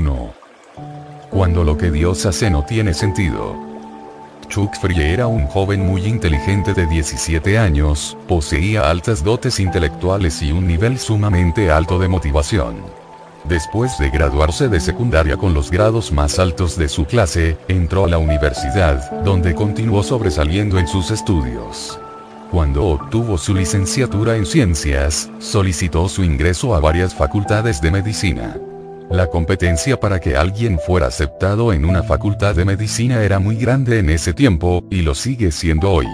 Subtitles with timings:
[0.00, 0.32] 1.
[1.28, 3.54] Cuando lo que Dios hace no tiene sentido.
[4.48, 10.52] Chuck Free era un joven muy inteligente de 17 años, poseía altas dotes intelectuales y
[10.52, 12.76] un nivel sumamente alto de motivación.
[13.44, 18.08] Después de graduarse de secundaria con los grados más altos de su clase, entró a
[18.08, 21.98] la universidad, donde continuó sobresaliendo en sus estudios.
[22.50, 28.56] Cuando obtuvo su licenciatura en ciencias, solicitó su ingreso a varias facultades de medicina.
[29.10, 33.98] La competencia para que alguien fuera aceptado en una facultad de medicina era muy grande
[33.98, 36.06] en ese tiempo, y lo sigue siendo hoy.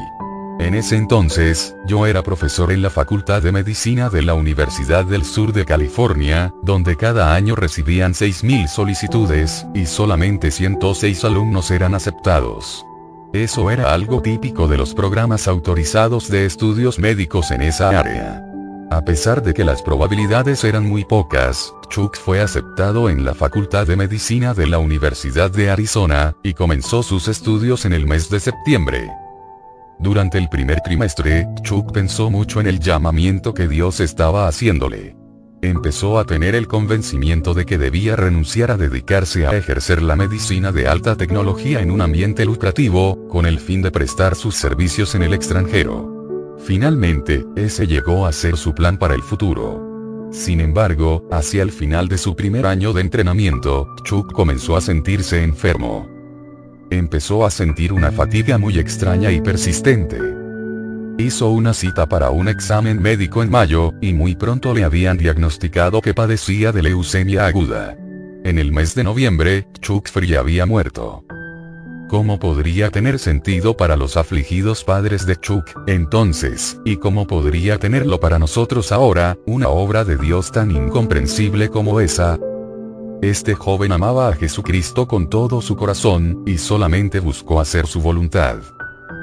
[0.58, 5.26] En ese entonces, yo era profesor en la Facultad de Medicina de la Universidad del
[5.26, 12.86] Sur de California, donde cada año recibían 6.000 solicitudes, y solamente 106 alumnos eran aceptados.
[13.34, 18.45] Eso era algo típico de los programas autorizados de estudios médicos en esa área.
[18.96, 23.86] A pesar de que las probabilidades eran muy pocas, Chuck fue aceptado en la Facultad
[23.86, 28.40] de Medicina de la Universidad de Arizona, y comenzó sus estudios en el mes de
[28.40, 29.10] septiembre.
[29.98, 35.14] Durante el primer trimestre, Chuck pensó mucho en el llamamiento que Dios estaba haciéndole.
[35.60, 40.72] Empezó a tener el convencimiento de que debía renunciar a dedicarse a ejercer la medicina
[40.72, 45.22] de alta tecnología en un ambiente lucrativo, con el fin de prestar sus servicios en
[45.22, 46.15] el extranjero.
[46.66, 50.28] Finalmente, ese llegó a ser su plan para el futuro.
[50.32, 55.44] Sin embargo, hacia el final de su primer año de entrenamiento, Chuck comenzó a sentirse
[55.44, 56.08] enfermo.
[56.90, 60.18] Empezó a sentir una fatiga muy extraña y persistente.
[61.18, 66.00] Hizo una cita para un examen médico en mayo, y muy pronto le habían diagnosticado
[66.00, 67.96] que padecía de leucemia aguda.
[68.42, 71.24] En el mes de noviembre, Chuck Free había muerto.
[72.08, 78.20] ¿Cómo podría tener sentido para los afligidos padres de Chuck, entonces, y cómo podría tenerlo
[78.20, 82.38] para nosotros ahora, una obra de Dios tan incomprensible como esa?
[83.22, 88.58] Este joven amaba a Jesucristo con todo su corazón, y solamente buscó hacer su voluntad.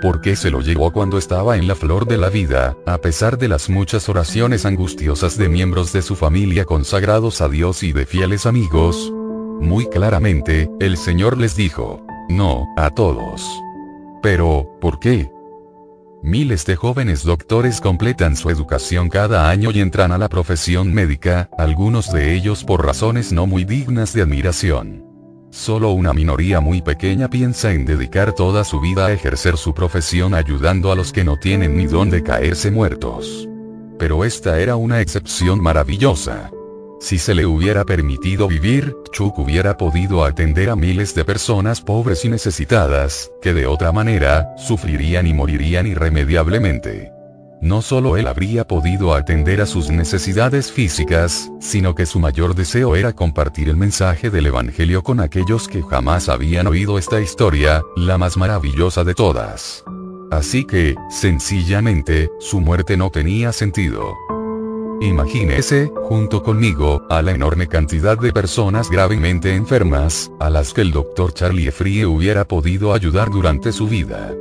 [0.01, 3.37] ¿Por qué se lo llevó cuando estaba en la flor de la vida, a pesar
[3.37, 8.05] de las muchas oraciones angustiosas de miembros de su familia consagrados a Dios y de
[8.05, 9.09] fieles amigos?
[9.61, 13.47] Muy claramente, el Señor les dijo, no, a todos.
[14.21, 15.29] Pero, ¿por qué?
[16.21, 21.49] Miles de jóvenes doctores completan su educación cada año y entran a la profesión médica,
[21.57, 25.03] algunos de ellos por razones no muy dignas de admiración.
[25.51, 30.33] Solo una minoría muy pequeña piensa en dedicar toda su vida a ejercer su profesión
[30.33, 33.47] ayudando a los que no tienen ni dónde caerse muertos.
[33.99, 36.49] Pero esta era una excepción maravillosa.
[36.99, 42.23] Si se le hubiera permitido vivir, Chuck hubiera podido atender a miles de personas pobres
[42.23, 47.11] y necesitadas, que de otra manera, sufrirían y morirían irremediablemente.
[47.63, 52.97] No solo él habría podido atender a sus necesidades físicas, sino que su mayor deseo
[52.97, 58.17] era compartir el mensaje del Evangelio con aquellos que jamás habían oído esta historia, la
[58.17, 59.83] más maravillosa de todas.
[60.29, 64.13] Así que, sencillamente, su muerte no tenía sentido.
[65.01, 70.91] Imagínese, junto conmigo, a la enorme cantidad de personas gravemente enfermas, a las que el
[70.91, 71.33] Dr.
[71.33, 74.31] Charlie Free hubiera podido ayudar durante su vida.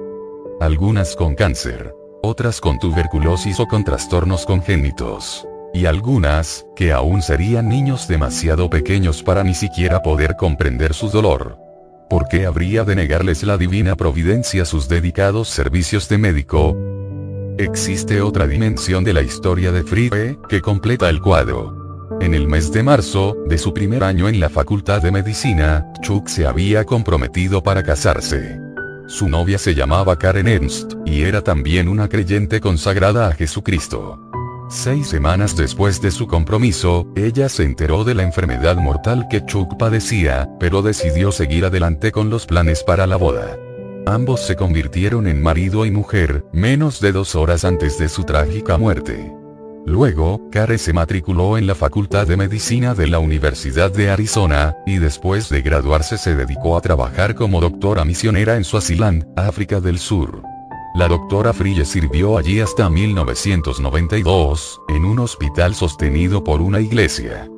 [0.60, 5.46] Algunas con cáncer, otras con tuberculosis o con trastornos congénitos.
[5.74, 11.58] Y algunas, que aún serían niños demasiado pequeños para ni siquiera poder comprender su dolor.
[12.08, 16.76] ¿Por qué habría de negarles la divina providencia sus dedicados servicios de médico,
[17.58, 20.10] Existe otra dimensión de la historia de Free
[20.48, 22.08] que completa el cuadro.
[22.20, 26.28] En el mes de marzo, de su primer año en la Facultad de Medicina, Chuck
[26.28, 28.58] se había comprometido para casarse.
[29.06, 34.18] Su novia se llamaba Karen Ernst, y era también una creyente consagrada a Jesucristo.
[34.70, 39.76] Seis semanas después de su compromiso, ella se enteró de la enfermedad mortal que Chuck
[39.76, 43.58] padecía, pero decidió seguir adelante con los planes para la boda.
[44.06, 48.76] Ambos se convirtieron en marido y mujer, menos de dos horas antes de su trágica
[48.76, 49.32] muerte.
[49.86, 54.98] Luego, Care se matriculó en la Facultad de Medicina de la Universidad de Arizona, y
[54.98, 60.42] después de graduarse se dedicó a trabajar como doctora misionera en Swaziland, África del Sur.
[60.94, 67.51] La doctora Frille sirvió allí hasta 1992, en un hospital sostenido por una iglesia.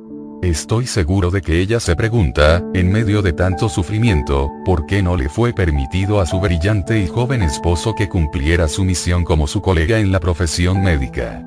[0.45, 5.17] Estoy seguro de que ella se pregunta, en medio de tanto sufrimiento, por qué no
[5.17, 9.59] le fue permitido a su brillante y joven esposo que cumpliera su misión como su
[9.63, 11.43] colega en la profesión médica.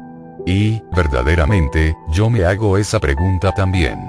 [0.46, 4.00] Y, verdaderamente, yo me hago esa pregunta también.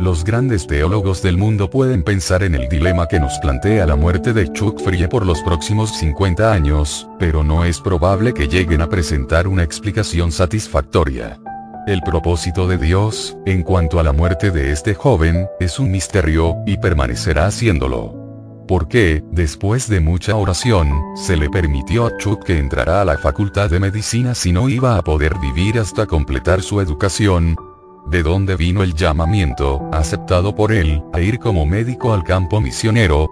[0.00, 4.32] Los grandes teólogos del mundo pueden pensar en el dilema que nos plantea la muerte
[4.32, 8.88] de Chuck Frie por los próximos 50 años, pero no es probable que lleguen a
[8.88, 11.38] presentar una explicación satisfactoria.
[11.86, 16.56] El propósito de Dios, en cuanto a la muerte de este joven, es un misterio,
[16.64, 18.64] y permanecerá siéndolo.
[18.66, 23.18] ¿Por qué, después de mucha oración, se le permitió a Chuck que entrara a la
[23.18, 27.54] facultad de medicina si no iba a poder vivir hasta completar su educación?
[28.06, 33.28] ¿De dónde vino el llamamiento, aceptado por él, a ir como médico al campo misionero?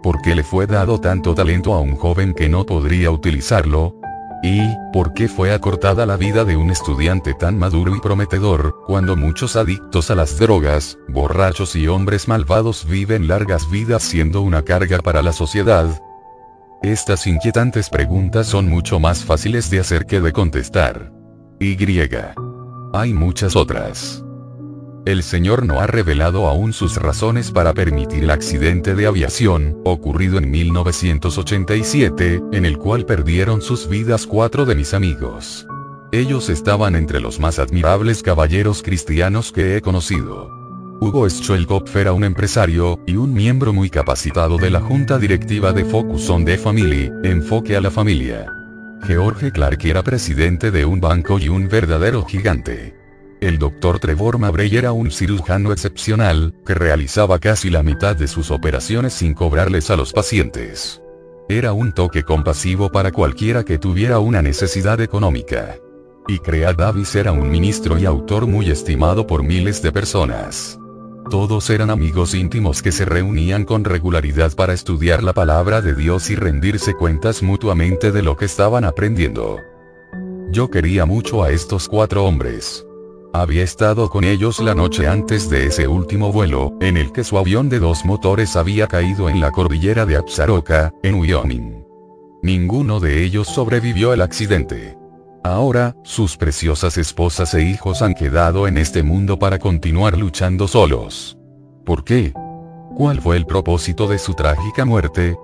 [0.00, 3.96] ¿Por qué le fue dado tanto talento a un joven que no podría utilizarlo?
[4.46, 9.16] ¿Y por qué fue acortada la vida de un estudiante tan maduro y prometedor, cuando
[9.16, 14.98] muchos adictos a las drogas, borrachos y hombres malvados viven largas vidas siendo una carga
[14.98, 15.98] para la sociedad?
[16.82, 21.10] Estas inquietantes preguntas son mucho más fáciles de hacer que de contestar.
[21.58, 21.78] Y.
[22.92, 24.22] Hay muchas otras.
[25.06, 30.38] El Señor no ha revelado aún sus razones para permitir el accidente de aviación, ocurrido
[30.38, 35.66] en 1987, en el cual perdieron sus vidas cuatro de mis amigos.
[36.10, 40.48] Ellos estaban entre los más admirables caballeros cristianos que he conocido.
[41.02, 45.84] Hugo Schwelkopf era un empresario, y un miembro muy capacitado de la junta directiva de
[45.84, 48.46] Focus on the Family, enfoque a la familia.
[49.06, 53.03] George Clark era presidente de un banco y un verdadero gigante.
[53.44, 58.50] El doctor Trevor Mabrey era un cirujano excepcional, que realizaba casi la mitad de sus
[58.50, 61.02] operaciones sin cobrarles a los pacientes.
[61.50, 65.76] Era un toque compasivo para cualquiera que tuviera una necesidad económica.
[66.26, 70.78] Y Crea Davis era un ministro y autor muy estimado por miles de personas.
[71.28, 76.30] Todos eran amigos íntimos que se reunían con regularidad para estudiar la palabra de Dios
[76.30, 79.58] y rendirse cuentas mutuamente de lo que estaban aprendiendo.
[80.48, 82.86] Yo quería mucho a estos cuatro hombres.
[83.34, 87.36] Había estado con ellos la noche antes de ese último vuelo, en el que su
[87.36, 91.84] avión de dos motores había caído en la cordillera de Absaroka, en Wyoming.
[92.44, 94.96] Ninguno de ellos sobrevivió al accidente.
[95.42, 101.36] Ahora, sus preciosas esposas e hijos han quedado en este mundo para continuar luchando solos.
[101.84, 102.32] ¿Por qué?
[102.96, 105.36] ¿Cuál fue el propósito de su trágica muerte?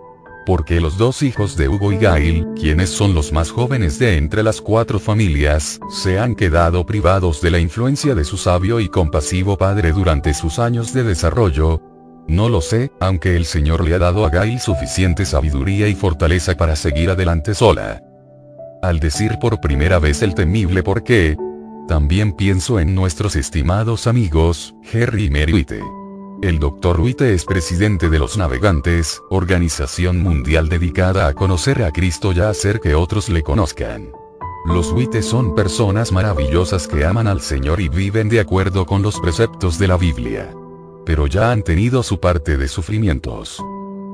[0.50, 4.43] Porque los dos hijos de Hugo y Gail, quienes son los más jóvenes de entre
[4.43, 9.56] las cuatro familias, se han quedado privados de la influencia de su sabio y compasivo
[9.56, 11.81] padre durante sus años de desarrollo.
[12.26, 16.56] No lo sé, aunque el Señor le ha dado a Gail suficiente sabiduría y fortaleza
[16.56, 18.02] para seguir adelante sola.
[18.82, 21.37] Al decir por primera vez el temible por qué,
[21.87, 25.64] también pienso en nuestros estimados amigos, Harry y Mary
[26.43, 27.01] el Dr.
[27.01, 32.49] Witte es presidente de los Navegantes, organización mundial dedicada a conocer a Cristo y a
[32.49, 34.13] hacer que otros le conozcan.
[34.67, 39.21] Los Witte son personas maravillosas que aman al Señor y viven de acuerdo con los
[39.21, 40.55] preceptos de la Biblia.
[41.05, 43.63] Pero ya han tenido su parte de sufrimientos.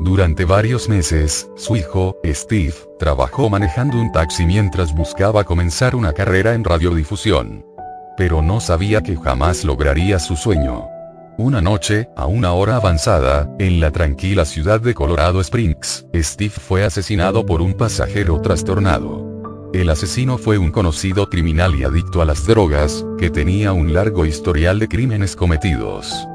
[0.00, 6.54] Durante varios meses, su hijo, Steve, trabajó manejando un taxi mientras buscaba comenzar una carrera
[6.54, 7.64] en radiodifusión.
[8.16, 10.95] Pero no sabía que jamás lograría su sueño.
[11.38, 16.82] Una noche, a una hora avanzada, en la tranquila ciudad de Colorado Springs, Steve fue
[16.82, 19.70] asesinado por un pasajero trastornado.
[19.74, 24.24] El asesino fue un conocido criminal y adicto a las drogas, que tenía un largo
[24.24, 26.26] historial de crímenes cometidos.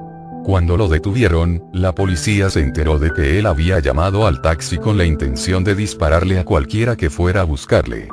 [0.44, 5.00] Cuando lo detuvieron, la policía se enteró de que él había llamado al taxi con
[5.00, 8.08] la intención de dispararle a cualquiera que fuera a buscarle.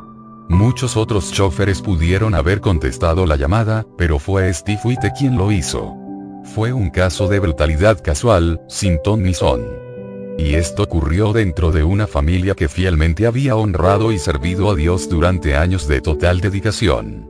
[0.49, 6.08] Muchos otros choferes pudieron haber contestado la llamada, pero fue Steve Witte quien lo hizo.
[6.55, 9.67] Fue un caso de brutalidad casual, sin ton ni son.
[10.39, 15.09] Y esto ocurrió dentro de una familia que fielmente había honrado y servido a Dios
[15.09, 17.29] durante años de total dedicación.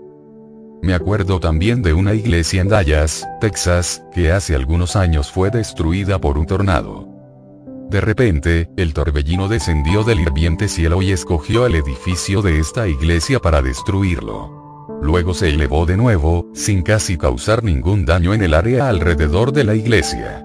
[0.82, 6.20] Me acuerdo también de una iglesia en Dallas, Texas, que hace algunos años fue destruida
[6.20, 7.08] por un tornado.
[7.90, 13.40] De repente, el torbellino descendió del hirviente cielo y escogió el edificio de esta iglesia
[13.40, 14.67] para destruirlo.
[15.00, 19.64] Luego se elevó de nuevo, sin casi causar ningún daño en el área alrededor de
[19.64, 20.44] la iglesia.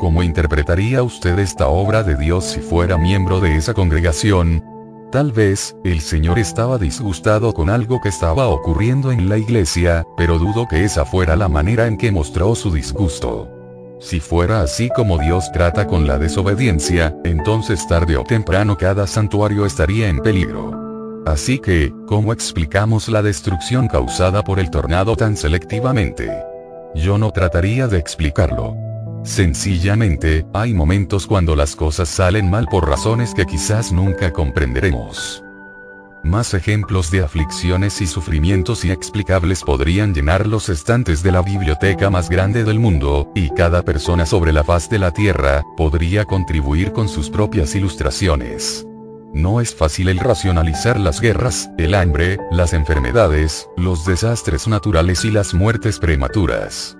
[0.00, 4.64] ¿Cómo interpretaría usted esta obra de Dios si fuera miembro de esa congregación?
[5.12, 10.38] Tal vez, el Señor estaba disgustado con algo que estaba ocurriendo en la iglesia, pero
[10.38, 13.48] dudo que esa fuera la manera en que mostró su disgusto.
[14.00, 19.64] Si fuera así como Dios trata con la desobediencia, entonces tarde o temprano cada santuario
[19.64, 20.91] estaría en peligro.
[21.24, 26.30] Así que, ¿cómo explicamos la destrucción causada por el tornado tan selectivamente?
[26.94, 28.76] Yo no trataría de explicarlo.
[29.22, 35.44] Sencillamente, hay momentos cuando las cosas salen mal por razones que quizás nunca comprenderemos.
[36.24, 42.30] Más ejemplos de aflicciones y sufrimientos inexplicables podrían llenar los estantes de la biblioteca más
[42.30, 47.08] grande del mundo, y cada persona sobre la faz de la Tierra, podría contribuir con
[47.08, 48.86] sus propias ilustraciones.
[49.32, 55.30] No es fácil el racionalizar las guerras, el hambre, las enfermedades, los desastres naturales y
[55.30, 56.96] las muertes prematuras.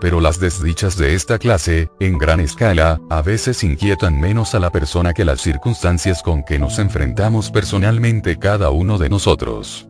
[0.00, 4.70] Pero las desdichas de esta clase, en gran escala, a veces inquietan menos a la
[4.70, 9.88] persona que las circunstancias con que nos enfrentamos personalmente cada uno de nosotros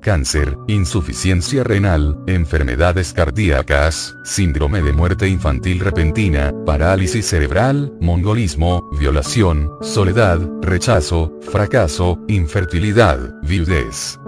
[0.00, 10.40] cáncer, insuficiencia renal, enfermedades cardíacas, síndrome de muerte infantil repentina, parálisis cerebral, mongolismo, violación, soledad,
[10.62, 14.18] rechazo, fracaso, infertilidad, viudez.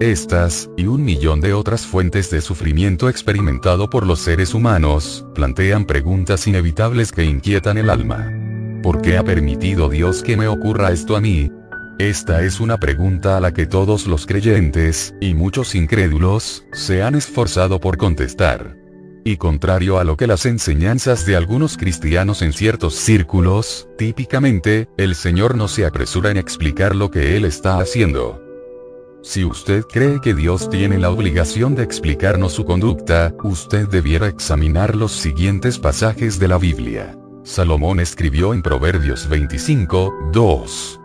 [0.00, 5.84] Estas, y un millón de otras fuentes de sufrimiento experimentado por los seres humanos, plantean
[5.84, 8.28] preguntas inevitables que inquietan el alma.
[8.82, 11.52] ¿Por qué ha permitido Dios que me ocurra esto a mí?
[11.98, 17.14] Esta es una pregunta a la que todos los creyentes, y muchos incrédulos, se han
[17.14, 18.76] esforzado por contestar.
[19.24, 25.14] Y contrario a lo que las enseñanzas de algunos cristianos en ciertos círculos, típicamente, el
[25.14, 28.42] Señor no se apresura en explicar lo que Él está haciendo.
[29.22, 34.96] Si usted cree que Dios tiene la obligación de explicarnos su conducta, usted debiera examinar
[34.96, 37.16] los siguientes pasajes de la Biblia.
[37.44, 41.01] Salomón escribió en Proverbios 25, 2.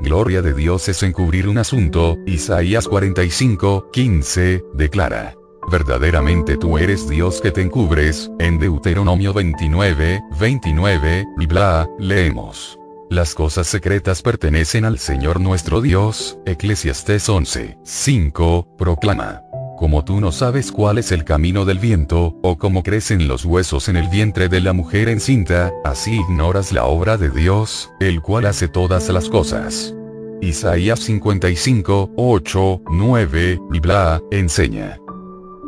[0.00, 5.34] Gloria de Dios es encubrir un asunto, Isaías 45, 15, declara.
[5.70, 12.78] Verdaderamente tú eres Dios que te encubres, en Deuteronomio 29, 29, y bla, leemos.
[13.10, 19.47] Las cosas secretas pertenecen al Señor nuestro Dios, Eclesiastés 11, 5, proclama.
[19.78, 23.88] Como tú no sabes cuál es el camino del viento, o cómo crecen los huesos
[23.88, 28.46] en el vientre de la mujer encinta, así ignoras la obra de Dios, el cual
[28.46, 29.94] hace todas las cosas.
[30.40, 34.98] Isaías 55, 8, 9, bla, enseña.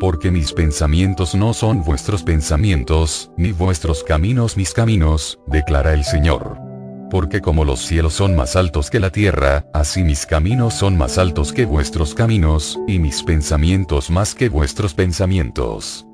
[0.00, 6.70] Porque mis pensamientos no son vuestros pensamientos, ni vuestros caminos mis caminos, declara el Señor.
[7.11, 11.19] Porque como los cielos son más altos que la tierra, así mis caminos son más
[11.19, 16.07] altos que vuestros caminos, y mis pensamientos más que vuestros pensamientos.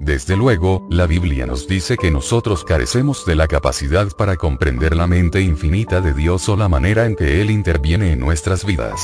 [0.00, 5.06] Desde luego, la Biblia nos dice que nosotros carecemos de la capacidad para comprender la
[5.06, 9.00] mente infinita de Dios o la manera en que Él interviene en nuestras vidas.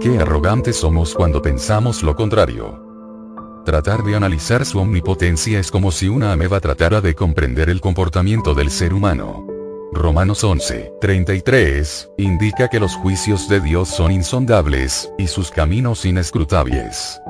[0.00, 2.82] Qué arrogantes somos cuando pensamos lo contrario.
[3.64, 8.54] Tratar de analizar su omnipotencia es como si una ameba tratara de comprender el comportamiento
[8.54, 9.51] del ser humano.
[9.94, 17.20] Romanos 11, 33, indica que los juicios de Dios son insondables, y sus caminos inescrutables.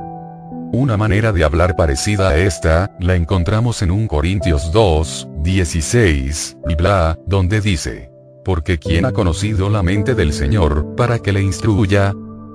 [0.72, 6.74] Una manera de hablar parecida a esta, la encontramos en 1 Corintios 2, 16, y
[6.76, 8.12] bla, donde dice,
[8.44, 12.14] porque quien ha conocido la mente del Señor, para que le instruya,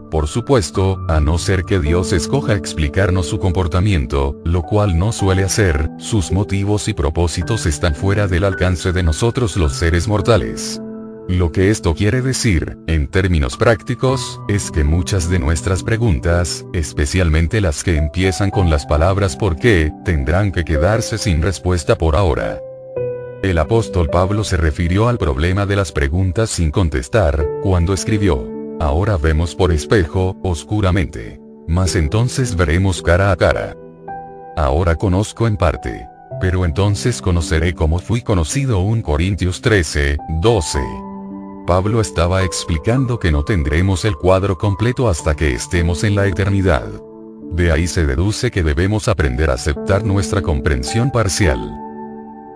[0.10, 5.44] por supuesto, a no ser que Dios escoja explicarnos su comportamiento, lo cual no suele
[5.44, 10.82] hacer, sus motivos y propósitos están fuera del alcance de nosotros los seres mortales.
[11.28, 17.60] Lo que esto quiere decir, en términos prácticos, es que muchas de nuestras preguntas, especialmente
[17.60, 22.62] las que empiezan con las palabras ¿por qué?, tendrán que quedarse sin respuesta por ahora.
[23.44, 29.18] El apóstol Pablo se refirió al problema de las preguntas sin contestar, cuando escribió, Ahora
[29.18, 31.42] vemos por espejo, oscuramente.
[31.68, 33.76] Mas entonces veremos cara a cara.
[34.56, 36.08] Ahora conozco en parte.
[36.40, 40.80] Pero entonces conoceré como fui conocido 1 Corintios 13, 12.
[41.66, 46.88] Pablo estaba explicando que no tendremos el cuadro completo hasta que estemos en la eternidad.
[47.52, 51.87] De ahí se deduce que debemos aprender a aceptar nuestra comprensión parcial.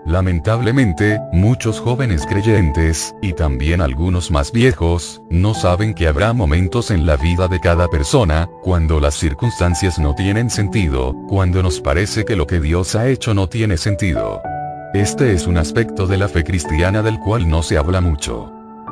[0.05, 7.05] Lamentablemente, muchos jóvenes creyentes, y también algunos más viejos, no saben que habrá momentos en
[7.05, 12.35] la vida de cada persona, cuando las circunstancias no tienen sentido, cuando nos parece que
[12.35, 14.41] lo que Dios ha hecho no tiene sentido.
[14.93, 18.51] Este es un aspecto de la fe cristiana del cual no se habla mucho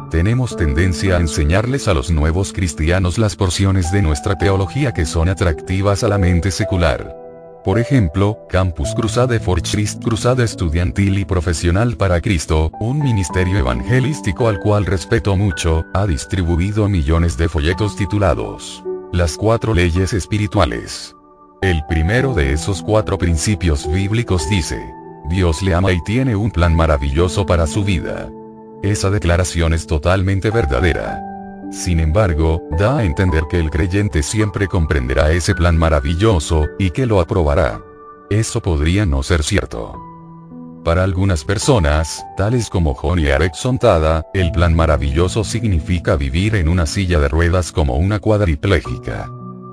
[0.09, 5.29] tenemos tendencia a enseñarles a los nuevos cristianos las porciones de nuestra teología que son
[5.29, 7.28] atractivas a la mente secular.
[7.63, 14.47] Por ejemplo, Campus Crusade for Christ Cruzada Estudiantil y Profesional para Cristo, un ministerio evangelístico
[14.47, 21.15] al cual respeto mucho, ha distribuido millones de folletos titulados Las cuatro leyes espirituales.
[21.61, 24.81] El primero de esos cuatro principios bíblicos dice,
[25.29, 28.29] Dios le ama y tiene un plan maravilloso para su vida.
[28.81, 31.21] Esa declaración es totalmente verdadera.
[31.71, 37.05] Sin embargo, da a entender que el creyente siempre comprenderá ese plan maravilloso, y que
[37.05, 37.81] lo aprobará.
[38.29, 39.93] Eso podría no ser cierto.
[40.83, 46.85] Para algunas personas, tales como Johnny Erickson Tada, el plan maravilloso significa vivir en una
[46.85, 49.29] silla de ruedas como una cuadriplégica.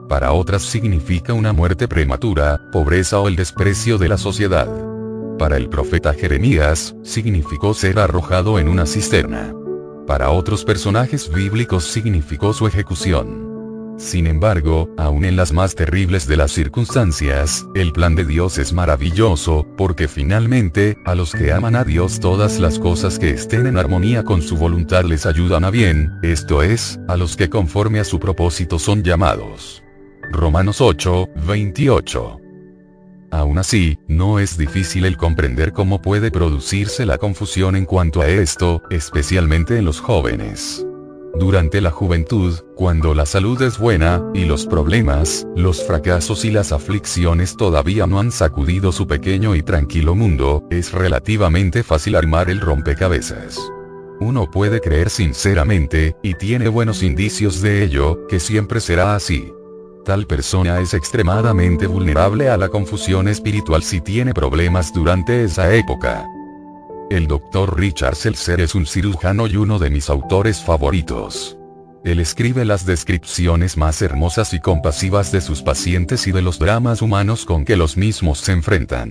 [0.08, 4.68] Para otras significa una muerte prematura, pobreza o el desprecio de la sociedad.
[5.38, 9.54] Para el profeta Jeremías, significó ser arrojado en una cisterna.
[10.06, 13.46] Para otros personajes bíblicos significó su ejecución.
[13.98, 18.74] Sin embargo, aun en las más terribles de las circunstancias, el plan de Dios es
[18.74, 23.78] maravilloso, porque finalmente, a los que aman a Dios todas las cosas que estén en
[23.78, 28.04] armonía con su voluntad les ayudan a bien, esto es, a los que conforme a
[28.04, 29.82] su propósito son llamados.
[30.30, 32.45] Romanos 8, 28.
[33.30, 38.28] Aún así, no es difícil el comprender cómo puede producirse la confusión en cuanto a
[38.28, 40.86] esto, especialmente en los jóvenes.
[41.38, 46.72] Durante la juventud, cuando la salud es buena, y los problemas, los fracasos y las
[46.72, 52.60] aflicciones todavía no han sacudido su pequeño y tranquilo mundo, es relativamente fácil armar el
[52.60, 53.58] rompecabezas.
[54.18, 59.52] Uno puede creer sinceramente, y tiene buenos indicios de ello, que siempre será así.
[60.06, 66.24] Tal persona es extremadamente vulnerable a la confusión espiritual si tiene problemas durante esa época.
[67.10, 67.76] El Dr.
[67.76, 71.58] Richard Seltzer es un cirujano y uno de mis autores favoritos.
[72.04, 77.02] Él escribe las descripciones más hermosas y compasivas de sus pacientes y de los dramas
[77.02, 79.10] humanos con que los mismos se enfrentan.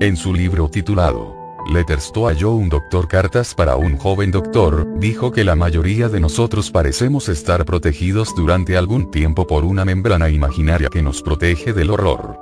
[0.00, 5.30] En su libro titulado Letters to a un Doctor Cartas para un joven doctor, dijo
[5.30, 10.88] que la mayoría de nosotros parecemos estar protegidos durante algún tiempo por una membrana imaginaria
[10.88, 12.38] que nos protege del horror.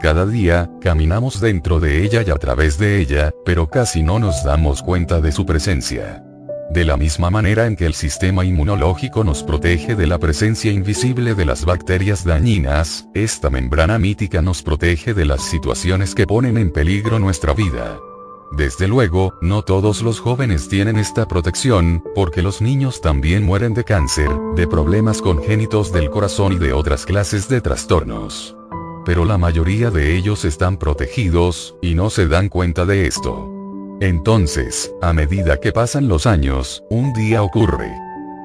[0.00, 4.44] Cada día, caminamos dentro de ella y a través de ella, pero casi no nos
[4.44, 6.22] damos cuenta de su presencia.
[6.70, 11.34] De la misma manera en que el sistema inmunológico nos protege de la presencia invisible
[11.34, 16.72] de las bacterias dañinas, esta membrana mítica nos protege de las situaciones que ponen en
[16.72, 17.98] peligro nuestra vida.
[18.56, 23.84] Desde luego, no todos los jóvenes tienen esta protección, porque los niños también mueren de
[23.84, 28.56] cáncer, de problemas congénitos del corazón y de otras clases de trastornos
[29.04, 33.50] pero la mayoría de ellos están protegidos, y no se dan cuenta de esto.
[34.00, 37.92] Entonces, a medida que pasan los años, un día ocurre.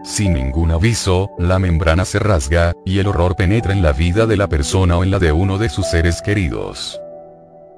[0.03, 4.37] Sin ningún aviso, la membrana se rasga, y el horror penetra en la vida de
[4.37, 6.99] la persona o en la de uno de sus seres queridos.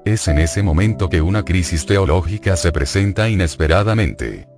[0.04, 4.48] Es en ese momento que una crisis teológica se presenta inesperadamente.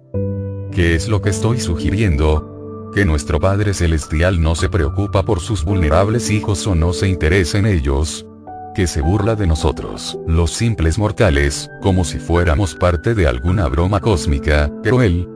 [0.73, 2.51] ¿Qué es lo que estoy sugiriendo?
[2.95, 7.59] que nuestro Padre Celestial no se preocupa por sus vulnerables hijos o no se interesa
[7.59, 8.25] en ellos,
[8.75, 14.01] que se burla de nosotros, los simples mortales, como si fuéramos parte de alguna broma
[14.01, 15.29] cósmica, pero él,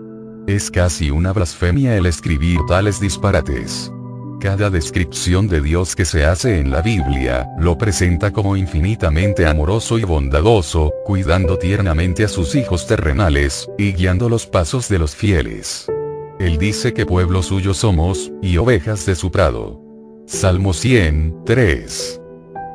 [0.47, 3.93] es casi una blasfemia el escribir tales disparates.
[4.41, 9.99] Cada descripción de Dios que se hace en la Biblia, lo presenta como infinitamente amoroso
[9.99, 15.91] y bondadoso, cuidando tiernamente a sus hijos terrenales, y guiando los pasos de los fieles.
[16.39, 19.81] Él dice que pueblo suyo somos, y ovejas de su prado.
[20.27, 22.21] Salmo 103.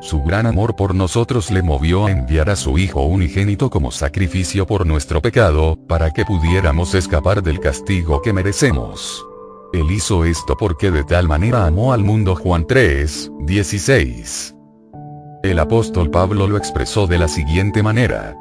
[0.02, 4.68] Su gran amor por nosotros le movió a enviar a su Hijo unigénito como sacrificio
[4.68, 9.26] por nuestro pecado, para que pudiéramos escapar del castigo que merecemos.
[9.74, 14.56] Él hizo esto porque de tal manera amó al mundo Juan 3, 16.
[15.44, 18.38] El apóstol Pablo lo expresó de la siguiente manera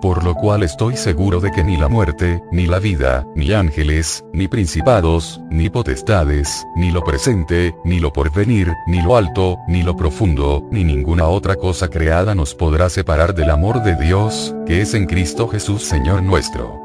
[0.00, 4.24] por lo cual estoy seguro de que ni la muerte, ni la vida, ni ángeles,
[4.32, 9.96] ni principados, ni potestades, ni lo presente, ni lo porvenir, ni lo alto, ni lo
[9.96, 14.94] profundo, ni ninguna otra cosa creada nos podrá separar del amor de Dios, que es
[14.94, 16.78] en Cristo Jesús Señor nuestro.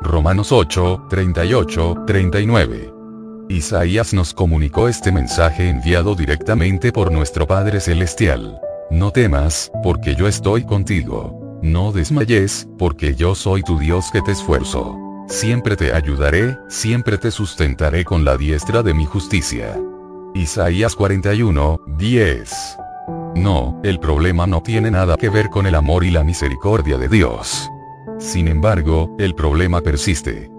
[0.00, 3.01] Romanos 8, 38, 39.
[3.48, 8.60] Isaías nos comunicó este mensaje enviado directamente por nuestro Padre Celestial.
[8.90, 11.58] No temas, porque yo estoy contigo.
[11.62, 14.98] No desmayes, porque yo soy tu Dios que te esfuerzo.
[15.28, 19.78] Siempre te ayudaré, siempre te sustentaré con la diestra de mi justicia.
[20.34, 22.76] Isaías 41, 10.
[23.36, 27.08] No, el problema no tiene nada que ver con el amor y la misericordia de
[27.08, 27.70] Dios.
[28.18, 30.51] Sin embargo, el problema persiste.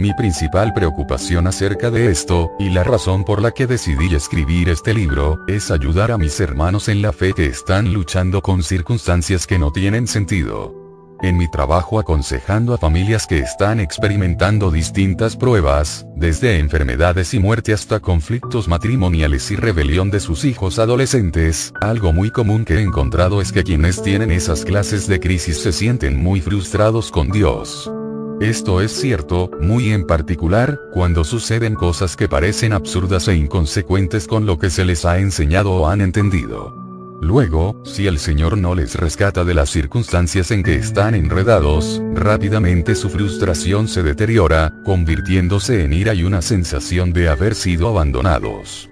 [0.00, 4.94] Mi principal preocupación acerca de esto, y la razón por la que decidí escribir este
[4.94, 9.58] libro, es ayudar a mis hermanos en la fe que están luchando con circunstancias que
[9.58, 10.74] no tienen sentido.
[11.20, 17.74] En mi trabajo aconsejando a familias que están experimentando distintas pruebas, desde enfermedades y muerte
[17.74, 23.42] hasta conflictos matrimoniales y rebelión de sus hijos adolescentes, algo muy común que he encontrado
[23.42, 27.92] es que quienes tienen esas clases de crisis se sienten muy frustrados con Dios.
[28.40, 34.46] Esto es cierto, muy en particular, cuando suceden cosas que parecen absurdas e inconsecuentes con
[34.46, 36.74] lo que se les ha enseñado o han entendido.
[37.20, 42.94] Luego, si el Señor no les rescata de las circunstancias en que están enredados, rápidamente
[42.94, 48.88] su frustración se deteriora, convirtiéndose en ira y una sensación de haber sido abandonados.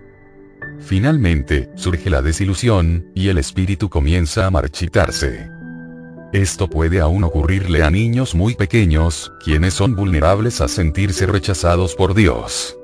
[0.80, 5.57] Finalmente, surge la desilusión, y el espíritu comienza a marchitarse.
[6.32, 12.12] Esto puede aún ocurrirle a niños muy pequeños, quienes son vulnerables a sentirse rechazados por
[12.14, 12.76] Dios.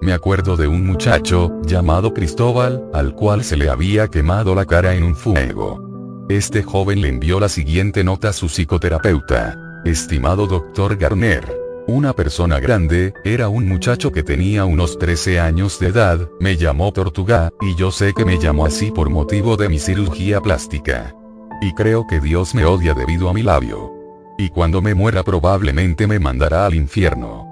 [0.00, 4.94] Me acuerdo de un muchacho, llamado Cristóbal, al cual se le había quemado la cara
[4.94, 6.26] en un fuego.
[6.30, 9.82] Este joven le envió la siguiente nota a su psicoterapeuta.
[9.84, 11.44] Estimado doctor Garner,
[11.86, 16.90] una persona grande, era un muchacho que tenía unos 13 años de edad, me llamó
[16.92, 21.14] Tortuga, y yo sé que me llamó así por motivo de mi cirugía plástica.
[21.62, 23.92] Y creo que Dios me odia debido a mi labio.
[24.36, 27.46] Y cuando me muera probablemente me mandará al infierno.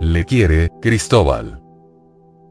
[0.00, 1.60] Le quiere, Cristóbal.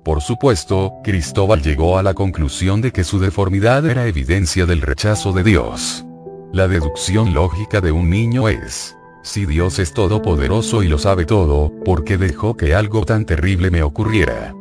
[0.04, 5.32] Por supuesto, Cristóbal llegó a la conclusión de que su deformidad era evidencia del rechazo
[5.32, 6.06] de Dios.
[6.52, 11.72] La deducción lógica de un niño es, si Dios es todopoderoso y lo sabe todo,
[11.86, 14.54] ¿por qué dejó que algo tan terrible me ocurriera?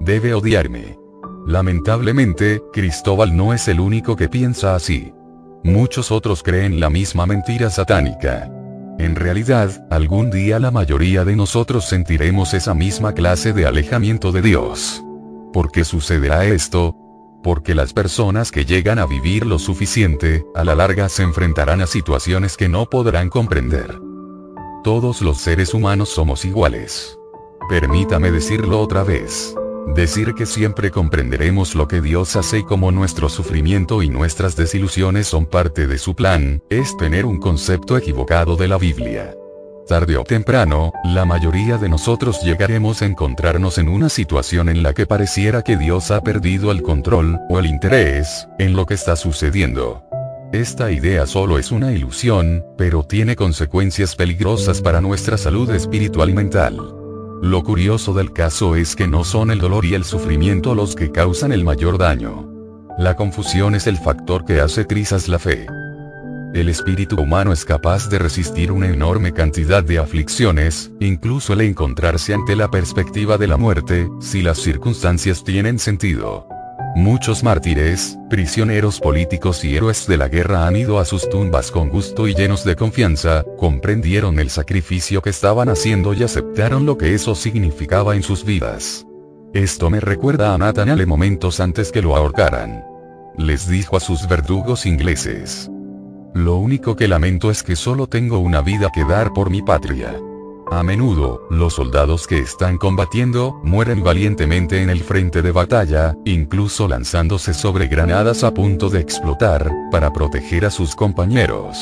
[0.00, 0.98] Debe odiarme.
[1.46, 5.14] Lamentablemente, Cristóbal no es el único que piensa así.
[5.62, 8.50] Muchos otros creen la misma mentira satánica.
[8.98, 14.40] En realidad, algún día la mayoría de nosotros sentiremos esa misma clase de alejamiento de
[14.40, 15.02] Dios.
[15.52, 16.96] ¿Por qué sucederá esto?
[17.42, 21.86] Porque las personas que llegan a vivir lo suficiente, a la larga se enfrentarán a
[21.86, 23.98] situaciones que no podrán comprender.
[24.82, 27.18] Todos los seres humanos somos iguales.
[27.68, 29.54] Permítame decirlo otra vez.
[29.94, 35.26] Decir que siempre comprenderemos lo que Dios hace y como nuestro sufrimiento y nuestras desilusiones
[35.26, 39.34] son parte de su plan, es tener un concepto equivocado de la Biblia.
[39.88, 44.94] Tarde o temprano, la mayoría de nosotros llegaremos a encontrarnos en una situación en la
[44.94, 49.16] que pareciera que Dios ha perdido el control, o el interés, en lo que está
[49.16, 50.04] sucediendo.
[50.52, 56.34] Esta idea solo es una ilusión, pero tiene consecuencias peligrosas para nuestra salud espiritual y
[56.34, 56.99] mental.
[57.42, 61.10] Lo curioso del caso es que no son el dolor y el sufrimiento los que
[61.10, 62.46] causan el mayor daño.
[62.98, 65.66] La confusión es el factor que hace trizas la fe.
[66.52, 72.34] El espíritu humano es capaz de resistir una enorme cantidad de aflicciones, incluso el encontrarse
[72.34, 76.46] ante la perspectiva de la muerte, si las circunstancias tienen sentido.
[76.96, 81.88] Muchos mártires, prisioneros políticos y héroes de la guerra han ido a sus tumbas con
[81.88, 87.14] gusto y llenos de confianza, comprendieron el sacrificio que estaban haciendo y aceptaron lo que
[87.14, 89.06] eso significaba en sus vidas.
[89.54, 92.84] Esto me recuerda a Nathaniel momentos antes que lo ahorcaran.
[93.38, 95.70] Les dijo a sus verdugos ingleses.
[96.34, 100.16] Lo único que lamento es que solo tengo una vida que dar por mi patria.
[100.72, 106.86] A menudo, los soldados que están combatiendo, mueren valientemente en el frente de batalla, incluso
[106.86, 111.76] lanzándose sobre granadas a punto de explotar, para proteger a sus compañeros.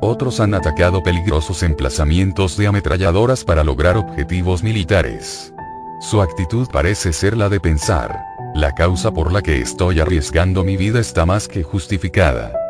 [0.00, 5.54] Otros han atacado peligrosos emplazamientos de ametralladoras para lograr objetivos militares.
[6.00, 8.18] Su actitud parece ser la de pensar,
[8.56, 12.65] la causa por la que estoy arriesgando mi vida está más que justificada.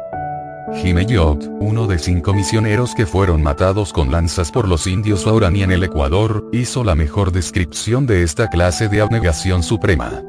[0.75, 5.71] Jimeyot, uno de cinco misioneros que fueron matados con lanzas por los indios Waurani en
[5.71, 10.23] el Ecuador, hizo la mejor descripción de esta clase de abnegación suprema.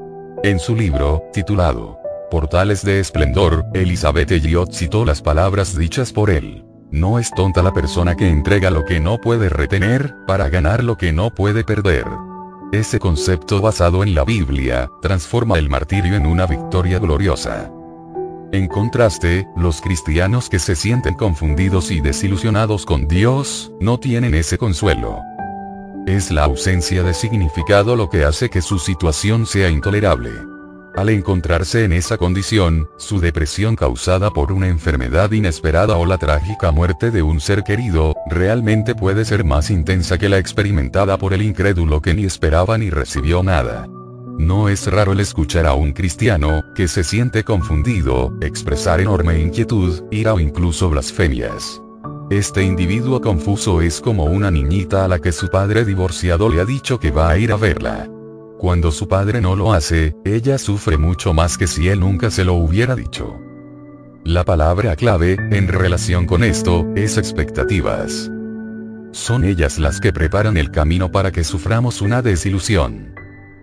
[0.44, 1.98] En su libro, titulado
[2.30, 6.64] Portales de Esplendor, Elizabeth Elliot citó las palabras dichas por él.
[6.92, 10.98] No es tonta la persona que entrega lo que no puede retener, para ganar lo
[10.98, 12.06] que no puede perder.
[12.72, 17.72] Ese concepto basado en la Biblia, transforma el martirio en una victoria gloriosa.
[18.54, 24.58] En contraste, los cristianos que se sienten confundidos y desilusionados con Dios, no tienen ese
[24.58, 25.20] consuelo.
[26.06, 30.32] Es la ausencia de significado lo que hace que su situación sea intolerable.
[30.96, 36.72] Al encontrarse en esa condición, su depresión causada por una enfermedad inesperada o la trágica
[36.72, 41.42] muerte de un ser querido, realmente puede ser más intensa que la experimentada por el
[41.42, 43.88] incrédulo que ni esperaba ni recibió nada.
[44.38, 50.04] No es raro el escuchar a un cristiano, que se siente confundido, expresar enorme inquietud,
[50.12, 51.82] ira o incluso blasfemias.
[52.30, 56.66] Este individuo confuso es como una niñita a la que su padre divorciado le ha
[56.66, 58.08] dicho que va a ir a verla.
[58.60, 62.44] Cuando su padre no lo hace, ella sufre mucho más que si él nunca se
[62.44, 63.40] lo hubiera dicho.
[64.24, 68.30] La palabra clave, en relación con esto, es expectativas.
[69.14, 73.17] Son ellas las que preparan el camino para que suframos una desilusión.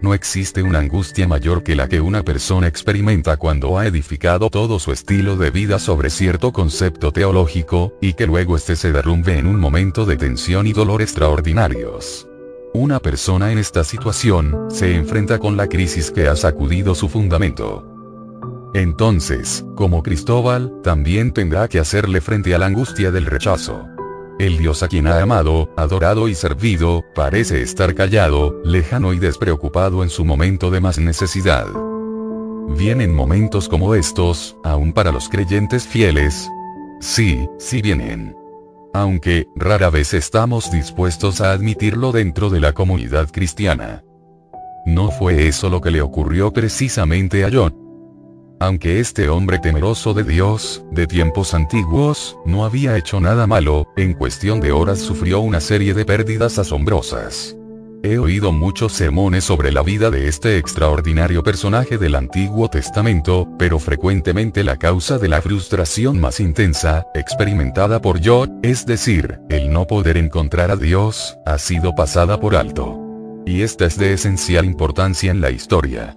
[0.05, 4.79] No existe una angustia mayor que la que una persona experimenta cuando ha edificado todo
[4.79, 9.47] su estilo de vida sobre cierto concepto teológico, y que luego este se derrumbe en
[9.47, 12.29] un momento de tensión y dolor extraordinarios.
[12.75, 17.91] Una persona en esta situación, se enfrenta con la crisis que ha sacudido su fundamento.
[18.75, 23.87] Entonces, como Cristóbal, también tendrá que hacerle frente a la angustia del rechazo.
[24.39, 30.03] El Dios a quien ha amado, adorado y servido, parece estar callado, lejano y despreocupado
[30.03, 31.67] en su momento de más necesidad.
[32.77, 36.49] Vienen momentos como estos, aún para los creyentes fieles.
[37.01, 38.35] Sí, sí vienen.
[38.93, 44.03] Aunque, rara vez estamos dispuestos a admitirlo dentro de la comunidad cristiana.
[44.87, 47.84] No fue eso lo que le ocurrió precisamente a John.
[48.61, 54.15] Aunque este hombre temeroso de Dios, de tiempos antiguos, no había hecho nada malo, en
[54.15, 57.57] cuestión de horas sufrió una serie de pérdidas asombrosas.
[58.05, 63.79] He oído muchos sermones sobre la vida de este extraordinario personaje del Antiguo Testamento, pero
[63.79, 69.87] frecuentemente la causa de la frustración más intensa, experimentada por Job, es decir, el no
[69.87, 73.01] poder encontrar a Dios, ha sido pasada por alto.
[73.47, 76.15] Y esta es de esencial importancia en la historia.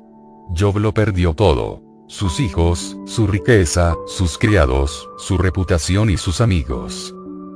[0.58, 1.87] Job lo perdió todo.
[2.10, 7.14] Sus hijos, su riqueza, sus criados, su reputación y sus amigos.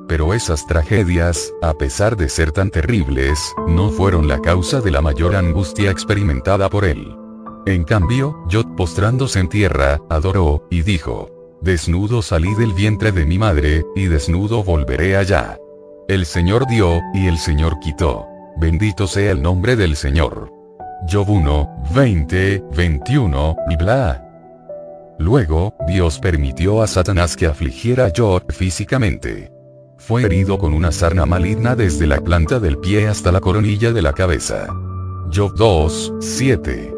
[0.09, 5.01] Pero esas tragedias, a pesar de ser tan terribles, no fueron la causa de la
[5.01, 7.15] mayor angustia experimentada por él.
[7.65, 11.29] En cambio, Jot postrándose en tierra, adoró, y dijo,
[11.61, 15.57] Desnudo salí del vientre de mi madre, y desnudo volveré allá.
[16.09, 18.25] El Señor dio, y el Señor quitó.
[18.57, 20.51] Bendito sea el nombre del Señor.
[21.09, 24.30] Job 1, 20, 21, y.
[25.19, 29.51] Luego, Dios permitió a Satanás que afligiera a Job físicamente.
[29.97, 34.01] Fue herido con una sarna maligna desde la planta del pie hasta la coronilla de
[34.01, 34.67] la cabeza.
[35.33, 36.93] Job 2, 7.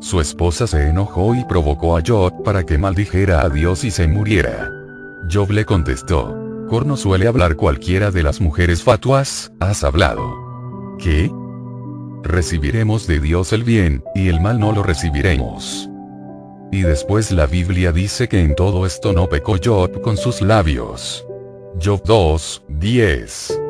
[0.00, 4.08] Su esposa se enojó y provocó a Job para que maldijera a Dios y se
[4.08, 4.70] muriera.
[5.30, 6.36] Job le contestó,
[6.68, 10.96] Corno suele hablar cualquiera de las mujeres fatuas, has hablado.
[10.98, 11.30] ¿Qué?
[12.24, 15.88] Recibiremos de Dios el bien, y el mal no lo recibiremos.
[16.72, 21.26] Y después la Biblia dice que en todo esto no pecó Job con sus labios.
[21.82, 23.60] Job 2, 10.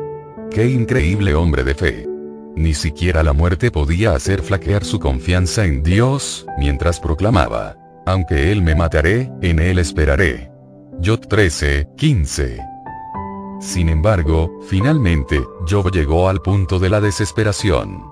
[0.51, 2.07] Qué increíble hombre de fe.
[2.55, 8.63] Ni siquiera la muerte podía hacer flaquear su confianza en Dios, mientras proclamaba, aunque Él
[8.63, 10.49] me mataré, en Él esperaré.
[11.03, 12.57] Job 13, 15.
[13.59, 18.03] Sin embargo, finalmente, Job llegó al punto de la desesperación.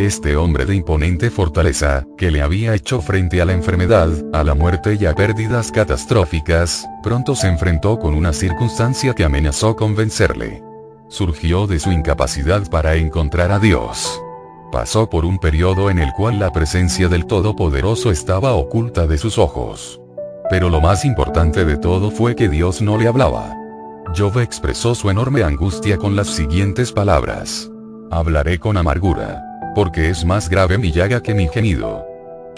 [0.00, 4.54] Este hombre de imponente fortaleza, que le había hecho frente a la enfermedad, a la
[4.54, 10.62] muerte y a pérdidas catastróficas, pronto se enfrentó con una circunstancia que amenazó con vencerle.
[11.10, 14.22] Surgió de su incapacidad para encontrar a Dios.
[14.72, 19.36] Pasó por un periodo en el cual la presencia del Todopoderoso estaba oculta de sus
[19.36, 20.00] ojos.
[20.48, 23.54] Pero lo más importante de todo fue que Dios no le hablaba.
[24.16, 27.70] Job expresó su enorme angustia con las siguientes palabras.
[28.10, 32.04] Hablaré con amargura porque es más grave mi llaga que mi gemido.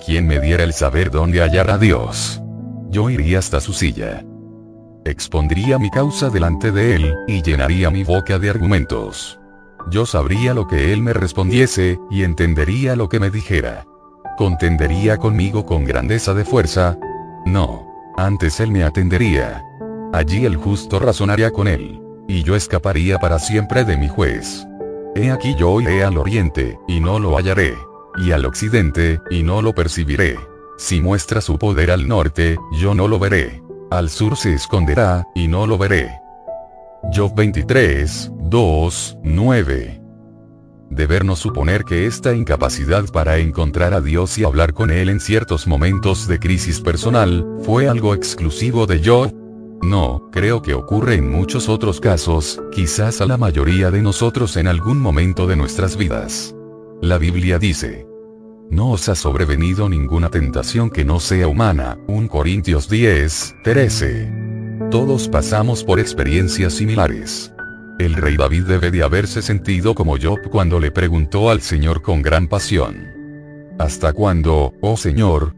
[0.05, 2.43] ¿Quién me diera el saber dónde hallar a Dios?
[2.91, 4.25] Yo iría hasta su silla.
[5.05, 9.39] Expondría mi causa delante de él, y llenaría mi boca de argumentos.
[9.91, 13.85] Yo sabría lo que él me respondiese, y entendería lo que me dijera.
[14.37, 16.99] ¿Contendería conmigo con grandeza de fuerza?
[17.47, 17.87] No.
[18.17, 19.63] Antes él me atendería.
[20.13, 22.01] Allí el justo razonaría con él.
[22.29, 24.67] Y yo escaparía para siempre de mi juez.
[25.15, 27.75] He aquí yo iré al oriente, y no lo hallaré.
[28.17, 30.39] Y al occidente, y no lo percibiré.
[30.79, 33.63] Si muestra su poder al norte, yo no lo veré.
[33.91, 36.11] Al sur se esconderá, y no lo veré.
[37.15, 40.03] Job 23, 2, 9.
[40.89, 45.67] Debernos suponer que esta incapacidad para encontrar a Dios y hablar con Él en ciertos
[45.67, 49.33] momentos de crisis personal, fue algo exclusivo de Job,
[49.83, 54.69] no, creo que ocurre en muchos otros casos, quizás a la mayoría de nosotros en
[54.69, 56.55] algún momento de nuestras vidas.
[57.01, 58.07] La Biblia dice,
[58.71, 64.33] no os ha sobrevenido ninguna tentación que no sea humana, 1 Corintios 10, 13.
[64.91, 67.53] Todos pasamos por experiencias similares.
[67.99, 72.23] El rey David debe de haberse sentido como Job cuando le preguntó al Señor con
[72.23, 73.09] gran pasión.
[73.79, 75.55] ¿Hasta cuándo, oh Señor?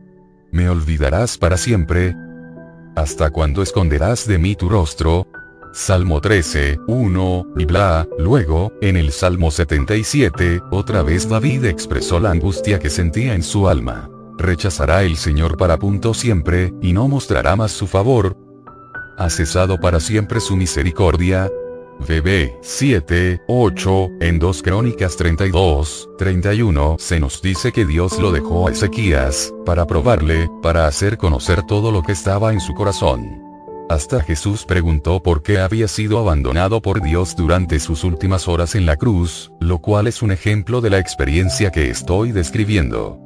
[0.51, 2.17] ¿Me olvidarás para siempre?
[2.97, 5.27] ¿Hasta cuándo esconderás de mí tu rostro?
[5.73, 12.31] Salmo 13, 1, y bla, luego, en el Salmo 77, otra vez David expresó la
[12.31, 14.09] angustia que sentía en su alma.
[14.39, 18.37] Rechazará el Señor para punto siempre, y no mostrará más su favor.
[19.19, 21.51] ¿Ha cesado para siempre su misericordia?
[22.01, 28.69] VB 7, 8, en 2 Crónicas 32, 31 se nos dice que Dios lo dejó
[28.69, 33.43] a Ezequías, para probarle, para hacer conocer todo lo que estaba en su corazón.
[33.89, 38.87] Hasta Jesús preguntó por qué había sido abandonado por Dios durante sus últimas horas en
[38.87, 43.19] la cruz, lo cual es un ejemplo de la experiencia que estoy describiendo.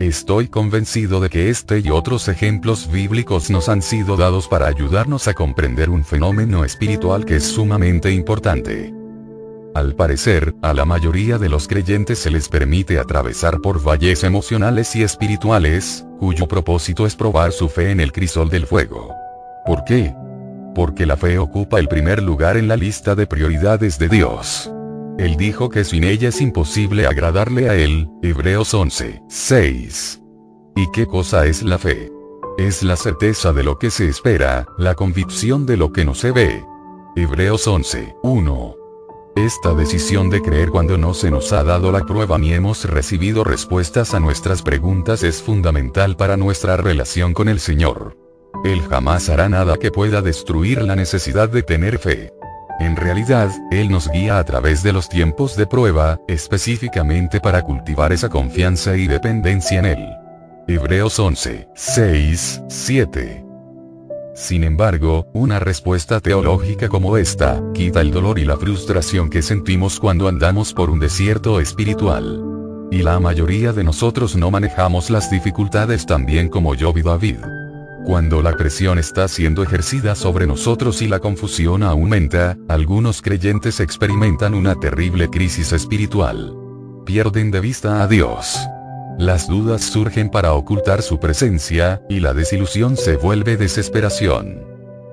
[0.00, 5.28] Estoy convencido de que este y otros ejemplos bíblicos nos han sido dados para ayudarnos
[5.28, 8.92] a comprender un fenómeno espiritual que es sumamente importante.
[9.74, 14.94] Al parecer, a la mayoría de los creyentes se les permite atravesar por valles emocionales
[14.96, 19.14] y espirituales, cuyo propósito es probar su fe en el crisol del fuego.
[19.64, 20.14] ¿Por qué?
[20.74, 24.70] porque la fe ocupa el primer lugar en la lista de prioridades de Dios.
[25.18, 30.22] Él dijo que sin ella es imposible agradarle a Él, Hebreos 11, 6.
[30.76, 32.10] ¿Y qué cosa es la fe?
[32.58, 36.32] Es la certeza de lo que se espera, la convicción de lo que no se
[36.32, 36.64] ve.
[37.14, 38.76] Hebreos 11, 1.
[39.36, 43.44] Esta decisión de creer cuando no se nos ha dado la prueba ni hemos recibido
[43.44, 48.16] respuestas a nuestras preguntas es fundamental para nuestra relación con el Señor.
[48.64, 52.32] Él jamás hará nada que pueda destruir la necesidad de tener fe.
[52.80, 58.12] En realidad, Él nos guía a través de los tiempos de prueba, específicamente para cultivar
[58.12, 60.08] esa confianza y dependencia en Él.
[60.66, 63.44] Hebreos 11, 6, 7.
[64.34, 70.00] Sin embargo, una respuesta teológica como esta, quita el dolor y la frustración que sentimos
[70.00, 72.42] cuando andamos por un desierto espiritual.
[72.90, 77.38] Y la mayoría de nosotros no manejamos las dificultades tan bien como yo y David.
[78.04, 84.54] Cuando la presión está siendo ejercida sobre nosotros y la confusión aumenta, algunos creyentes experimentan
[84.54, 86.52] una terrible crisis espiritual.
[87.06, 88.58] Pierden de vista a Dios.
[89.18, 94.71] Las dudas surgen para ocultar su presencia, y la desilusión se vuelve desesperación.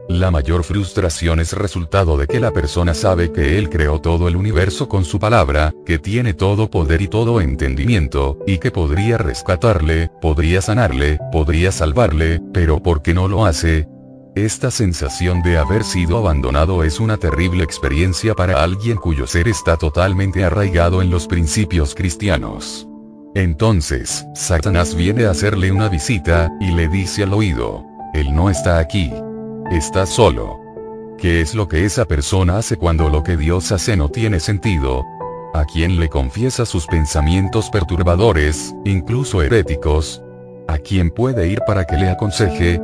[0.09, 4.35] La mayor frustración es resultado de que la persona sabe que Él creó todo el
[4.35, 10.09] universo con su palabra, que tiene todo poder y todo entendimiento, y que podría rescatarle,
[10.19, 13.87] podría sanarle, podría salvarle, pero ¿por qué no lo hace?
[14.33, 19.77] Esta sensación de haber sido abandonado es una terrible experiencia para alguien cuyo ser está
[19.77, 22.87] totalmente arraigado en los principios cristianos.
[23.35, 28.79] Entonces, Satanás viene a hacerle una visita, y le dice al oído, Él no está
[28.79, 29.11] aquí.
[29.71, 30.59] Está solo.
[31.19, 35.03] ¿Qué es lo que esa persona hace cuando lo que Dios hace no tiene sentido?
[35.53, 40.23] ¿A quién le confiesa sus pensamientos perturbadores, incluso heréticos?
[40.67, 42.81] ¿A quién puede ir para que le aconseje?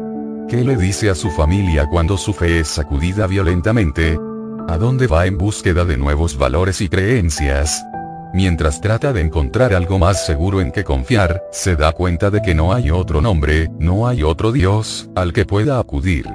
[0.47, 4.19] ¿Qué le dice a su familia cuando su fe es sacudida violentamente?
[4.67, 7.83] ¿A dónde va en búsqueda de nuevos valores y creencias?
[8.31, 12.53] Mientras trata de encontrar algo más seguro en que confiar, se da cuenta de que
[12.53, 16.27] no hay otro nombre, no hay otro Dios, al que pueda acudir.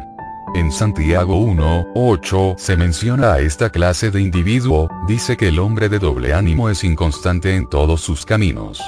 [0.53, 5.89] En Santiago 1, 8 se menciona a esta clase de individuo, dice que el hombre
[5.89, 8.83] de doble ánimo es inconstante en todos sus caminos.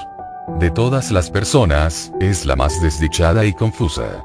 [0.58, 4.24] De todas las personas, es la más desdichada y confusa.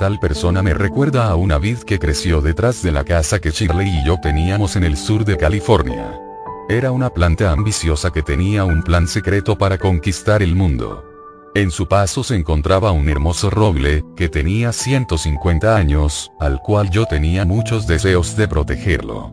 [0.00, 3.88] Tal persona me recuerda a una vid que creció detrás de la casa que Shirley
[3.88, 6.20] y yo teníamos en el sur de California.
[6.68, 11.09] Era una planta ambiciosa que tenía un plan secreto para conquistar el mundo.
[11.54, 17.06] En su paso se encontraba un hermoso roble, que tenía 150 años, al cual yo
[17.06, 19.32] tenía muchos deseos de protegerlo.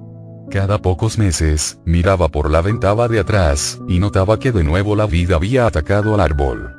[0.49, 5.05] Cada pocos meses, miraba por la ventana de atrás, y notaba que de nuevo la
[5.05, 6.73] vida había atacado al árbol.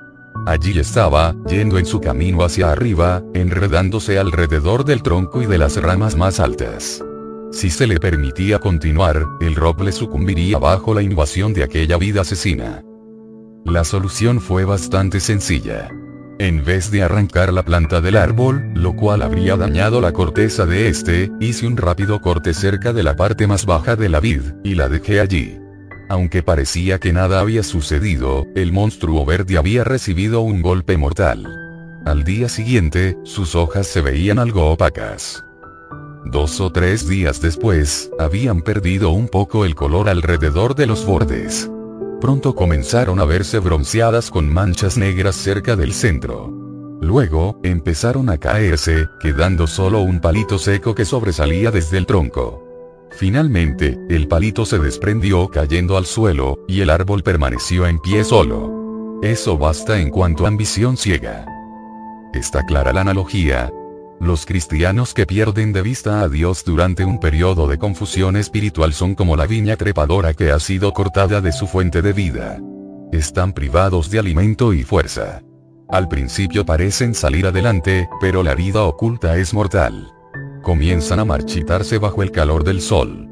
[0.44, 5.80] Allí estaba, yendo en su camino hacia arriba, enredándose alrededor del tronco y de las
[5.80, 7.04] ramas más altas.
[7.52, 12.82] Si se le permitía continuar, el roble sucumbiría bajo la invasión de aquella vida asesina.
[13.68, 15.90] La solución fue bastante sencilla.
[16.38, 20.88] En vez de arrancar la planta del árbol, lo cual habría dañado la corteza de
[20.88, 24.74] este, hice un rápido corte cerca de la parte más baja de la vid, y
[24.74, 25.58] la dejé allí.
[26.08, 31.46] Aunque parecía que nada había sucedido, el monstruo verde había recibido un golpe mortal.
[32.06, 35.44] Al día siguiente, sus hojas se veían algo opacas.
[36.24, 41.70] Dos o tres días después, habían perdido un poco el color alrededor de los bordes.
[42.20, 46.52] Pronto comenzaron a verse bronceadas con manchas negras cerca del centro.
[47.00, 52.64] Luego, empezaron a caerse, quedando solo un palito seco que sobresalía desde el tronco.
[53.12, 59.20] Finalmente, el palito se desprendió cayendo al suelo, y el árbol permaneció en pie solo.
[59.22, 61.46] Eso basta en cuanto ambición ciega.
[62.34, 63.72] Está clara la analogía,
[64.20, 69.14] los cristianos que pierden de vista a Dios durante un periodo de confusión espiritual son
[69.14, 72.60] como la viña trepadora que ha sido cortada de su fuente de vida.
[73.12, 75.42] Están privados de alimento y fuerza.
[75.88, 80.12] Al principio parecen salir adelante, pero la vida oculta es mortal.
[80.62, 83.28] Comienzan a marchitarse bajo el calor del sol.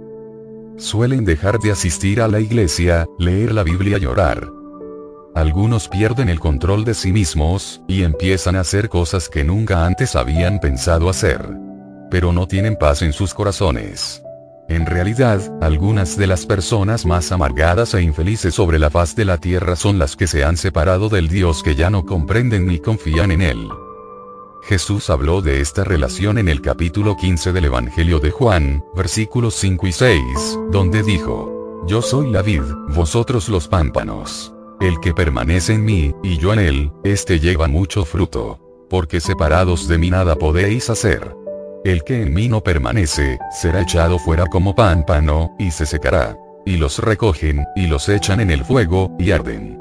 [0.79, 4.56] Suelen dejar de asistir a la iglesia, leer la Biblia y orar.
[5.37, 10.17] Algunos pierden el control de sí mismos, y empiezan a hacer cosas que nunca antes
[10.17, 11.47] habían pensado hacer.
[12.11, 14.23] Pero no tienen paz en sus corazones.
[14.67, 19.37] En realidad, algunas de las personas más amargadas e infelices sobre la faz de la
[19.37, 23.31] tierra son las que se han separado del Dios que ya no comprenden ni confían
[23.31, 23.69] en Él.
[24.63, 29.87] Jesús habló de esta relación en el capítulo 15 del Evangelio de Juan, versículos 5
[29.87, 30.23] y 6,
[30.73, 34.56] donde dijo, Yo soy la vid, vosotros los pámpanos.
[34.81, 38.61] El que permanece en mí, y yo en él, éste lleva mucho fruto.
[38.91, 41.35] Porque separados de mí nada podéis hacer.
[41.85, 46.37] El que en mí no permanece, será echado fuera como pámpano, y se secará.
[46.67, 49.79] Y los recogen, y los echan en el fuego, y arden.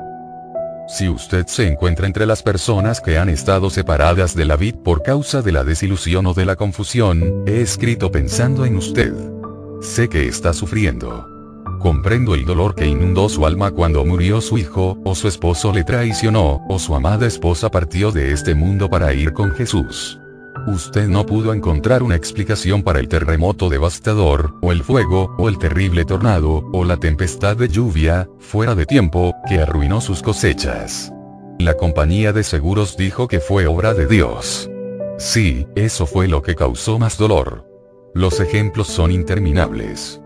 [0.88, 5.02] Si usted se encuentra entre las personas que han estado separadas de la vid por
[5.02, 9.14] causa de la desilusión o de la confusión, he escrito pensando en usted.
[9.82, 11.34] Sé que está sufriendo.
[11.86, 15.83] Comprendo el dolor que inundó su alma cuando murió su hijo, o su esposo le
[15.83, 20.19] traicionó, o su amada esposa partió de este mundo para ir con Jesús.
[20.65, 25.59] Usted no pudo encontrar una explicación para el terremoto devastador, o el fuego, o el
[25.59, 31.13] terrible tornado, o la tempestad de lluvia, fuera de tiempo, que arruinó sus cosechas.
[31.59, 34.67] La compañía de seguros dijo que fue obra de Dios.
[35.19, 37.63] Sí, eso fue lo que causó más dolor.
[38.15, 40.19] Los ejemplos son interminables.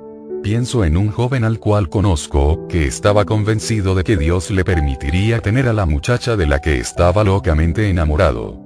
[0.43, 5.41] Pienso en un joven al cual conozco, que estaba convencido de que Dios le permitiría
[5.41, 8.57] tener a la muchacha de la que estaba locamente enamorado.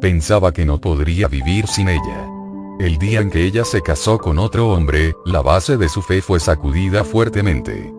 [0.00, 2.26] Pensaba que no podría vivir sin ella.
[2.80, 6.22] El día en que ella se casó con otro hombre, la base de su fe
[6.22, 7.92] fue sacudida fuertemente.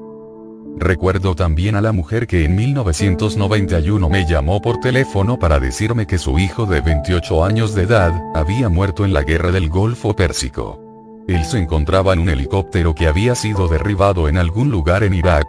[0.77, 6.17] Recuerdo también a la mujer que en 1991 me llamó por teléfono para decirme que
[6.17, 10.86] su hijo de 28 años de edad, había muerto en la guerra del Golfo Pérsico.
[11.27, 15.45] Él se encontraba en un helicóptero que había sido derribado en algún lugar en Irak.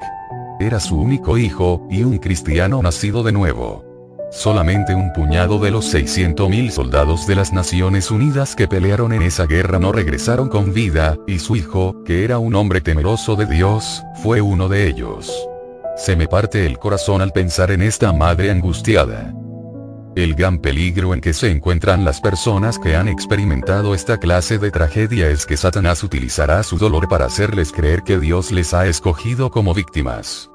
[0.59, 3.85] Era su único hijo, y un cristiano nacido de nuevo.
[4.33, 9.47] Solamente un puñado de los 600.000 soldados de las Naciones Unidas que pelearon en esa
[9.47, 14.03] guerra no regresaron con vida, y su hijo, que era un hombre temeroso de Dios,
[14.23, 15.33] fue uno de ellos.
[15.97, 19.33] Se me parte el corazón al pensar en esta madre angustiada.
[20.19, 24.73] El gran peligro en que se encuentran las personas que han experimentado esta clase de
[24.73, 29.53] tragedia es que Satanás utilizará su dolor para hacerles creer que Dios les ha escogido
[29.53, 30.51] como víctimas.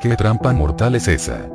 [0.00, 1.50] ¿Qué trampa mortal es esa?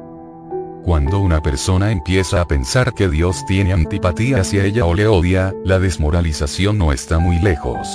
[0.84, 5.54] Cuando una persona empieza a pensar que Dios tiene antipatía hacia ella o le odia,
[5.64, 7.88] la desmoralización no está muy lejos.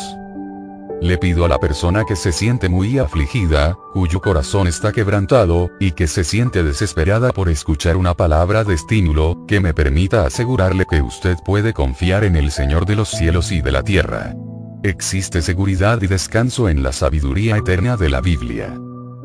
[1.00, 5.92] Le pido a la persona que se siente muy afligida, cuyo corazón está quebrantado, y
[5.92, 11.00] que se siente desesperada por escuchar una palabra de estímulo, que me permita asegurarle que
[11.00, 14.34] usted puede confiar en el Señor de los cielos y de la tierra.
[14.82, 18.76] Existe seguridad y descanso en la sabiduría eterna de la Biblia.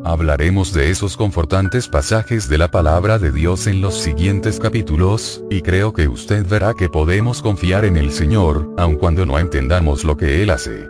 [0.06, 5.62] Hablaremos de esos confortantes pasajes de la palabra de Dios en los siguientes capítulos, y
[5.62, 10.18] creo que usted verá que podemos confiar en el Señor, aun cuando no entendamos lo
[10.18, 10.88] que Él hace.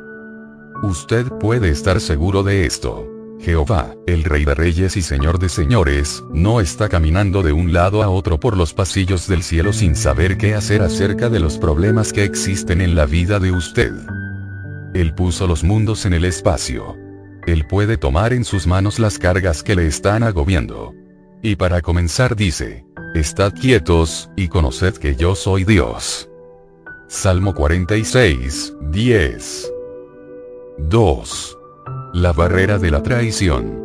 [0.84, 3.10] Usted puede estar seguro de esto.
[3.40, 8.04] Jehová, el Rey de Reyes y Señor de Señores, no está caminando de un lado
[8.04, 12.12] a otro por los pasillos del cielo sin saber qué hacer acerca de los problemas
[12.12, 13.94] que existen en la vida de usted.
[14.94, 16.98] Él puso los mundos en el espacio.
[17.48, 20.94] Él puede tomar en sus manos las cargas que le están agobiando.
[21.42, 26.30] Y para comenzar dice, Estad quietos, y conoced que yo soy Dios.
[27.08, 29.73] Salmo 46, 10.
[30.80, 31.58] 2.
[32.14, 33.80] La barrera de la traición.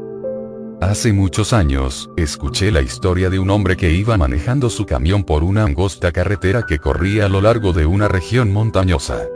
[0.81, 5.45] Hace muchos años, escuché la historia de un hombre que iba manejando su camión por
[5.45, 9.27] una angosta carretera que corría a lo largo de una región montañosa.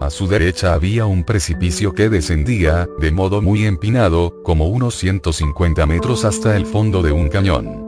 [0.00, 5.86] A su derecha había un precipicio que descendía, de modo muy empinado, como unos 150
[5.86, 7.87] metros hasta el fondo de un cañón.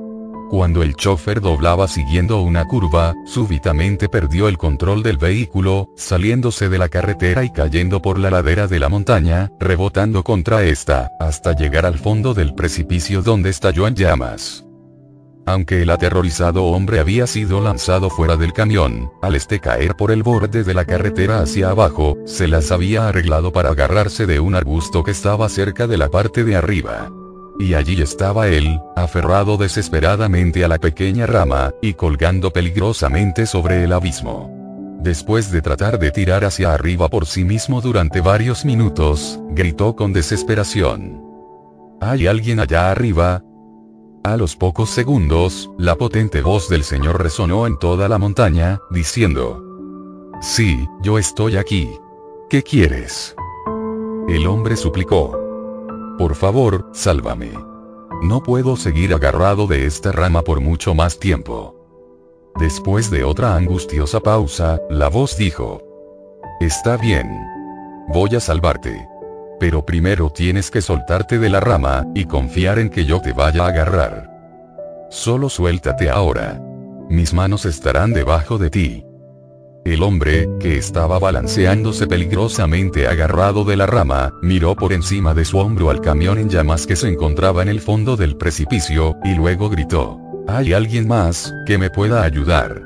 [0.51, 6.77] Cuando el chofer doblaba siguiendo una curva, súbitamente perdió el control del vehículo, saliéndose de
[6.77, 11.87] la carretera y cayendo por la ladera de la montaña, rebotando contra esta, hasta llegar
[11.87, 14.67] al fondo del precipicio donde estalló en llamas.
[15.47, 20.25] Aunque el aterrorizado hombre había sido lanzado fuera del camión, al este caer por el
[20.25, 25.05] borde de la carretera hacia abajo, se las había arreglado para agarrarse de un arbusto
[25.05, 27.09] que estaba cerca de la parte de arriba.
[27.61, 33.93] Y allí estaba él, aferrado desesperadamente a la pequeña rama, y colgando peligrosamente sobre el
[33.93, 34.51] abismo.
[34.99, 40.15] Después de tratar de tirar hacia arriba por sí mismo durante varios minutos, gritó con
[40.15, 41.23] desesperación.
[42.01, 43.45] ¿Hay alguien allá arriba?
[44.25, 49.63] A los pocos segundos, la potente voz del Señor resonó en toda la montaña, diciendo,
[50.41, 51.91] Sí, yo estoy aquí.
[52.49, 53.35] ¿Qué quieres?
[54.29, 55.40] El hombre suplicó.
[56.21, 57.51] Por favor, sálvame.
[58.23, 61.75] No puedo seguir agarrado de esta rama por mucho más tiempo.
[62.57, 65.81] Después de otra angustiosa pausa, la voz dijo.
[66.61, 67.27] Está bien.
[68.09, 69.09] Voy a salvarte.
[69.59, 73.65] Pero primero tienes que soltarte de la rama, y confiar en que yo te vaya
[73.65, 74.29] a agarrar.
[75.09, 76.63] Solo suéltate ahora.
[77.09, 79.10] Mis manos estarán debajo de ti.
[79.85, 85.59] El hombre, que estaba balanceándose peligrosamente agarrado de la rama, miró por encima de su
[85.59, 89.71] hombro al camión en llamas que se encontraba en el fondo del precipicio, y luego
[89.71, 92.83] gritó, ¿Hay alguien más, que me pueda ayudar?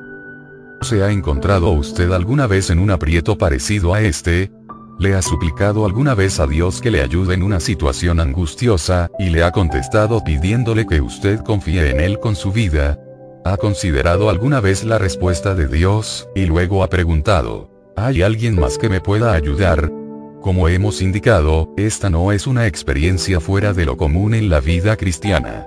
[0.83, 4.53] ¿Se ha encontrado usted alguna vez en un aprieto parecido a este?
[5.01, 9.31] ¿Le ha suplicado alguna vez a Dios que le ayude en una situación angustiosa, y
[9.31, 13.01] le ha contestado pidiéndole que usted confíe en Él con su vida?
[13.47, 18.79] ¿Ha considerado alguna vez la respuesta de Dios, y luego ha preguntado, ¿hay alguien más
[18.79, 19.93] que me pueda ayudar?
[20.41, 24.97] Como hemos indicado, esta no es una experiencia fuera de lo común en la vida
[24.97, 25.67] cristiana.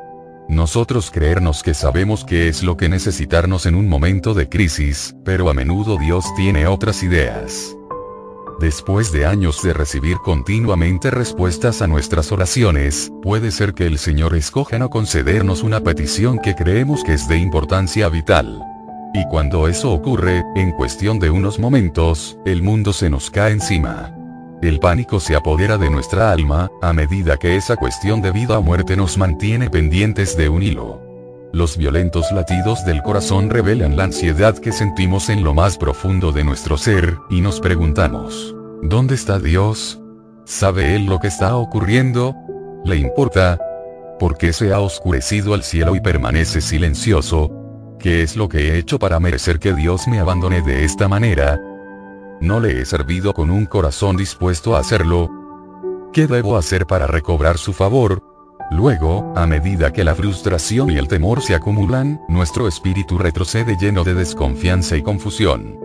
[0.50, 5.48] Nosotros creernos que sabemos qué es lo que necesitarnos en un momento de crisis, pero
[5.48, 7.78] a menudo Dios tiene otras ideas.
[8.60, 14.36] Después de años de recibir continuamente respuestas a nuestras oraciones, puede ser que el Señor
[14.36, 18.64] escoja no concedernos una petición que creemos que es de importancia vital.
[19.14, 24.16] Y cuando eso ocurre, en cuestión de unos momentos, el mundo se nos cae encima.
[24.64, 28.64] El pánico se apodera de nuestra alma, a medida que esa cuestión de vida o
[28.64, 31.07] muerte nos mantiene pendientes de un hilo.
[31.54, 36.44] Los violentos latidos del corazón revelan la ansiedad que sentimos en lo más profundo de
[36.44, 40.00] nuestro ser, y nos preguntamos, ¿dónde está Dios?
[40.46, 42.36] ¿Sabe Él lo que está ocurriendo?
[42.84, 43.58] ¿Le importa?
[44.20, 47.50] ¿Por qué se ha oscurecido el cielo y permanece silencioso?
[48.00, 51.60] ¿Qué es lo que he hecho para merecer que Dios me abandone de esta manera?
[52.42, 55.30] ¿No le he servido con un corazón dispuesto a hacerlo?
[56.14, 58.22] ¿Qué debo hacer para recobrar su favor?
[58.70, 64.04] Luego, a medida que la frustración y el temor se acumulan, nuestro espíritu retrocede lleno
[64.04, 65.80] de desconfianza y confusión.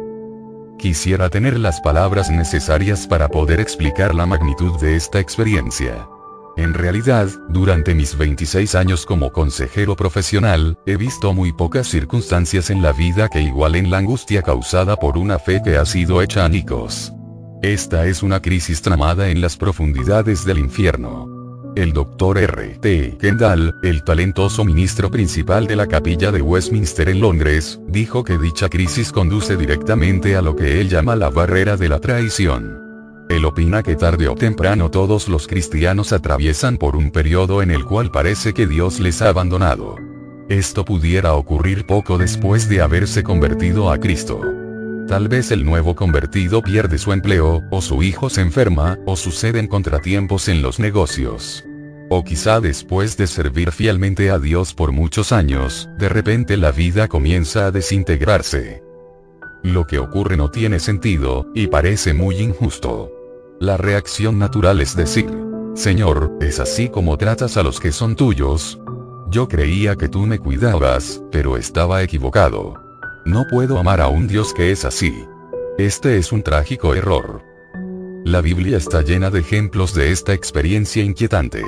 [0.78, 6.08] Quisiera tener las palabras necesarias para poder explicar la magnitud de esta experiencia.
[6.56, 12.82] En realidad, durante mis 26 años como consejero profesional, he visto muy pocas circunstancias en
[12.82, 17.12] la vida que igualen la angustia causada por una fe que ha sido hecha anicos.
[17.62, 21.31] Esta es una crisis tramada en las profundidades del infierno.
[21.74, 22.36] El Dr.
[22.36, 22.78] R.
[22.80, 23.16] T.
[23.18, 28.68] Kendall, el talentoso ministro principal de la capilla de Westminster en Londres, dijo que dicha
[28.68, 32.78] crisis conduce directamente a lo que él llama la barrera de la traición.
[33.30, 37.86] Él opina que tarde o temprano todos los cristianos atraviesan por un periodo en el
[37.86, 39.96] cual parece que Dios les ha abandonado.
[40.50, 44.61] Esto pudiera ocurrir poco después de haberse convertido a Cristo.
[45.12, 49.66] Tal vez el nuevo convertido pierde su empleo, o su hijo se enferma, o suceden
[49.66, 51.66] contratiempos en los negocios.
[52.08, 57.08] O quizá después de servir fielmente a Dios por muchos años, de repente la vida
[57.08, 58.82] comienza a desintegrarse.
[59.62, 63.12] Lo que ocurre no tiene sentido, y parece muy injusto.
[63.60, 65.28] La reacción natural es decir,
[65.74, 68.80] Señor, ¿es así como tratas a los que son tuyos?
[69.28, 72.81] Yo creía que tú me cuidabas, pero estaba equivocado.
[73.24, 75.26] No puedo amar a un Dios que es así.
[75.78, 77.44] Este es un trágico error.
[78.24, 81.62] La Biblia está llena de ejemplos de esta experiencia inquietante.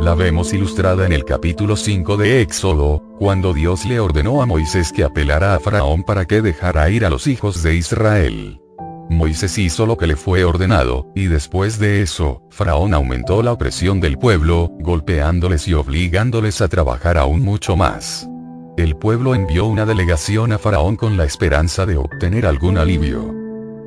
[0.00, 4.92] La vemos ilustrada en el capítulo 5 de Éxodo, cuando Dios le ordenó a Moisés
[4.92, 8.60] que apelara a Faraón para que dejara ir a los hijos de Israel.
[9.08, 14.00] Moisés hizo lo que le fue ordenado, y después de eso, Faraón aumentó la opresión
[14.00, 18.28] del pueblo, golpeándoles y obligándoles a trabajar aún mucho más.
[18.76, 23.34] El pueblo envió una delegación a Faraón con la esperanza de obtener algún alivio.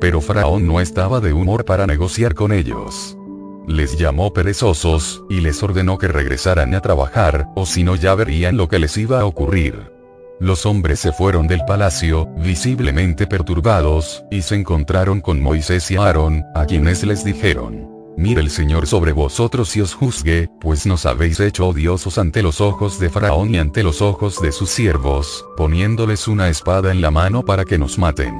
[0.00, 3.16] Pero Faraón no estaba de humor para negociar con ellos
[3.66, 8.56] les llamó perezosos, y les ordenó que regresaran a trabajar, o si no ya verían
[8.56, 9.92] lo que les iba a ocurrir.
[10.38, 16.44] Los hombres se fueron del palacio, visiblemente perturbados, y se encontraron con Moisés y Aarón,
[16.54, 21.38] a quienes les dijeron, Mire el Señor sobre vosotros y os juzgue, pues nos habéis
[21.38, 26.26] hecho odiosos ante los ojos de Faraón y ante los ojos de sus siervos, poniéndoles
[26.26, 28.34] una espada en la mano para que nos maten.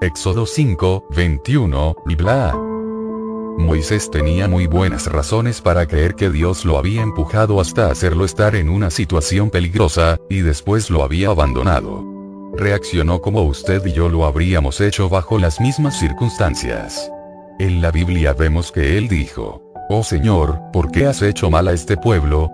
[0.00, 2.56] Éxodo 5, 21, y bla.
[3.58, 8.54] Moisés tenía muy buenas razones para creer que Dios lo había empujado hasta hacerlo estar
[8.54, 12.04] en una situación peligrosa, y después lo había abandonado.
[12.56, 17.10] Reaccionó como usted y yo lo habríamos hecho bajo las mismas circunstancias.
[17.60, 21.74] En la Biblia vemos que él dijo, Oh Señor, ¿por qué has hecho mal a
[21.74, 22.50] este pueblo?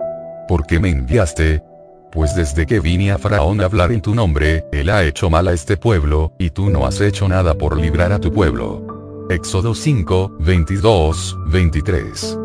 [0.49, 1.63] ¿Por qué me enviaste?
[2.11, 5.47] Pues desde que vine a Faraón a hablar en tu nombre, él ha hecho mal
[5.47, 9.25] a este pueblo, y tú no has hecho nada por librar a tu pueblo.
[9.29, 12.37] Éxodo 5, 22, 23.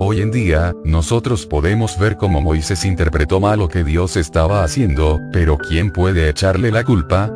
[0.00, 5.20] Hoy en día, nosotros podemos ver cómo Moisés interpretó mal lo que Dios estaba haciendo,
[5.32, 7.32] pero ¿quién puede echarle la culpa?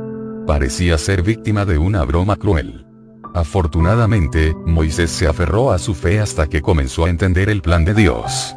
[0.49, 2.92] Parecía ser víctima de una broma cruel.
[3.35, 7.95] Afortunadamente, Moisés se aferró a su fe hasta que comenzó a entender el plan de
[7.95, 8.55] Dios.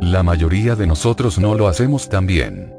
[0.00, 2.74] La mayoría de nosotros no lo hacemos tan bien.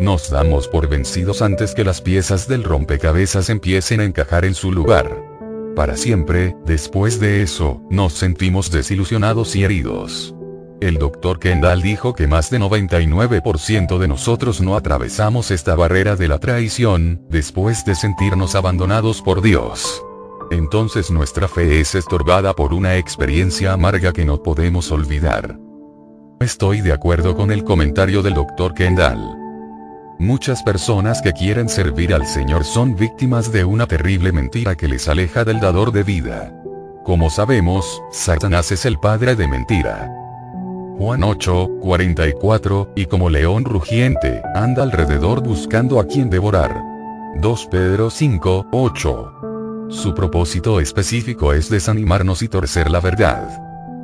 [0.00, 4.72] Nos damos por vencidos antes que las piezas del rompecabezas empiecen a encajar en su
[4.72, 5.34] lugar
[5.74, 10.34] para siempre, después de eso, nos sentimos desilusionados y heridos.
[10.80, 16.28] El doctor Kendall dijo que más de 99% de nosotros no atravesamos esta barrera de
[16.28, 20.04] la traición, después de sentirnos abandonados por Dios.
[20.50, 25.58] Entonces nuestra fe es estorbada por una experiencia amarga que no podemos olvidar.
[26.40, 29.18] Estoy de acuerdo con el comentario del doctor Kendall.
[30.18, 35.08] Muchas personas que quieren servir al Señor son víctimas de una terrible mentira que les
[35.08, 36.52] aleja del dador de vida.
[37.04, 40.10] Como sabemos, Satanás es el padre de mentira.
[40.98, 46.80] Juan 8, 44, y como león rugiente, anda alrededor buscando a quien devorar.
[47.40, 49.53] 2 Pedro 5, 8.
[49.88, 53.60] Su propósito específico es desanimarnos y torcer la verdad.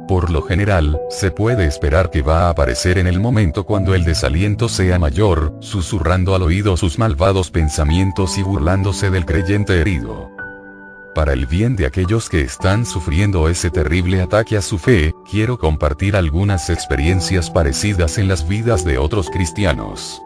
[0.06, 4.04] Por lo general, se puede esperar que va a aparecer en el momento cuando el
[4.04, 10.30] desaliento sea mayor, susurrando al oído sus malvados pensamientos y burlándose del creyente herido.
[11.14, 15.58] Para el bien de aquellos que están sufriendo ese terrible ataque a su fe, quiero
[15.58, 20.20] compartir algunas experiencias parecidas en las vidas de otros cristianos.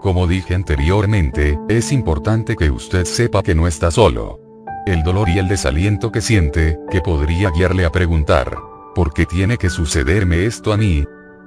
[0.00, 4.47] Como dije anteriormente, es importante que usted sepa que no está solo.
[4.86, 8.56] El dolor y el desaliento que siente, que podría guiarle a preguntar,
[8.98, 11.04] ¿Por qué tiene que sucederme esto a mí?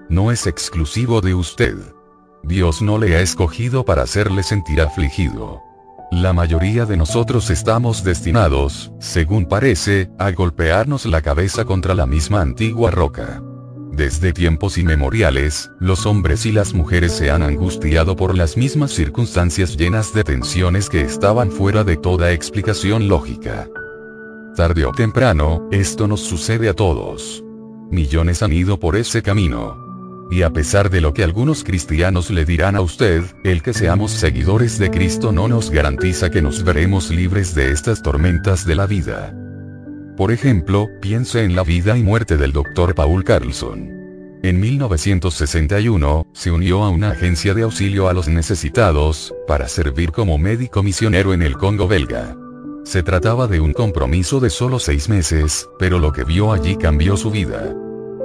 [0.07, 1.75] No es exclusivo de usted.
[2.43, 5.61] Dios no le ha escogido para hacerle sentir afligido.
[6.11, 12.39] La mayoría de nosotros estamos destinados, según parece, a golpearnos la cabeza contra la misma
[12.39, 13.41] antigua roca.
[14.01, 19.77] Desde tiempos inmemoriales, los hombres y las mujeres se han angustiado por las mismas circunstancias
[19.77, 23.67] llenas de tensiones que estaban fuera de toda explicación lógica.
[24.55, 27.43] Tarde o temprano, esto nos sucede a todos.
[27.91, 29.77] Millones han ido por ese camino.
[30.31, 34.09] Y a pesar de lo que algunos cristianos le dirán a usted, el que seamos
[34.09, 38.87] seguidores de Cristo no nos garantiza que nos veremos libres de estas tormentas de la
[38.87, 39.31] vida.
[40.21, 42.93] Por ejemplo, piense en la vida y muerte del Dr.
[42.93, 43.89] Paul Carlson.
[44.43, 50.37] En 1961, se unió a una agencia de auxilio a los necesitados, para servir como
[50.37, 52.37] médico misionero en el Congo belga.
[52.83, 57.17] Se trataba de un compromiso de solo seis meses, pero lo que vio allí cambió
[57.17, 57.75] su vida.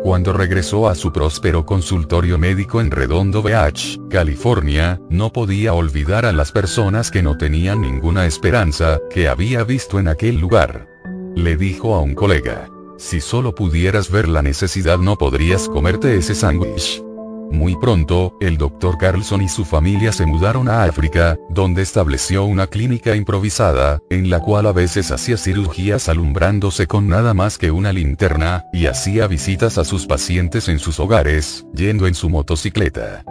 [0.03, 6.33] Cuando regresó a su próspero consultorio médico en Redondo Beach, California, no podía olvidar a
[6.33, 10.95] las personas que no tenían ninguna esperanza, que había visto en aquel lugar.
[11.37, 16.35] Le dijo a un colega, si solo pudieras ver la necesidad no podrías comerte ese
[16.35, 17.03] sándwich.
[17.51, 18.97] Muy pronto, el Dr.
[18.97, 24.41] Carlson y su familia se mudaron a África, donde estableció una clínica improvisada, en la
[24.41, 29.77] cual a veces hacía cirugías alumbrándose con nada más que una linterna, y hacía visitas
[29.77, 33.25] a sus pacientes en sus hogares, yendo en su motocicleta.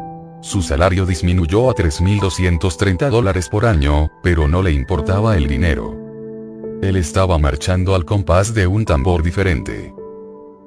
[0.43, 6.05] Su salario disminuyó a 3.230 dólares por año, pero no le importaba el dinero.
[6.82, 9.94] Él estaba marchando al compás de un tambor diferente.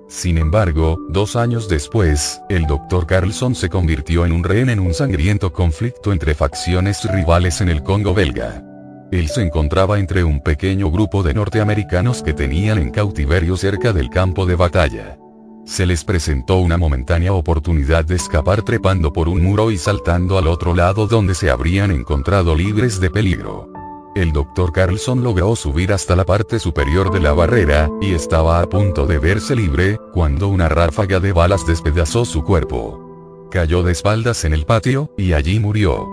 [0.09, 3.07] Sin embargo, dos años después, el Dr.
[3.07, 7.83] Carlson se convirtió en un rehén en un sangriento conflicto entre facciones rivales en el
[7.83, 8.65] Congo belga.
[9.13, 14.09] Él se encontraba entre un pequeño grupo de norteamericanos que tenían en cautiverio cerca del
[14.09, 15.19] campo de batalla.
[15.67, 20.47] Se les presentó una momentánea oportunidad de escapar trepando por un muro y saltando al
[20.47, 23.78] otro lado donde se habrían encontrado libres de peligro.
[24.19, 24.73] El Dr.
[24.73, 29.21] Carlson logró subir hasta la parte superior de la barrera, y estaba a punto de
[29.21, 33.47] verse libre, cuando una ráfaga de balas despedazó su cuerpo.
[33.49, 36.09] Cayó de espaldas en el patio, y allí murió.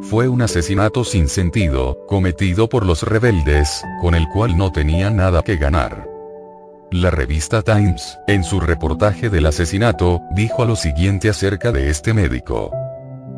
[0.00, 5.42] Fue un asesinato sin sentido, cometido por los rebeldes, con el cual no tenía nada
[5.42, 6.08] que ganar.
[6.90, 12.70] La revista Times, en su reportaje del asesinato, dijo lo siguiente acerca de este médico.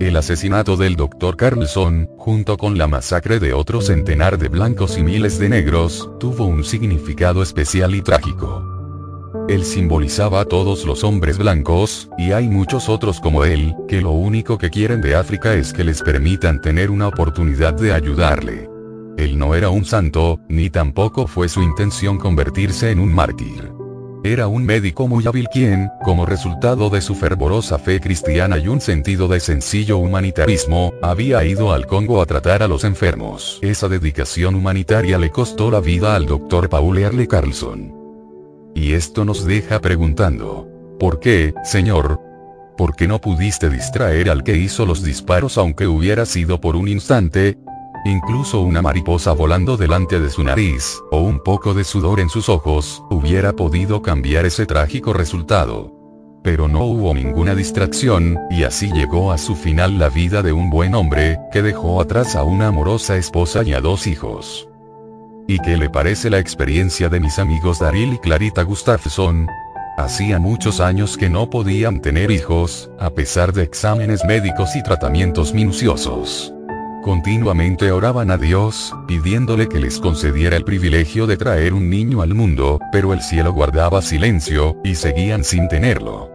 [0.02, 1.36] El asesinato del Dr.
[1.36, 6.44] Carlson, junto con la masacre de otro centenar de blancos y miles de negros, tuvo
[6.44, 8.66] un significado especial y trágico.
[9.48, 14.10] Él simbolizaba a todos los hombres blancos, y hay muchos otros como él, que lo
[14.10, 18.68] único que quieren de África es que les permitan tener una oportunidad de ayudarle.
[19.16, 23.72] Él no era un santo, ni tampoco fue su intención convertirse en un mártir.
[24.24, 28.80] Era un médico muy hábil quien, como resultado de su fervorosa fe cristiana y un
[28.80, 33.58] sentido de sencillo humanitarismo, había ido al Congo a tratar a los enfermos.
[33.62, 37.92] Esa dedicación humanitaria le costó la vida al doctor Paul Earle Carlson.
[38.76, 40.68] Y esto nos deja preguntando,
[41.00, 42.20] ¿por qué, señor?
[42.76, 46.86] ¿Por qué no pudiste distraer al que hizo los disparos aunque hubiera sido por un
[46.86, 47.58] instante?
[48.04, 52.48] Incluso una mariposa volando delante de su nariz, o un poco de sudor en sus
[52.48, 55.92] ojos, hubiera podido cambiar ese trágico resultado.
[56.42, 60.68] Pero no hubo ninguna distracción, y así llegó a su final la vida de un
[60.68, 64.68] buen hombre, que dejó atrás a una amorosa esposa y a dos hijos.
[65.46, 69.46] ¿Y qué le parece la experiencia de mis amigos Daryl y Clarita Gustafson?
[69.96, 75.54] Hacía muchos años que no podían tener hijos, a pesar de exámenes médicos y tratamientos
[75.54, 76.52] minuciosos.
[77.02, 82.32] Continuamente oraban a Dios, pidiéndole que les concediera el privilegio de traer un niño al
[82.32, 86.30] mundo, pero el cielo guardaba silencio, y seguían sin tenerlo.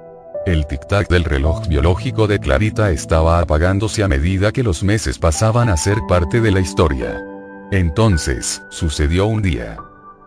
[0.46, 5.70] El tic-tac del reloj biológico de Clarita estaba apagándose a medida que los meses pasaban
[5.70, 7.24] a ser parte de la historia.
[7.72, 9.78] Entonces, sucedió un día.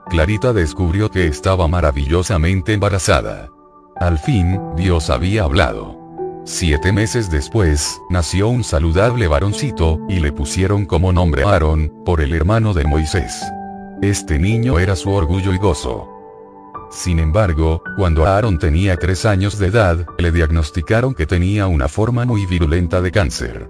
[0.09, 3.51] Clarita descubrió que estaba maravillosamente embarazada.
[3.97, 6.00] Al fin, Dios había hablado.
[6.45, 12.33] Siete meses después, nació un saludable varoncito, y le pusieron como nombre Aarón, por el
[12.33, 13.45] hermano de Moisés.
[14.01, 16.09] Este niño era su orgullo y gozo.
[16.91, 22.25] Sin embargo, cuando Aaron tenía tres años de edad, le diagnosticaron que tenía una forma
[22.25, 23.69] muy virulenta de cáncer.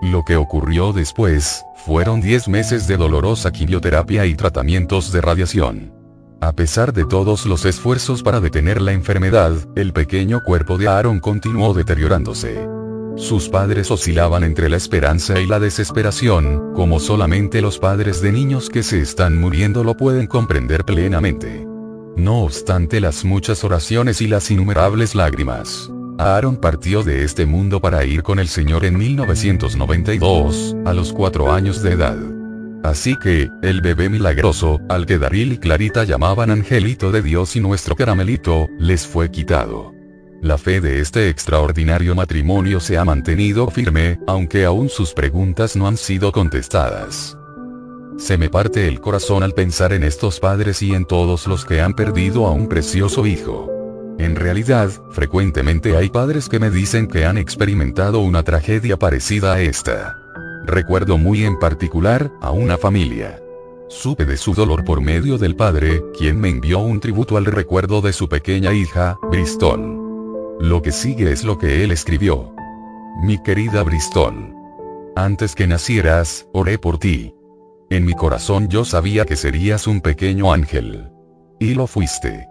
[0.00, 6.01] Lo que ocurrió después, fueron 10 meses de dolorosa quimioterapia y tratamientos de radiación.
[6.42, 11.20] A pesar de todos los esfuerzos para detener la enfermedad, el pequeño cuerpo de Aaron
[11.20, 12.68] continuó deteriorándose.
[13.14, 18.70] Sus padres oscilaban entre la esperanza y la desesperación, como solamente los padres de niños
[18.70, 21.64] que se están muriendo lo pueden comprender plenamente.
[22.16, 28.04] No obstante las muchas oraciones y las innumerables lágrimas, Aaron partió de este mundo para
[28.04, 32.31] ir con el Señor en 1992, a los cuatro años de edad.
[32.82, 37.60] Así que, el bebé milagroso, al que Daril y Clarita llamaban Angelito de Dios y
[37.60, 39.94] nuestro caramelito, les fue quitado.
[40.42, 45.86] La fe de este extraordinario matrimonio se ha mantenido firme, aunque aún sus preguntas no
[45.86, 47.38] han sido contestadas.
[48.18, 51.80] Se me parte el corazón al pensar en estos padres y en todos los que
[51.80, 53.70] han perdido a un precioso hijo.
[54.18, 59.60] En realidad, frecuentemente hay padres que me dicen que han experimentado una tragedia parecida a
[59.60, 60.21] esta.
[60.64, 63.42] Recuerdo muy en particular, a una familia.
[63.88, 68.00] Supe de su dolor por medio del padre, quien me envió un tributo al recuerdo
[68.00, 69.98] de su pequeña hija, Bristol.
[70.60, 72.54] Lo que sigue es lo que él escribió.
[73.22, 74.54] Mi querida Bristol.
[75.16, 77.34] Antes que nacieras, oré por ti.
[77.90, 81.10] En mi corazón yo sabía que serías un pequeño ángel.
[81.58, 82.46] Y lo fuiste.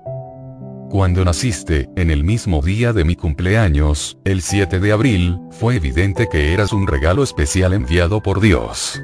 [0.91, 6.27] Cuando naciste, en el mismo día de mi cumpleaños, el 7 de abril, fue evidente
[6.29, 9.01] que eras un regalo especial enviado por Dios.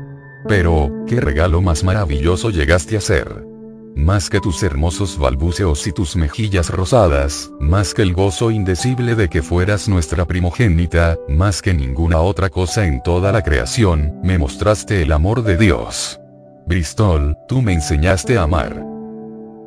[0.49, 3.47] Pero, ¿qué regalo más maravilloso llegaste a ser?
[3.95, 9.29] Más que tus hermosos balbuceos y tus mejillas rosadas, más que el gozo indecible de
[9.29, 15.03] que fueras nuestra primogénita, más que ninguna otra cosa en toda la creación, me mostraste
[15.03, 16.19] el amor de Dios.
[16.65, 18.96] Bristol, tú me enseñaste a amar.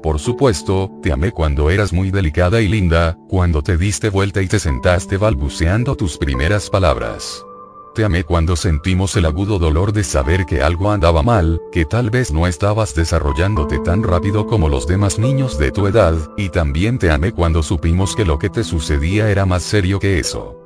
[0.03, 4.49] Por supuesto, te amé cuando eras muy delicada y linda, cuando te diste vuelta y
[4.49, 7.45] te sentaste balbuceando tus primeras palabras.
[7.95, 12.09] Te amé cuando sentimos el agudo dolor de saber que algo andaba mal, que tal
[12.09, 16.99] vez no estabas desarrollándote tan rápido como los demás niños de tu edad, y también
[16.99, 20.57] te amé cuando supimos que lo que te sucedía era más serio que eso.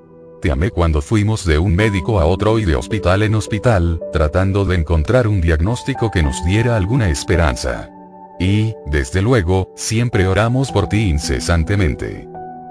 [0.43, 4.67] Te amé cuando fuimos de un médico a otro y de hospital en hospital, tratando
[4.67, 7.94] de encontrar un diagnóstico que nos diera alguna esperanza.
[8.39, 12.29] Y, desde luego, siempre oramos por ti incesantemente.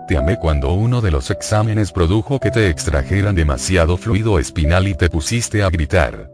[0.07, 4.95] Te amé cuando uno de los exámenes produjo que te extrajeran demasiado fluido espinal y
[4.95, 6.29] te pusiste a gritar.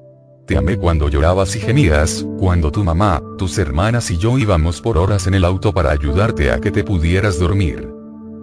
[0.47, 4.97] Te amé cuando llorabas y gemías, cuando tu mamá, tus hermanas y yo íbamos por
[4.97, 7.87] horas en el auto para ayudarte a que te pudieras dormir.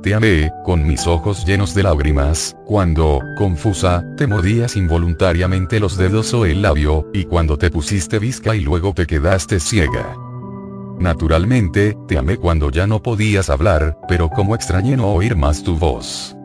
[0.05, 6.33] Te amé, con mis ojos llenos de lágrimas, cuando, confusa, te mordías involuntariamente los dedos
[6.33, 10.17] o el labio, y cuando te pusiste visca y luego te quedaste ciega.
[10.99, 15.77] Naturalmente, te amé cuando ya no podías hablar, pero como extrañé no oír más tu
[15.77, 16.37] voz.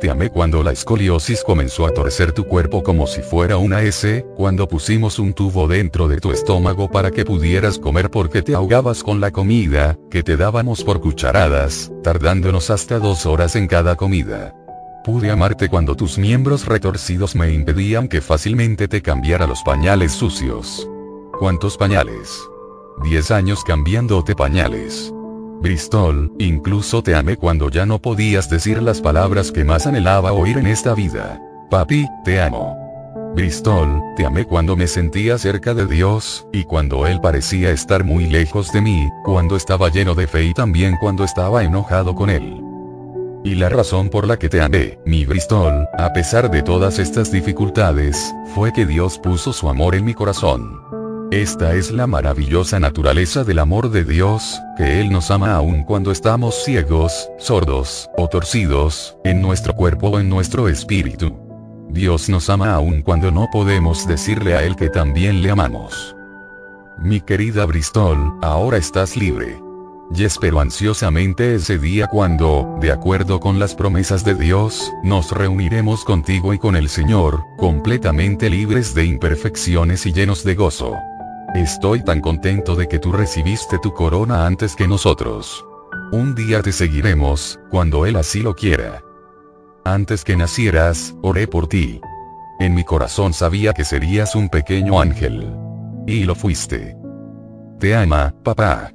[0.00, 4.26] Te amé cuando la escoliosis comenzó a torcer tu cuerpo como si fuera una S,
[4.34, 9.02] cuando pusimos un tubo dentro de tu estómago para que pudieras comer porque te ahogabas
[9.02, 14.54] con la comida, que te dábamos por cucharadas, tardándonos hasta dos horas en cada comida.
[15.04, 20.88] Pude amarte cuando tus miembros retorcidos me impedían que fácilmente te cambiara los pañales sucios.
[21.38, 22.49] ¿Cuántos pañales?
[23.02, 25.12] 10 años cambiándote pañales.
[25.60, 30.56] Bristol, incluso te amé cuando ya no podías decir las palabras que más anhelaba oír
[30.56, 31.40] en esta vida.
[31.70, 32.76] Papi, te amo.
[33.34, 38.26] Bristol, te amé cuando me sentía cerca de Dios, y cuando Él parecía estar muy
[38.26, 42.62] lejos de mí, cuando estaba lleno de fe y también cuando estaba enojado con Él.
[43.44, 47.30] Y la razón por la que te amé, mi Bristol, a pesar de todas estas
[47.30, 50.99] dificultades, fue que Dios puso su amor en mi corazón.
[51.30, 56.10] Esta es la maravillosa naturaleza del amor de Dios, que Él nos ama aun cuando
[56.10, 61.38] estamos ciegos, sordos, o torcidos, en nuestro cuerpo o en nuestro espíritu.
[61.88, 66.16] Dios nos ama aun cuando no podemos decirle a Él que también le amamos.
[66.98, 69.56] Mi querida Bristol, ahora estás libre.
[70.12, 76.04] y espero ansiosamente ese día cuando, de acuerdo con las promesas de Dios, nos reuniremos
[76.04, 80.96] contigo y con el Señor, completamente libres de imperfecciones y llenos de gozo.
[81.54, 85.66] Estoy tan contento de que tú recibiste tu corona antes que nosotros.
[86.12, 89.02] Un día te seguiremos, cuando Él así lo quiera.
[89.84, 92.00] Antes que nacieras, oré por ti.
[92.60, 95.52] En mi corazón sabía que serías un pequeño ángel.
[96.06, 96.96] Y lo fuiste.
[97.80, 98.92] Te ama, papá.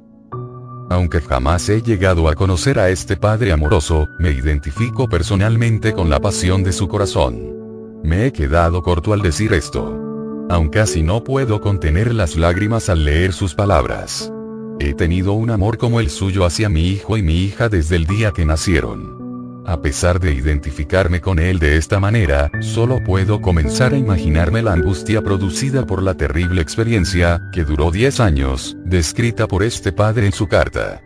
[0.88, 6.20] Aunque jamás he llegado a conocer a este Padre amoroso, me identifico personalmente con la
[6.20, 8.00] pasión de su corazón.
[8.02, 10.05] Me he quedado corto al decir esto.
[10.48, 14.32] Aun casi no puedo contener las lágrimas al leer sus palabras.
[14.78, 18.06] He tenido un amor como el suyo hacia mi hijo y mi hija desde el
[18.06, 19.64] día que nacieron.
[19.66, 24.74] A pesar de identificarme con él de esta manera, solo puedo comenzar a imaginarme la
[24.74, 30.32] angustia producida por la terrible experiencia, que duró 10 años, descrita por este padre en
[30.32, 31.02] su carta.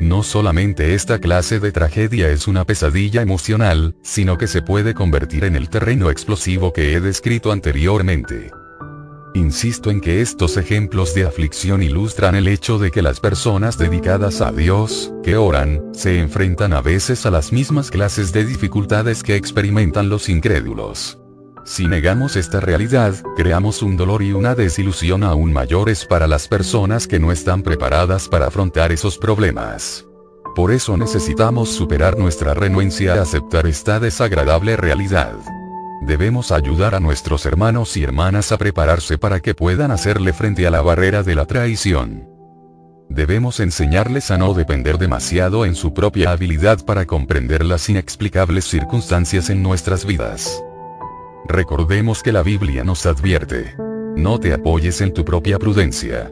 [0.00, 5.42] No solamente esta clase de tragedia es una pesadilla emocional, sino que se puede convertir
[5.42, 8.52] en el terreno explosivo que he descrito anteriormente.
[9.34, 14.40] Insisto en que estos ejemplos de aflicción ilustran el hecho de que las personas dedicadas
[14.40, 19.34] a Dios, que oran, se enfrentan a veces a las mismas clases de dificultades que
[19.34, 21.18] experimentan los incrédulos.
[21.64, 27.08] Si negamos esta realidad, creamos un dolor y una desilusión aún mayores para las personas
[27.08, 30.06] que no están preparadas para afrontar esos problemas.
[30.54, 35.34] Por eso necesitamos superar nuestra renuencia a aceptar esta desagradable realidad.
[36.06, 40.70] Debemos ayudar a nuestros hermanos y hermanas a prepararse para que puedan hacerle frente a
[40.70, 42.28] la barrera de la traición.
[43.08, 49.48] Debemos enseñarles a no depender demasiado en su propia habilidad para comprender las inexplicables circunstancias
[49.48, 50.62] en nuestras vidas.
[51.46, 53.74] Recordemos que la Biblia nos advierte.
[54.14, 56.30] No te apoyes en tu propia prudencia.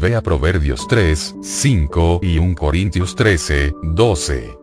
[0.00, 4.58] Ve a Proverbios 3, 5 y 1 Corintios 13, 12.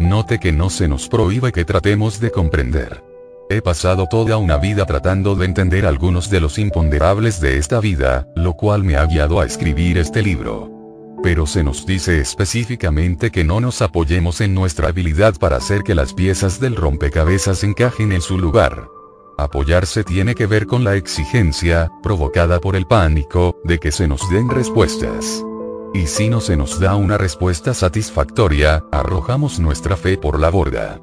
[0.00, 3.15] Note que no se nos prohíbe que tratemos de comprender.
[3.48, 8.26] He pasado toda una vida tratando de entender algunos de los imponderables de esta vida,
[8.34, 10.68] lo cual me ha guiado a escribir este libro.
[11.22, 15.94] Pero se nos dice específicamente que no nos apoyemos en nuestra habilidad para hacer que
[15.94, 18.88] las piezas del rompecabezas encajen en su lugar.
[19.38, 24.28] Apoyarse tiene que ver con la exigencia, provocada por el pánico, de que se nos
[24.28, 25.44] den respuestas.
[25.94, 31.00] Y si no se nos da una respuesta satisfactoria, arrojamos nuestra fe por la borda.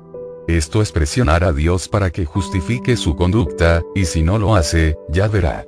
[0.48, 4.98] Esto es presionar a Dios para que justifique su conducta, y si no lo hace,
[5.10, 5.66] ya verá.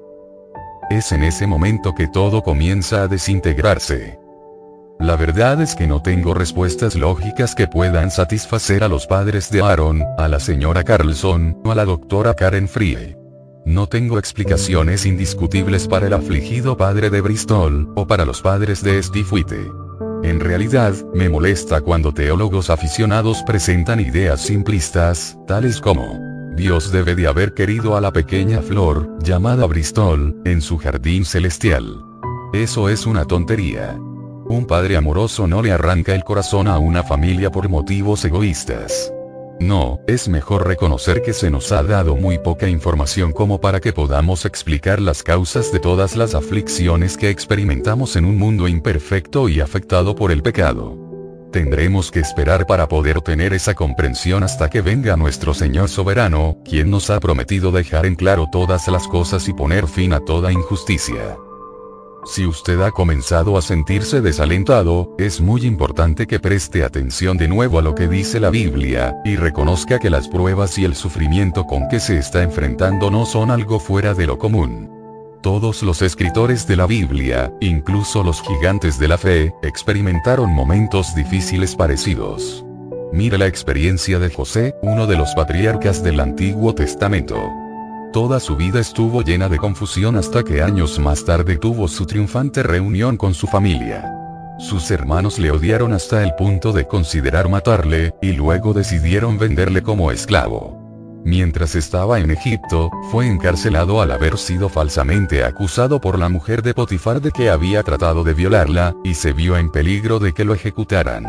[0.89, 4.19] Es en ese momento que todo comienza a desintegrarse.
[4.99, 9.61] La verdad es que no tengo respuestas lógicas que puedan satisfacer a los padres de
[9.61, 13.17] Aaron, a la señora Carlson, o a la doctora Karen Frie.
[13.65, 19.01] No tengo explicaciones indiscutibles para el afligido padre de Bristol, o para los padres de
[19.01, 19.85] Steve.
[20.26, 26.19] En realidad, me molesta cuando teólogos aficionados presentan ideas simplistas, tales como,
[26.55, 32.03] Dios debe de haber querido a la pequeña flor, llamada Bristol, en su jardín celestial.
[32.53, 33.99] Eso es una tontería.
[34.47, 39.13] Un padre amoroso no le arranca el corazón a una familia por motivos egoístas.
[39.60, 43.93] No, es mejor reconocer que se nos ha dado muy poca información como para que
[43.93, 49.62] podamos explicar las causas de todas las aflicciones que experimentamos en un mundo imperfecto y
[49.62, 50.99] afectado por el pecado.
[51.53, 56.91] Tendremos que esperar para poder tener esa comprensión hasta que venga nuestro Señor soberano, quien
[56.91, 61.38] nos ha prometido dejar en claro todas las cosas y poner fin a toda injusticia.
[62.26, 67.78] Si usted ha comenzado a sentirse desalentado, es muy importante que preste atención de nuevo
[67.78, 71.88] a lo que dice la Biblia, y reconozca que las pruebas y el sufrimiento con
[71.88, 74.89] que se está enfrentando no son algo fuera de lo común.
[75.43, 81.76] Todos los escritores de la Biblia, incluso los gigantes de la fe, experimentaron momentos difíciles
[81.76, 82.65] parecidos.
[83.13, 87.64] Mire la experiencia de José, uno de los patriarcas del Antiguo Testamento.
[88.16, 92.63] Toda su vida estuvo llena de confusión hasta que años más tarde tuvo su triunfante
[92.63, 94.09] reunión con su familia.
[94.57, 100.11] Sus hermanos le odiaron hasta el punto de considerar matarle, y luego decidieron venderle como
[100.11, 101.22] esclavo.
[101.26, 106.74] Mientras estaba en Egipto, fue encarcelado al haber sido falsamente acusado por la mujer de
[106.74, 110.53] Potifar de que había tratado de violarla, y se vio en peligro de que lo
[110.53, 111.26] ejecutaran.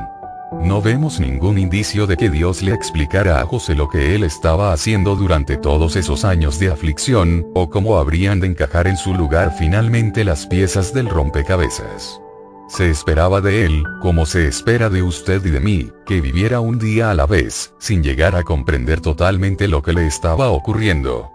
[0.53, 4.72] No vemos ningún indicio de que Dios le explicara a José lo que él estaba
[4.72, 9.55] haciendo durante todos esos años de aflicción, o cómo habrían de encajar en su lugar
[9.59, 12.20] finalmente las piezas del rompecabezas.
[12.68, 16.78] Se esperaba de él, como se espera de usted y de mí, que viviera un
[16.78, 21.30] día a la vez, sin llegar a comprender totalmente lo que le estaba ocurriendo.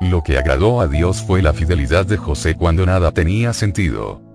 [0.00, 4.25] Lo que agradó a Dios fue la fidelidad de José cuando nada tenía sentido.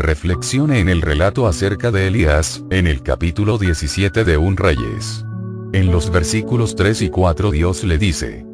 [0.00, 5.24] Reflexione en el relato acerca de Elías, en el capítulo 17 de Un Reyes.
[5.72, 8.44] En los versículos 3 y 4 Dios le dice,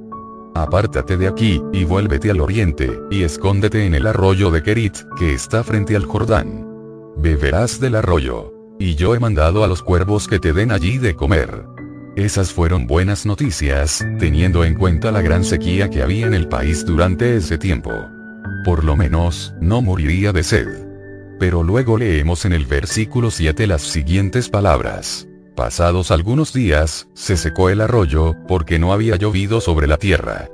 [0.55, 5.35] Apártate de aquí, y vuélvete al oriente, y escóndete en el arroyo de Kerit, que
[5.35, 6.67] está frente al Jordán.
[7.19, 8.53] Beberás del arroyo.
[8.79, 11.65] Y yo he mandado a los cuervos que te den allí de comer.
[12.17, 16.87] Esas fueron buenas noticias, teniendo en cuenta la gran sequía que había en el país
[16.87, 17.93] durante ese tiempo.
[18.65, 20.86] Por lo menos, no moriría de sed.
[21.39, 25.29] Pero luego leemos en el versículo 7 las siguientes palabras.
[25.55, 30.49] Pasados algunos días, se secó el arroyo, porque no había llovido sobre la tierra.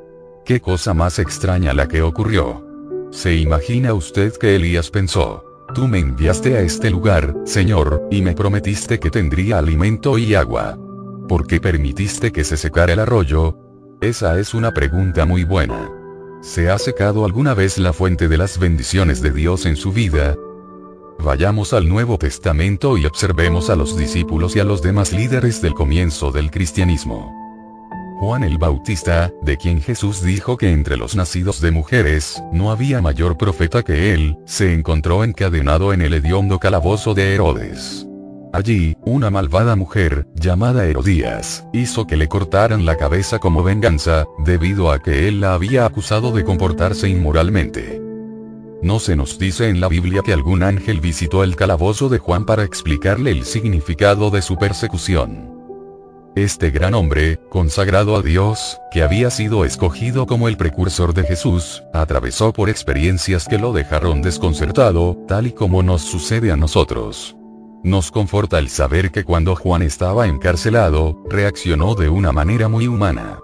[0.45, 2.67] Qué cosa más extraña la que ocurrió.
[3.11, 5.45] ¿Se imagina usted que Elías pensó?
[5.75, 10.79] Tú me enviaste a este lugar, Señor, y me prometiste que tendría alimento y agua.
[11.29, 13.59] ¿Por qué permitiste que se secara el arroyo?
[14.01, 15.91] Esa es una pregunta muy buena.
[16.43, 20.37] ¿Se ha secado alguna vez la fuente de las bendiciones de Dios en su vida?
[21.23, 25.73] Vayamos al Nuevo Testamento y observemos a los discípulos y a los demás líderes del
[25.73, 27.33] comienzo del cristianismo.
[28.19, 33.01] Juan el Bautista, de quien Jesús dijo que entre los nacidos de mujeres, no había
[33.01, 38.05] mayor profeta que él, se encontró encadenado en el hediondo calabozo de Herodes.
[38.53, 44.91] Allí, una malvada mujer, llamada Herodías, hizo que le cortaran la cabeza como venganza, debido
[44.91, 48.12] a que él la había acusado de comportarse inmoralmente.
[48.83, 52.45] No se nos dice en la Biblia que algún ángel visitó el calabozo de Juan
[52.45, 55.53] para explicarle el significado de su persecución.
[56.35, 61.85] Este gran hombre, consagrado a Dios, que había sido escogido como el precursor de Jesús,
[61.95, 67.37] atravesó por experiencias que lo dejaron desconcertado, tal y como nos sucede a nosotros.
[67.85, 73.39] Nos conforta el saber que cuando Juan estaba encarcelado, reaccionó de una manera muy humana.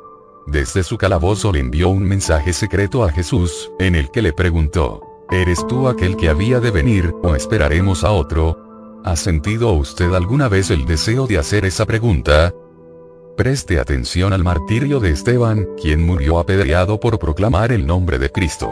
[0.46, 5.07] Desde su calabozo le envió un mensaje secreto a Jesús, en el que le preguntó,
[5.30, 9.00] ¿Eres tú aquel que había de venir, o esperaremos a otro?
[9.04, 12.54] ¿Ha sentido usted alguna vez el deseo de hacer esa pregunta?
[13.36, 18.70] Preste atención al martirio de Esteban, quien murió apedreado por proclamar el nombre de Cristo.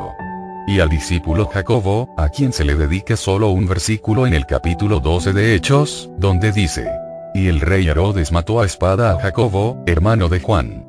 [0.67, 4.99] Y al discípulo Jacobo, a quien se le dedica solo un versículo en el capítulo
[4.99, 6.91] 12 de Hechos, donde dice,
[7.35, 10.87] y el rey Herodes mató a espada a Jacobo, hermano de Juan.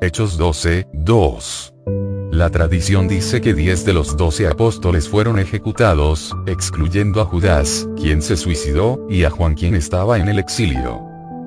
[0.00, 1.74] Hechos 12, 2.
[2.40, 8.22] La tradición dice que 10 de los 12 apóstoles fueron ejecutados, excluyendo a Judas, quien
[8.22, 11.02] se suicidó, y a Juan quien estaba en el exilio.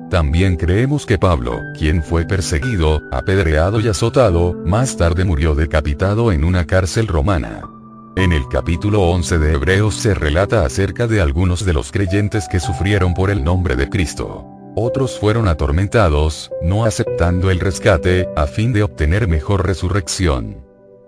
[0.08, 6.44] También creemos que Pablo, quien fue perseguido, apedreado y azotado, más tarde murió decapitado en
[6.44, 7.62] una cárcel romana.
[8.14, 12.60] En el capítulo 11 de Hebreos se relata acerca de algunos de los creyentes que
[12.60, 14.46] sufrieron por el nombre de Cristo.
[14.76, 20.64] Otros fueron atormentados, no aceptando el rescate, a fin de obtener mejor resurrección.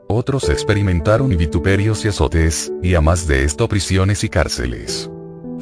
[0.09, 5.11] Otros experimentaron vituperios y azotes, y a más de esto prisiones y cárceles.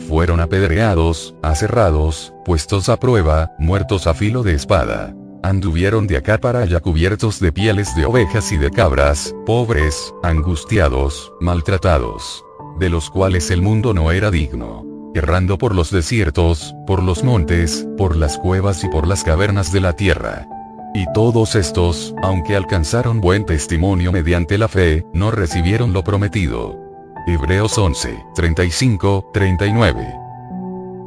[0.08, 5.14] Fueron apedreados, aserrados, puestos a prueba, muertos a filo de espada.
[5.42, 11.32] Anduvieron de acá para allá cubiertos de pieles de ovejas y de cabras, pobres, angustiados,
[11.40, 12.44] maltratados.
[12.78, 14.84] De los cuales el mundo no era digno.
[15.14, 19.80] Errando por los desiertos, por los montes, por las cuevas y por las cavernas de
[19.80, 20.48] la tierra.
[20.96, 26.78] Y todos estos, aunque alcanzaron buen testimonio mediante la fe, no recibieron lo prometido.
[27.26, 30.14] Hebreos 11, 35, 39.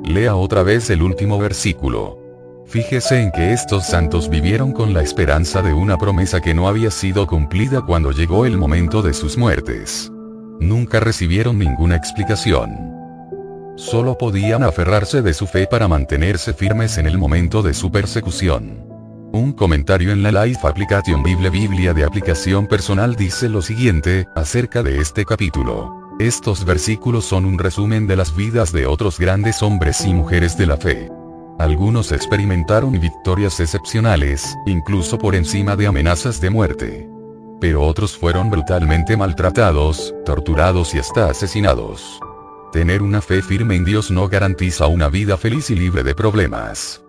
[0.03, 2.19] Lea otra vez el último versículo.
[2.65, 6.91] Fíjese en que estos santos vivieron con la esperanza de una promesa que no había
[6.91, 10.11] sido cumplida cuando llegó el momento de sus muertes.
[10.59, 12.91] Nunca recibieron ninguna explicación.
[13.77, 18.96] Solo podían aferrarse de su fe para mantenerse firmes en el momento de su persecución.
[19.33, 24.83] Un comentario en la Life Application Bible Biblia de aplicación personal dice lo siguiente, acerca
[24.83, 26.15] de este capítulo.
[26.17, 30.65] Estos versículos son un resumen de las vidas de otros grandes hombres y mujeres de
[30.65, 31.11] la fe.
[31.59, 37.09] Algunos experimentaron victorias excepcionales, incluso por encima de amenazas de muerte.
[37.59, 42.19] Pero otros fueron brutalmente maltratados, torturados y hasta asesinados.
[42.71, 47.01] Tener una fe firme en Dios no garantiza una vida feliz y libre de problemas.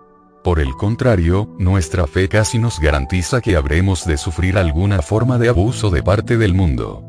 [0.49, 5.51] Por el contrario, nuestra fe casi nos garantiza que habremos de sufrir alguna forma de
[5.51, 7.05] abuso de parte del mundo.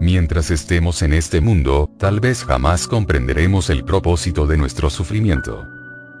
[0.00, 5.66] Mientras estemos en este mundo, tal vez jamás comprenderemos el propósito de nuestro sufrimiento.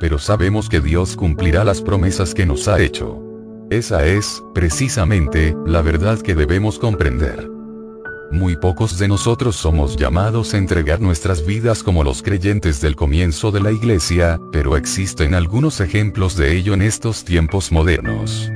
[0.00, 3.22] Pero sabemos que Dios cumplirá las promesas que nos ha hecho.
[3.70, 7.53] Esa es, precisamente, la verdad que debemos comprender.
[8.34, 13.52] Muy pocos de nosotros somos llamados a entregar nuestras vidas como los creyentes del comienzo
[13.52, 18.50] de la iglesia, pero existen algunos ejemplos de ello en estos tiempos modernos.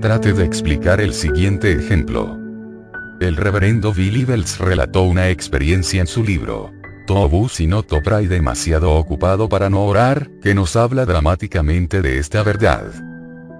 [0.00, 2.38] Trate de explicar el siguiente ejemplo.
[3.20, 6.72] El reverendo Billy Bells relató una experiencia en su libro.
[7.08, 12.92] Tobu Sinoto Prai demasiado ocupado para no orar, que nos habla dramáticamente de esta verdad.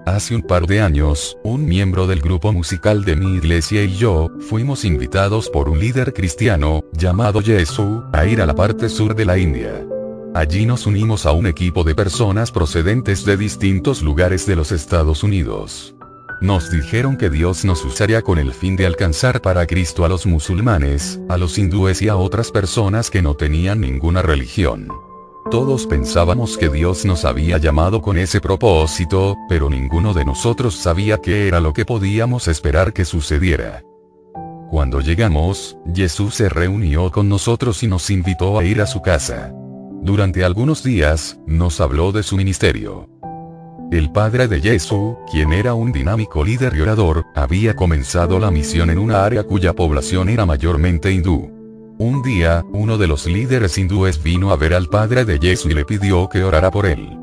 [0.05, 4.29] Hace un par de años, un miembro del grupo musical de mi iglesia y yo,
[4.39, 9.25] fuimos invitados por un líder cristiano, llamado Yesu, a ir a la parte sur de
[9.25, 9.83] la India.
[10.35, 15.23] Allí nos unimos a un equipo de personas procedentes de distintos lugares de los Estados
[15.23, 15.95] Unidos.
[16.39, 20.27] Nos dijeron que Dios nos usaría con el fin de alcanzar para Cristo a los
[20.27, 24.87] musulmanes, a los hindúes y a otras personas que no tenían ninguna religión.
[25.51, 31.19] Todos pensábamos que Dios nos había llamado con ese propósito, pero ninguno de nosotros sabía
[31.19, 33.83] qué era lo que podíamos esperar que sucediera.
[34.71, 39.53] Cuando llegamos, Jesús se reunió con nosotros y nos invitó a ir a su casa.
[40.01, 43.07] Durante algunos días, nos habló de su ministerio.
[43.91, 48.89] El padre de Jesús, quien era un dinámico líder y orador, había comenzado la misión
[48.89, 51.54] en una área cuya población era mayormente hindú.
[51.97, 55.75] Un día, uno de los líderes hindúes vino a ver al padre de Jesús y
[55.75, 57.17] le pidió que orara por él.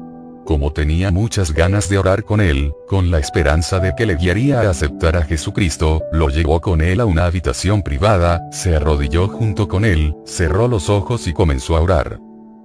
[0.46, 4.62] Como tenía muchas ganas de orar con él, con la esperanza de que le guiaría
[4.62, 9.68] a aceptar a Jesucristo, lo llevó con él a una habitación privada, se arrodilló junto
[9.68, 12.18] con él, cerró los ojos y comenzó a orar.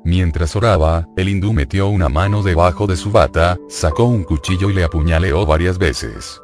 [0.05, 4.73] Mientras oraba, el hindú metió una mano debajo de su bata, sacó un cuchillo y
[4.73, 6.41] le apuñaleó varias veces.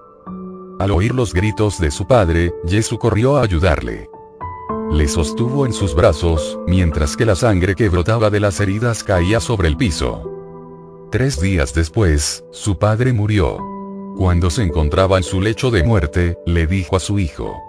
[0.80, 4.10] Al oír los gritos de su padre, Jesús corrió a ayudarle.
[4.94, 9.40] Le sostuvo en sus brazos, mientras que la sangre que brotaba de las heridas caía
[9.40, 10.30] sobre el piso.
[11.12, 13.58] Tres días después, su padre murió.
[14.16, 17.60] Cuando se encontraba en su lecho de muerte, le dijo a su hijo.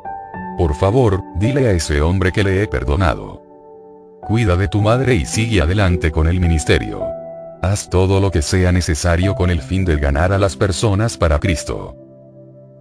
[0.58, 3.42] Por favor, dile a ese hombre que le he perdonado.
[4.20, 7.06] Cuida de tu madre y sigue adelante con el ministerio.
[7.62, 11.40] Haz todo lo que sea necesario con el fin de ganar a las personas para
[11.40, 11.96] Cristo.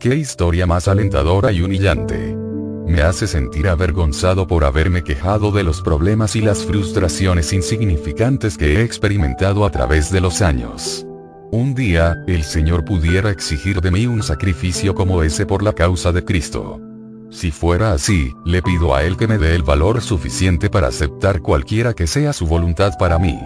[0.01, 2.42] Qué historia más alentadora y humillante.
[2.87, 8.79] Me hace sentir avergonzado por haberme quejado de los problemas y las frustraciones insignificantes que
[8.79, 11.05] he experimentado a través de los años.
[11.51, 16.11] Un día, el Señor pudiera exigir de mí un sacrificio como ese por la causa
[16.11, 16.81] de Cristo.
[17.29, 21.41] Si fuera así, le pido a Él que me dé el valor suficiente para aceptar
[21.41, 23.39] cualquiera que sea su voluntad para mí.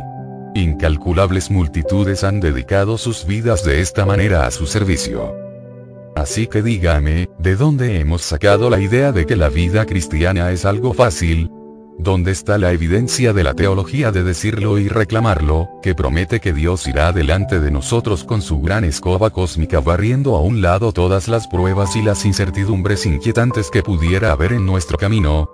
[0.55, 5.46] Incalculables multitudes han dedicado sus vidas de esta manera a su servicio.
[6.17, 10.65] Así que dígame, ¿de dónde hemos sacado la idea de que la vida cristiana es
[10.65, 11.51] algo fácil?
[11.99, 16.87] ¿Dónde está la evidencia de la teología de decirlo y reclamarlo, que promete que Dios
[16.87, 21.47] irá delante de nosotros con su gran escoba cósmica barriendo a un lado todas las
[21.47, 25.47] pruebas y las incertidumbres inquietantes que pudiera haber en nuestro camino?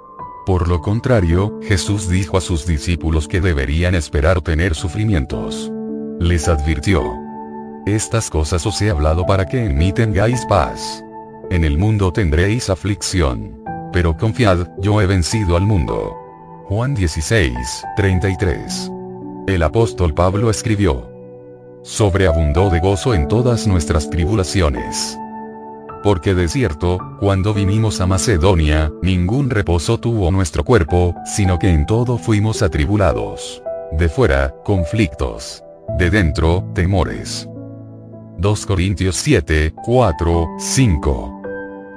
[0.46, 5.70] Por lo contrario, Jesús dijo a sus discípulos que deberían esperar tener sufrimientos.
[6.22, 7.02] Les advirtió,
[7.86, 11.04] estas cosas os he hablado para que en mí tengáis paz.
[11.50, 13.62] En el mundo tendréis aflicción.
[13.92, 16.16] Pero confiad, yo he vencido al mundo.
[16.66, 17.54] Juan 16,
[17.98, 18.92] 33.
[19.48, 21.12] El apóstol Pablo escribió.
[21.84, 25.20] Sobreabundó de gozo en todas nuestras tribulaciones.
[26.02, 31.86] Porque de cierto, cuando vinimos a Macedonia, ningún reposo tuvo nuestro cuerpo, sino que en
[31.86, 33.62] todo fuimos atribulados.
[33.92, 35.64] De fuera, conflictos.
[35.98, 37.48] De dentro, temores.
[38.38, 41.42] 2 Corintios 7, 4, 5.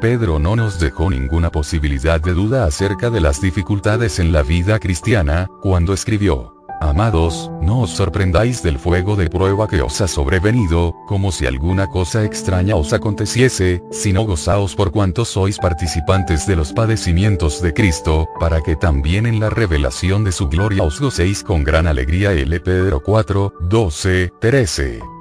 [0.01, 4.79] Pedro no nos dejó ninguna posibilidad de duda acerca de las dificultades en la vida
[4.79, 10.95] cristiana, cuando escribió, Amados, no os sorprendáis del fuego de prueba que os ha sobrevenido,
[11.07, 16.75] como si alguna cosa extraña os aconteciese, sino gozaos por cuanto sois participantes de los
[16.75, 21.65] padecimientos de Cristo, para que también en la revelación de su gloria os gocéis con
[21.65, 22.33] gran alegría.
[22.33, 22.61] L.
[22.61, 25.16] Pedro 4, 12, 13.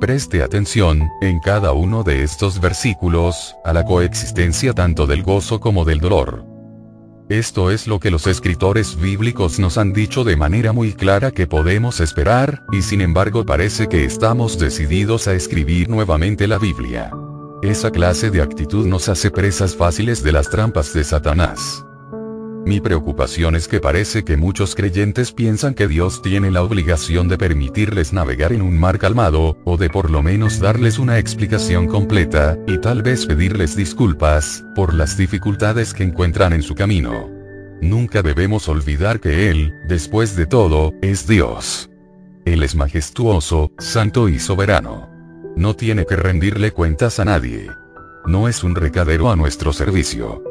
[0.00, 5.84] Preste atención, en cada uno de estos versículos, a la coexistencia tanto del gozo como
[5.84, 6.46] del dolor.
[7.28, 11.48] Esto es lo que los escritores bíblicos nos han dicho de manera muy clara que
[11.48, 17.10] podemos esperar, y sin embargo parece que estamos decididos a escribir nuevamente la Biblia.
[17.62, 21.84] Esa clase de actitud nos hace presas fáciles de las trampas de Satanás.
[22.68, 27.38] Mi preocupación es que parece que muchos creyentes piensan que Dios tiene la obligación de
[27.38, 32.58] permitirles navegar en un mar calmado, o de por lo menos darles una explicación completa,
[32.66, 37.30] y tal vez pedirles disculpas, por las dificultades que encuentran en su camino.
[37.80, 41.88] Nunca debemos olvidar que Él, después de todo, es Dios.
[42.44, 45.08] Él es majestuoso, santo y soberano.
[45.56, 47.70] No tiene que rendirle cuentas a nadie.
[48.26, 50.42] No es un recadero a nuestro servicio.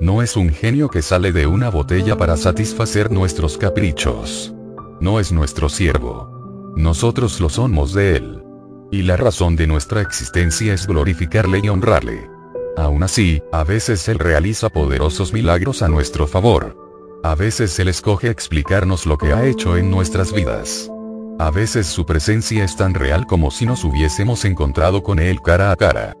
[0.00, 4.54] No es un genio que sale de una botella para satisfacer nuestros caprichos.
[5.00, 6.72] No es nuestro siervo.
[6.76, 8.42] Nosotros lo somos de él.
[8.90, 12.28] Y la razón de nuestra existencia es glorificarle y honrarle.
[12.76, 16.84] Aún así, a veces él realiza poderosos milagros a nuestro favor.
[17.24, 20.90] A veces Él escoge explicarnos lo que ha hecho en nuestras vidas.
[21.38, 25.72] A veces su presencia es tan real como si nos hubiésemos encontrado con Él cara
[25.72, 26.14] a cara.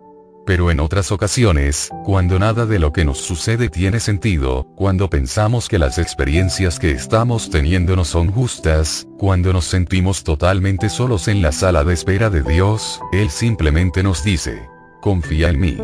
[0.46, 5.68] Pero en otras ocasiones, cuando nada de lo que nos sucede tiene sentido, cuando pensamos
[5.68, 11.40] que las experiencias que estamos teniendo no son justas, cuando nos sentimos totalmente solos en
[11.40, 14.68] la sala de espera de Dios, Él simplemente nos dice,
[15.00, 15.78] confía en mí.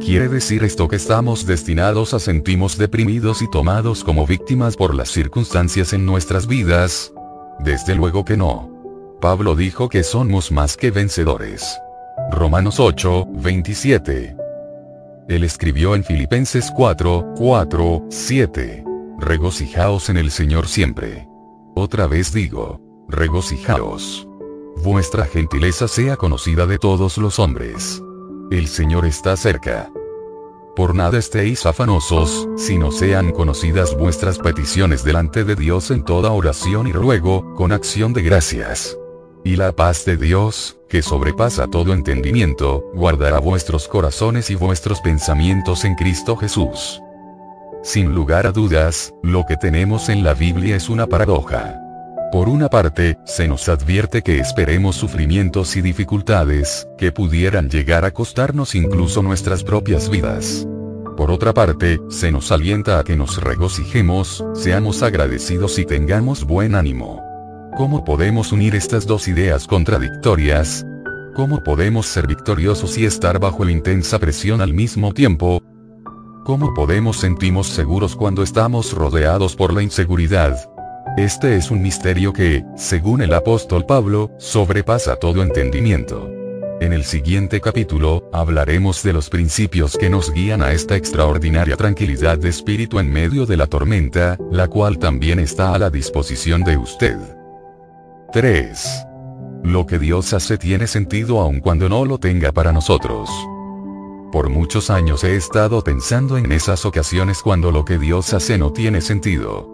[0.00, 5.08] ¿Quiere decir esto que estamos destinados a sentirnos deprimidos y tomados como víctimas por las
[5.08, 7.10] circunstancias en nuestras vidas?
[7.58, 8.70] Desde luego que no.
[9.22, 11.78] Pablo dijo que somos más que vencedores.
[12.30, 14.36] Romanos 8, 27.
[15.28, 18.84] Él escribió en Filipenses 4, 4, 7.
[19.18, 21.28] Regocijaos en el Señor siempre.
[21.74, 24.28] Otra vez digo, regocijaos.
[24.84, 28.02] Vuestra gentileza sea conocida de todos los hombres.
[28.50, 29.90] El Señor está cerca.
[30.76, 36.86] Por nada estéis afanosos, sino sean conocidas vuestras peticiones delante de Dios en toda oración
[36.86, 38.96] y ruego, con acción de gracias.
[39.46, 45.84] Y la paz de Dios, que sobrepasa todo entendimiento, guardará vuestros corazones y vuestros pensamientos
[45.84, 47.02] en Cristo Jesús.
[47.82, 51.78] Sin lugar a dudas, lo que tenemos en la Biblia es una paradoja.
[52.32, 58.12] Por una parte, se nos advierte que esperemos sufrimientos y dificultades, que pudieran llegar a
[58.12, 60.66] costarnos incluso nuestras propias vidas.
[61.18, 66.74] Por otra parte, se nos alienta a que nos regocijemos, seamos agradecidos y tengamos buen
[66.74, 67.33] ánimo.
[67.76, 70.86] ¿Cómo podemos unir estas dos ideas contradictorias?
[71.34, 75.60] ¿Cómo podemos ser victoriosos y estar bajo la intensa presión al mismo tiempo?
[76.44, 80.56] ¿Cómo podemos sentirnos seguros cuando estamos rodeados por la inseguridad?
[81.16, 86.30] Este es un misterio que, según el apóstol Pablo, sobrepasa todo entendimiento.
[86.80, 92.38] En el siguiente capítulo, hablaremos de los principios que nos guían a esta extraordinaria tranquilidad
[92.38, 96.76] de espíritu en medio de la tormenta, la cual también está a la disposición de
[96.76, 97.33] usted.
[98.34, 99.06] 3.
[99.62, 103.30] Lo que Dios hace tiene sentido aun cuando no lo tenga para nosotros.
[104.32, 108.72] Por muchos años he estado pensando en esas ocasiones cuando lo que Dios hace no
[108.72, 109.70] tiene sentido.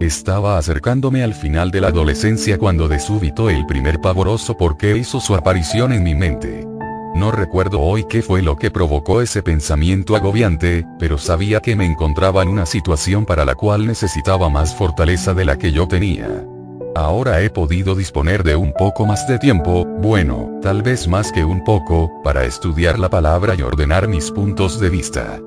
[0.00, 5.20] Estaba acercándome al final de la adolescencia cuando de súbito el primer pavoroso porque hizo
[5.20, 6.66] su aparición en mi mente.
[7.14, 11.84] No recuerdo hoy qué fue lo que provocó ese pensamiento agobiante, pero sabía que me
[11.84, 16.46] encontraba en una situación para la cual necesitaba más fortaleza de la que yo tenía.
[16.96, 21.44] Ahora he podido disponer de un poco más de tiempo, bueno, tal vez más que
[21.44, 25.40] un poco, para estudiar la palabra y ordenar mis puntos de vista.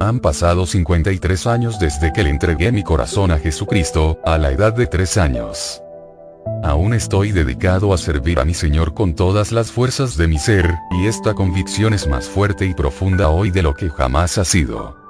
[0.00, 4.72] Han pasado 53 años desde que le entregué mi corazón a Jesucristo, a la edad
[4.72, 5.82] de 3 años.
[6.62, 10.74] Aún estoy dedicado a servir a mi Señor con todas las fuerzas de mi ser,
[10.90, 15.03] y esta convicción es más fuerte y profunda hoy de lo que jamás ha sido.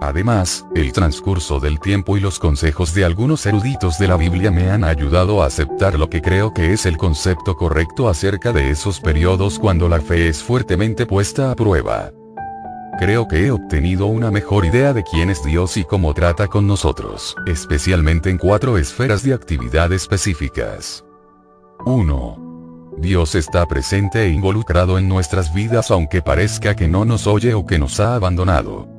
[0.00, 4.70] Además, el transcurso del tiempo y los consejos de algunos eruditos de la Biblia me
[4.70, 9.00] han ayudado a aceptar lo que creo que es el concepto correcto acerca de esos
[9.00, 12.12] periodos cuando la fe es fuertemente puesta a prueba.
[12.98, 16.66] Creo que he obtenido una mejor idea de quién es Dios y cómo trata con
[16.66, 21.04] nosotros, especialmente en cuatro esferas de actividad específicas.
[21.86, 22.94] 1.
[22.98, 27.64] Dios está presente e involucrado en nuestras vidas aunque parezca que no nos oye o
[27.66, 28.97] que nos ha abandonado.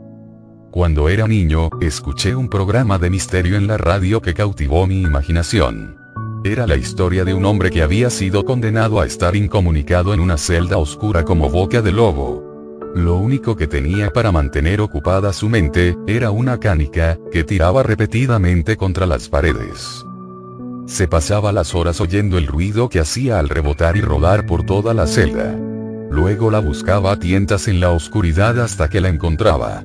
[0.72, 5.98] Cuando era niño, escuché un programa de misterio en la radio que cautivó mi imaginación.
[6.44, 10.38] Era la historia de un hombre que había sido condenado a estar incomunicado en una
[10.38, 12.92] celda oscura como boca de lobo.
[12.96, 18.78] Lo único que tenía para mantener ocupada su mente, era una cánica, que tiraba repetidamente
[18.78, 20.06] contra las paredes.
[20.86, 24.94] Se pasaba las horas oyendo el ruido que hacía al rebotar y rodar por toda
[24.94, 25.58] la celda.
[26.12, 29.84] Luego la buscaba a tientas en la oscuridad hasta que la encontraba.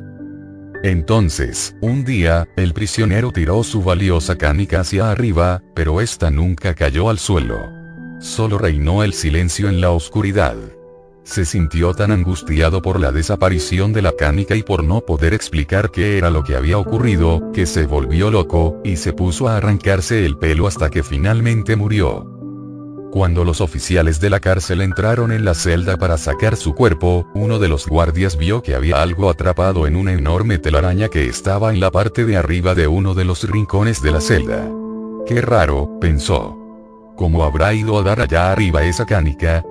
[0.84, 7.08] Entonces, un día, el prisionero tiró su valiosa canica hacia arriba, pero esta nunca cayó
[7.08, 7.70] al suelo.
[8.20, 10.56] Solo reinó el silencio en la oscuridad.
[11.22, 15.90] Se sintió tan angustiado por la desaparición de la canica y por no poder explicar
[15.90, 20.26] qué era lo que había ocurrido, que se volvió loco, y se puso a arrancarse
[20.26, 22.33] el pelo hasta que finalmente murió.
[23.14, 27.60] Cuando los oficiales de la cárcel entraron en la celda para sacar su cuerpo, uno
[27.60, 31.78] de los guardias vio que había algo atrapado en una enorme telaraña que estaba en
[31.78, 34.68] la parte de arriba de uno de los rincones de la celda.
[35.28, 36.58] Qué raro, pensó.
[37.14, 39.62] ¿Cómo habrá ido a dar allá arriba esa cánica?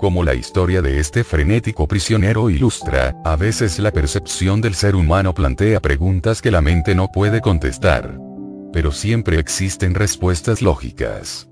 [0.00, 5.32] Como la historia de este frenético prisionero ilustra, a veces la percepción del ser humano
[5.34, 8.18] plantea preguntas que la mente no puede contestar.
[8.72, 11.47] Pero siempre existen respuestas lógicas.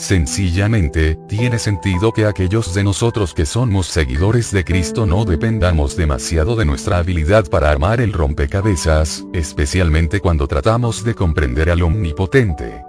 [0.00, 6.56] Sencillamente, tiene sentido que aquellos de nosotros que somos seguidores de Cristo no dependamos demasiado
[6.56, 12.82] de nuestra habilidad para armar el rompecabezas, especialmente cuando tratamos de comprender al Omnipotente.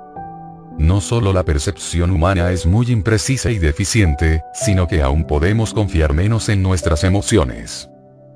[0.78, 6.14] No solo la percepción humana es muy imprecisa y deficiente, sino que aún podemos confiar
[6.14, 7.90] menos en nuestras emociones.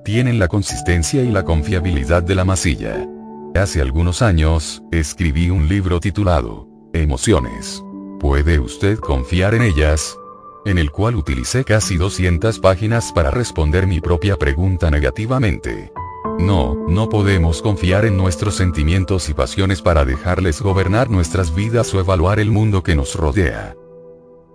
[0.03, 3.07] Tienen la consistencia y la confiabilidad de la masilla.
[3.55, 7.84] Hace algunos años, escribí un libro titulado, Emociones.
[8.19, 10.17] ¿Puede usted confiar en ellas?
[10.65, 15.91] En el cual utilicé casi 200 páginas para responder mi propia pregunta negativamente.
[16.39, 21.99] No, no podemos confiar en nuestros sentimientos y pasiones para dejarles gobernar nuestras vidas o
[21.99, 23.75] evaluar el mundo que nos rodea.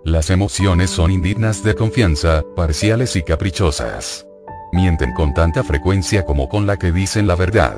[0.03, 4.25] Las emociones son indignas de confianza, parciales y caprichosas.
[4.73, 7.77] Mienten con tanta frecuencia como con la que dicen la verdad.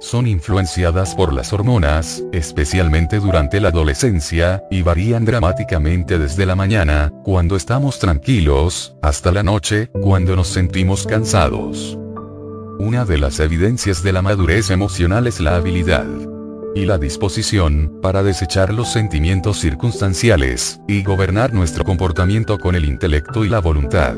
[0.00, 7.12] Son influenciadas por las hormonas, especialmente durante la adolescencia, y varían dramáticamente desde la mañana,
[7.24, 11.98] cuando estamos tranquilos, hasta la noche, cuando nos sentimos cansados.
[12.78, 16.06] Una de las evidencias de la madurez emocional es la habilidad
[16.76, 23.44] y la disposición para desechar los sentimientos circunstanciales y gobernar nuestro comportamiento con el intelecto
[23.44, 24.14] y la voluntad.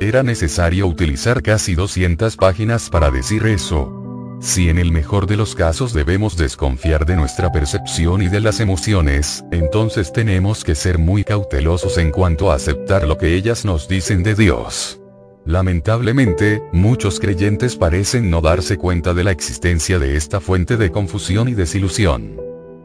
[0.00, 3.99] Era necesario utilizar casi 200 páginas para decir eso.
[4.40, 8.60] Si en el mejor de los casos debemos desconfiar de nuestra percepción y de las
[8.60, 13.86] emociones, entonces tenemos que ser muy cautelosos en cuanto a aceptar lo que ellas nos
[13.86, 14.98] dicen de Dios.
[15.44, 21.48] Lamentablemente, muchos creyentes parecen no darse cuenta de la existencia de esta fuente de confusión
[21.48, 22.40] y desilusión.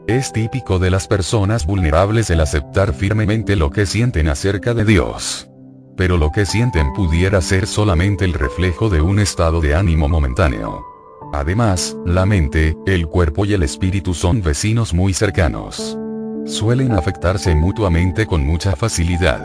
[0.06, 5.48] Es típico de las personas vulnerables el aceptar firmemente lo que sienten acerca de Dios.
[5.96, 10.95] Pero lo que sienten pudiera ser solamente el reflejo de un estado de ánimo momentáneo.
[11.32, 15.98] Además, la mente, el cuerpo y el espíritu son vecinos muy cercanos.
[16.46, 19.42] Suelen afectarse mutuamente con mucha facilidad.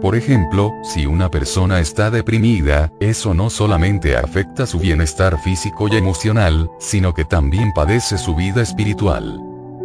[0.00, 5.96] Por ejemplo, si una persona está deprimida, eso no solamente afecta su bienestar físico y
[5.96, 9.40] emocional, sino que también padece su vida espiritual.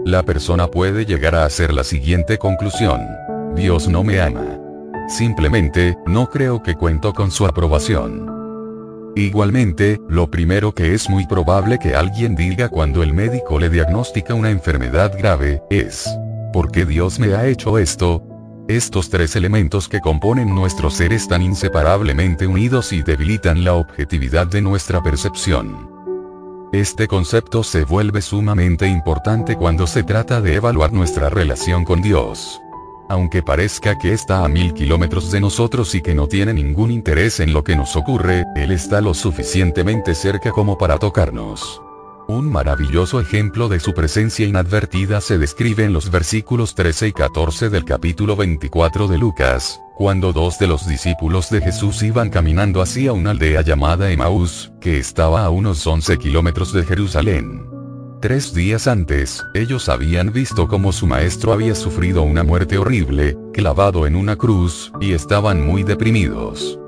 [0.05, 3.01] La persona puede llegar a hacer la siguiente conclusión.
[3.55, 4.57] Dios no me ama.
[5.07, 8.36] Simplemente, no creo que cuento con su aprobación.
[9.17, 14.35] Igualmente, lo primero que es muy probable que alguien diga cuando el médico le diagnostica
[14.35, 16.07] una enfermedad grave, es,
[16.53, 18.23] ¿por qué Dios me ha hecho esto?
[18.67, 24.61] Estos tres elementos que componen nuestro ser están inseparablemente unidos y debilitan la objetividad de
[24.61, 25.89] nuestra percepción.
[26.71, 32.61] Este concepto se vuelve sumamente importante cuando se trata de evaluar nuestra relación con Dios.
[33.09, 37.39] Aunque parezca que está a mil kilómetros de nosotros y que no tiene ningún interés
[37.39, 41.81] en lo que nos ocurre, Él está lo suficientemente cerca como para tocarnos.
[42.27, 47.69] Un maravilloso ejemplo de su presencia inadvertida se describe en los versículos 13 y 14
[47.69, 53.13] del capítulo 24 de Lucas, cuando dos de los discípulos de Jesús iban caminando hacia
[53.13, 57.76] una aldea llamada Emaús, que estaba a unos 11 kilómetros de Jerusalén.
[58.19, 64.07] Tres días antes, ellos habían visto cómo su maestro había sufrido una muerte horrible, clavado
[64.07, 66.79] en una cruz, y estaban muy deprimidos.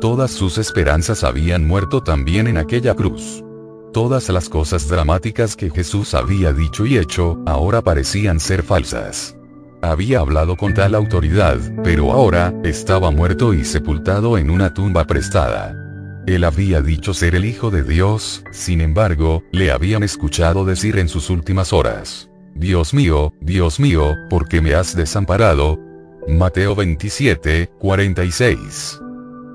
[0.00, 3.44] Todas sus esperanzas habían muerto también en aquella cruz.
[3.92, 9.36] Todas las cosas dramáticas que Jesús había dicho y hecho, ahora parecían ser falsas.
[9.82, 15.85] Había hablado con tal autoridad, pero ahora, estaba muerto y sepultado en una tumba prestada.
[16.26, 21.08] Él había dicho ser el Hijo de Dios, sin embargo, le habían escuchado decir en
[21.08, 25.78] sus últimas horas, Dios mío, Dios mío, ¿por qué me has desamparado?
[26.26, 29.00] Mateo 27, 46.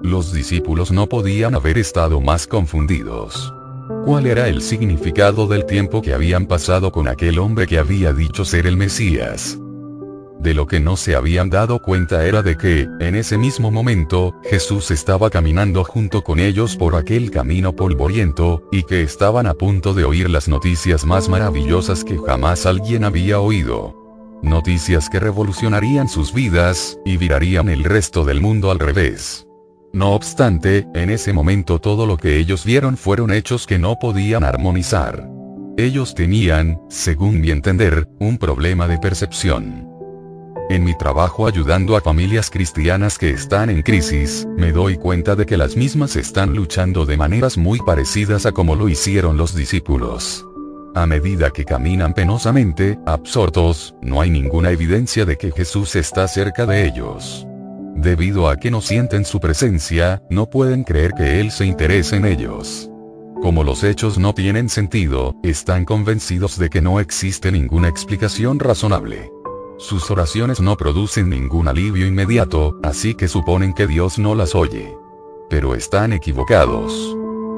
[0.02, 3.54] Los discípulos no podían haber estado más confundidos.
[4.06, 8.46] ¿Cuál era el significado del tiempo que habían pasado con aquel hombre que había dicho
[8.46, 9.60] ser el Mesías?
[10.42, 14.34] De lo que no se habían dado cuenta era de que, en ese mismo momento,
[14.44, 19.94] Jesús estaba caminando junto con ellos por aquel camino polvoriento, y que estaban a punto
[19.94, 23.96] de oír las noticias más maravillosas que jamás alguien había oído.
[24.42, 29.46] Noticias que revolucionarían sus vidas, y virarían el resto del mundo al revés.
[29.94, 34.44] No obstante, en ese momento todo lo que ellos vieron fueron hechos que no podían
[34.44, 35.30] armonizar.
[35.78, 39.91] Ellos tenían, según mi entender, un problema de percepción.
[40.72, 45.46] En mi trabajo ayudando a familias cristianas que están en crisis, me doy cuenta de
[45.46, 50.48] que las mismas están luchando de maneras muy parecidas a como lo hicieron los discípulos.
[50.96, 56.66] A medida que caminan penosamente, absortos, no hay ninguna evidencia de que Jesús está cerca
[56.66, 57.46] de ellos.
[57.98, 62.26] Debido a que no sienten su presencia, no pueden creer que Él se interese en
[62.26, 62.90] ellos.
[63.42, 69.30] Como los hechos no tienen sentido, están convencidos de que no existe ninguna explicación razonable.
[69.82, 74.96] Sus oraciones no producen ningún alivio inmediato, así que suponen que Dios no las oye.
[75.50, 77.18] Pero están equivocados.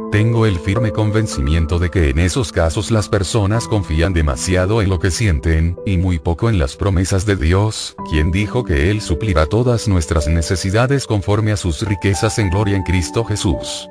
[0.09, 4.99] Tengo el firme convencimiento de que en esos casos las personas confían demasiado en lo
[4.99, 9.45] que sienten, y muy poco en las promesas de Dios, quien dijo que Él suplirá
[9.45, 13.89] todas nuestras necesidades conforme a sus riquezas en gloria en Cristo Jesús.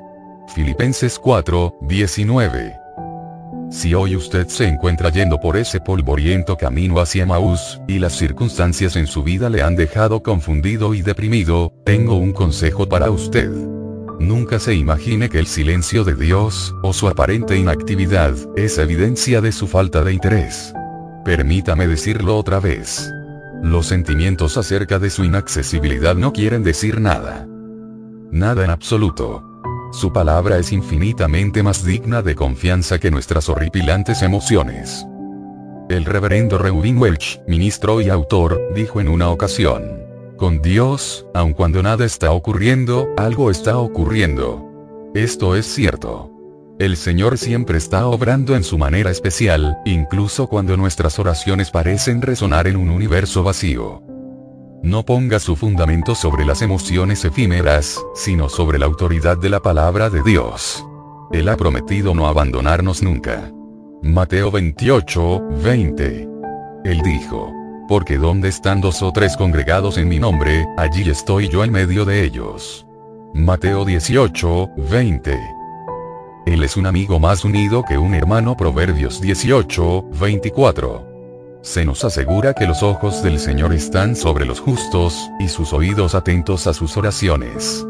[0.55, 2.82] Filipenses 4, 19.
[3.73, 8.95] Si hoy usted se encuentra yendo por ese polvoriento camino hacia Maús, y las circunstancias
[8.95, 13.49] en su vida le han dejado confundido y deprimido, tengo un consejo para usted.
[14.19, 19.51] Nunca se imagine que el silencio de Dios, o su aparente inactividad, es evidencia de
[19.51, 20.71] su falta de interés.
[21.25, 23.11] Permítame decirlo otra vez.
[23.63, 27.47] Los sentimientos acerca de su inaccesibilidad no quieren decir nada.
[28.29, 29.52] Nada en absoluto.
[29.93, 35.05] Su palabra es infinitamente más digna de confianza que nuestras horripilantes emociones.
[35.87, 40.01] El reverendo Reuben Welch, ministro y autor, dijo en una ocasión,
[40.35, 44.65] con Dios, aun cuando nada está ocurriendo, algo está ocurriendo.
[45.13, 46.31] Esto es cierto.
[46.79, 52.65] El Señor siempre está obrando en su manera especial, incluso cuando nuestras oraciones parecen resonar
[52.65, 54.01] en un universo vacío.
[54.83, 60.09] No ponga su fundamento sobre las emociones efímeras, sino sobre la autoridad de la palabra
[60.09, 60.85] de Dios.
[61.31, 63.49] Él ha prometido no abandonarnos nunca.
[64.01, 66.27] Mateo 28, 20.
[66.83, 67.49] Él dijo,
[67.87, 72.03] porque donde están dos o tres congregados en mi nombre, allí estoy yo en medio
[72.03, 72.85] de ellos.
[73.33, 75.39] Mateo 18, 20.
[76.45, 81.12] Él es un amigo más unido que un hermano Proverbios 18, 24.
[81.63, 86.13] Se nos asegura que los ojos del Señor están sobre los justos, y sus oídos
[86.13, 87.87] atentos a sus oraciones.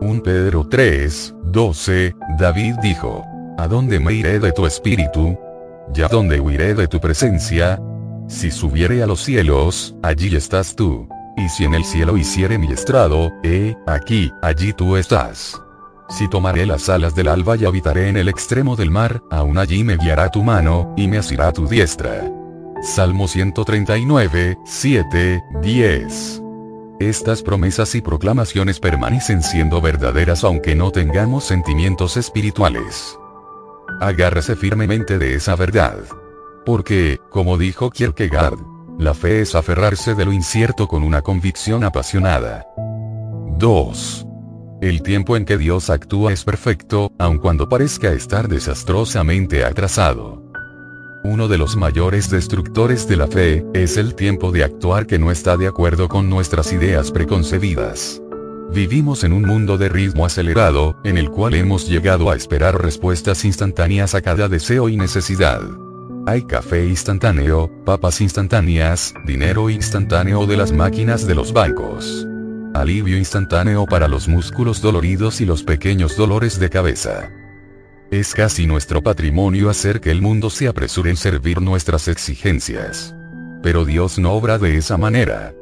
[0.00, 3.22] 1 Pedro 3, 12, David dijo,
[3.58, 5.38] ¿A dónde me iré de tu espíritu?
[5.92, 7.78] ¿Ya dónde huiré de tu presencia?
[8.28, 11.06] Si subiere a los cielos, allí estás tú.
[11.36, 15.60] Y si en el cielo hiciere mi estrado, eh, aquí, allí tú estás.
[16.08, 19.84] Si tomaré las alas del alba y habitaré en el extremo del mar, aún allí
[19.84, 22.35] me guiará tu mano, y me asirá tu diestra.
[22.86, 26.42] Salmo 139, 7, 10.
[27.00, 33.18] Estas promesas y proclamaciones permanecen siendo verdaderas aunque no tengamos sentimientos espirituales.
[34.00, 35.98] Agárrese firmemente de esa verdad.
[36.64, 38.58] Porque, como dijo Kierkegaard,
[39.00, 42.66] la fe es aferrarse de lo incierto con una convicción apasionada.
[43.58, 44.26] 2.
[44.80, 50.45] El tiempo en que Dios actúa es perfecto, aun cuando parezca estar desastrosamente atrasado.
[51.28, 55.32] Uno de los mayores destructores de la fe, es el tiempo de actuar que no
[55.32, 58.22] está de acuerdo con nuestras ideas preconcebidas.
[58.72, 63.44] Vivimos en un mundo de ritmo acelerado, en el cual hemos llegado a esperar respuestas
[63.44, 65.62] instantáneas a cada deseo y necesidad.
[66.28, 72.24] Hay café instantáneo, papas instantáneas, dinero instantáneo de las máquinas de los bancos.
[72.72, 77.30] Alivio instantáneo para los músculos doloridos y los pequeños dolores de cabeza.
[78.10, 83.16] Es casi nuestro patrimonio hacer que el mundo se apresure en servir nuestras exigencias.
[83.64, 85.52] Pero Dios no obra de esa manera.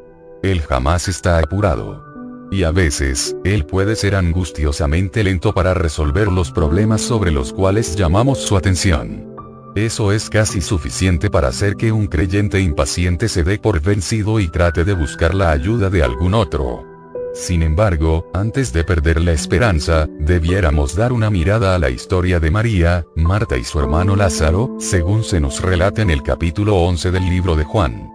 [0.43, 2.05] Él jamás está apurado.
[2.51, 7.97] Y a veces, Él puede ser angustiosamente lento para resolver los problemas sobre los cuales
[7.97, 9.35] llamamos su atención.
[9.75, 14.49] Eso es casi suficiente para hacer que un creyente impaciente se dé por vencido y
[14.49, 16.94] trate de buscar la ayuda de algún otro.
[17.35, 22.53] Sin embargo, antes de perder la esperanza, debiéramos dar una mirada a la historia de
[22.53, 27.29] María, Marta y su hermano Lázaro, según se nos relata en el capítulo 11 del
[27.29, 28.09] libro de Juan.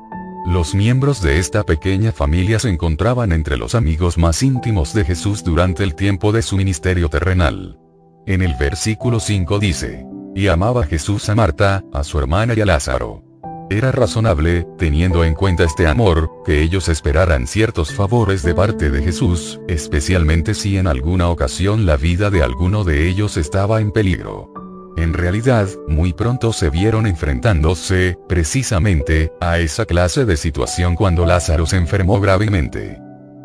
[0.47, 5.43] Los miembros de esta pequeña familia se encontraban entre los amigos más íntimos de Jesús
[5.43, 7.77] durante el tiempo de su ministerio terrenal.
[8.25, 12.65] En el versículo 5 dice, y amaba Jesús a Marta, a su hermana y a
[12.65, 13.28] Lázaro.
[13.71, 19.03] Era razonable, teniendo en cuenta este amor, que ellos esperaran ciertos favores de parte de
[19.03, 24.51] Jesús, especialmente si en alguna ocasión la vida de alguno de ellos estaba en peligro.
[24.97, 31.67] En realidad, muy pronto se vieron enfrentándose, precisamente, a esa clase de situación cuando Lázaro
[31.67, 32.99] se enfermó gravemente.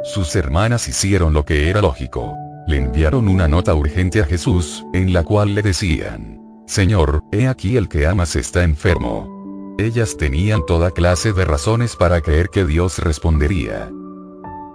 [0.05, 2.35] Sus hermanas hicieron lo que era lógico.
[2.67, 7.77] Le enviaron una nota urgente a Jesús, en la cual le decían, Señor, he aquí
[7.77, 9.34] el que amas está enfermo.
[9.79, 13.91] Ellas tenían toda clase de razones para creer que Dios respondería.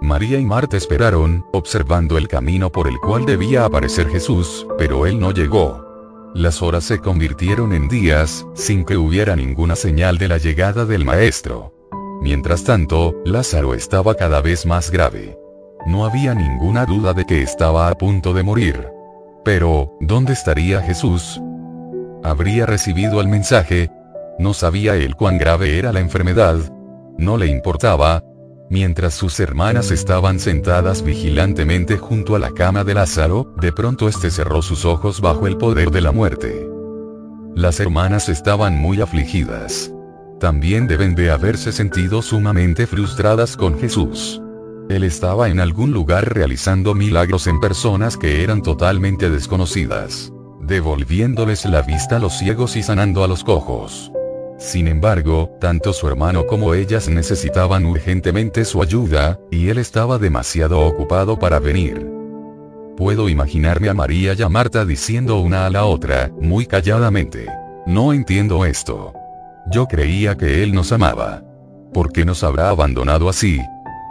[0.02, 5.18] María y Marta esperaron, observando el camino por el cual debía aparecer Jesús, pero él
[5.18, 5.86] no llegó.
[6.34, 11.04] Las horas se convirtieron en días, sin que hubiera ninguna señal de la llegada del
[11.04, 11.74] Maestro.
[12.22, 15.36] Mientras tanto, Lázaro estaba cada vez más grave.
[15.86, 18.88] No había ninguna duda de que estaba a punto de morir.
[19.44, 21.40] Pero, ¿dónde estaría Jesús?
[22.22, 23.90] habría recibido el mensaje.
[24.40, 26.56] No sabía él cuán grave era la enfermedad.
[27.18, 28.24] no le importaba.
[28.70, 34.30] Mientras sus hermanas estaban sentadas vigilantemente junto a la cama de Lázaro, de pronto este
[34.30, 36.66] cerró sus ojos bajo el poder de la muerte.
[37.54, 39.92] Las hermanas estaban muy afligidas.
[40.38, 44.40] También deben de haberse sentido sumamente frustradas con Jesús.
[44.88, 51.82] Él estaba en algún lugar realizando milagros en personas que eran totalmente desconocidas, devolviéndoles la
[51.82, 54.10] vista a los ciegos y sanando a los cojos.
[54.60, 60.80] Sin embargo, tanto su hermano como ellas necesitaban urgentemente su ayuda, y él estaba demasiado
[60.80, 62.06] ocupado para venir.
[62.94, 67.46] Puedo imaginarme a María y a Marta diciendo una a la otra, muy calladamente.
[67.86, 69.14] No entiendo esto.
[69.70, 71.42] Yo creía que él nos amaba.
[71.94, 73.62] ¿Por qué nos habrá abandonado así?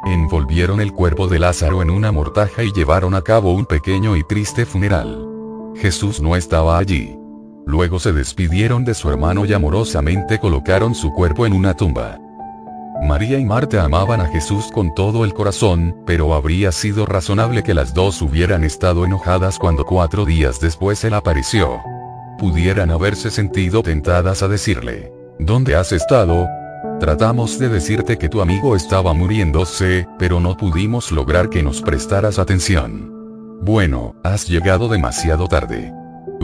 [0.07, 4.23] Envolvieron el cuerpo de Lázaro en una mortaja y llevaron a cabo un pequeño y
[4.23, 5.27] triste funeral.
[5.75, 7.18] Jesús no estaba allí.
[7.65, 12.19] Luego se despidieron de su hermano y amorosamente colocaron su cuerpo en una tumba.
[13.01, 17.73] María y Marta amaban a Jesús con todo el corazón, pero habría sido razonable que
[17.73, 21.79] las dos hubieran estado enojadas cuando cuatro días después él apareció.
[22.37, 26.47] Pudieran haberse sentido tentadas a decirle, ¿Dónde has estado?
[26.99, 32.39] Tratamos de decirte que tu amigo estaba muriéndose, pero no pudimos lograr que nos prestaras
[32.39, 33.13] atención.
[33.61, 35.93] Bueno, has llegado demasiado tarde.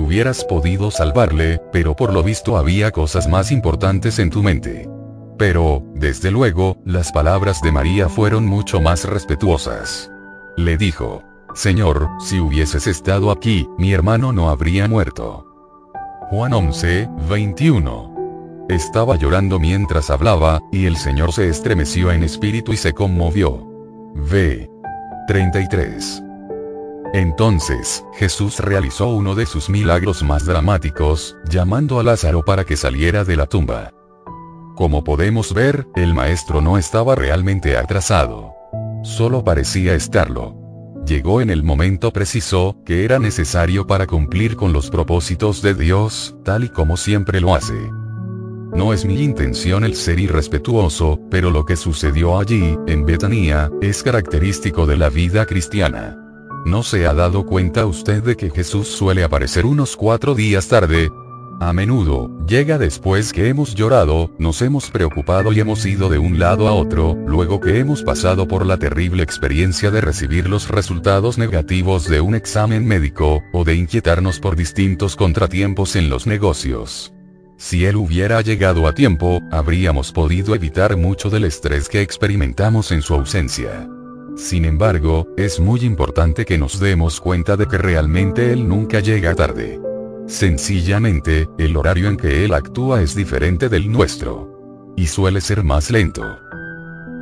[0.06, 4.88] Hubieras podido salvarle, pero por lo visto había cosas más importantes en tu mente.
[5.36, 10.12] Pero, desde luego, las palabras de María fueron mucho más respetuosas.
[10.58, 11.24] Le dijo,
[11.56, 15.48] Señor, si hubieses estado aquí, mi hermano no habría muerto.
[16.30, 18.66] Juan 11, 21.
[18.70, 23.56] Estaba llorando mientras hablaba, y el Señor se estremeció en espíritu y se conmovió.
[24.14, 24.70] V.
[25.28, 26.22] 33.
[27.16, 33.24] Entonces, Jesús realizó uno de sus milagros más dramáticos, llamando a Lázaro para que saliera
[33.24, 33.94] de la tumba.
[34.76, 38.54] Como podemos ver, el maestro no estaba realmente atrasado.
[39.04, 40.58] Solo parecía estarlo.
[41.08, 46.36] Llegó en el momento preciso, que era necesario para cumplir con los propósitos de Dios,
[46.44, 47.80] tal y como siempre lo hace.
[48.74, 54.04] No es mi intención el ser irrespetuoso, pero lo que sucedió allí, en Betania, es
[54.04, 56.25] característico de la vida cristiana.
[56.66, 61.12] ¿No se ha dado cuenta usted de que Jesús suele aparecer unos cuatro días tarde?
[61.60, 66.40] A menudo, llega después que hemos llorado, nos hemos preocupado y hemos ido de un
[66.40, 71.38] lado a otro, luego que hemos pasado por la terrible experiencia de recibir los resultados
[71.38, 77.14] negativos de un examen médico, o de inquietarnos por distintos contratiempos en los negocios.
[77.58, 83.04] Si él hubiera llegado a tiempo, habríamos podido evitar mucho del estrés que experimentamos en
[83.04, 83.88] su ausencia.
[84.36, 89.34] Sin embargo, es muy importante que nos demos cuenta de que realmente él nunca llega
[89.34, 89.80] tarde.
[90.28, 94.94] Sencillamente, el horario en que él actúa es diferente del nuestro.
[94.98, 96.40] Y suele ser más lento.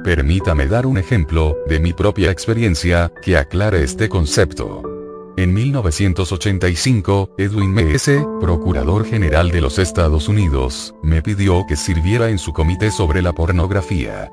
[0.03, 4.81] Permítame dar un ejemplo, de mi propia experiencia, que aclare este concepto.
[5.37, 12.37] En 1985, Edwin M.S., Procurador General de los Estados Unidos, me pidió que sirviera en
[12.37, 14.31] su comité sobre la pornografía.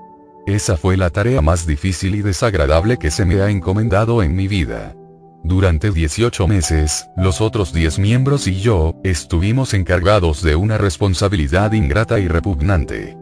[0.50, 4.48] Esa fue la tarea más difícil y desagradable que se me ha encomendado en mi
[4.48, 4.96] vida.
[5.44, 12.18] Durante 18 meses, los otros 10 miembros y yo, estuvimos encargados de una responsabilidad ingrata
[12.18, 13.16] y repugnante.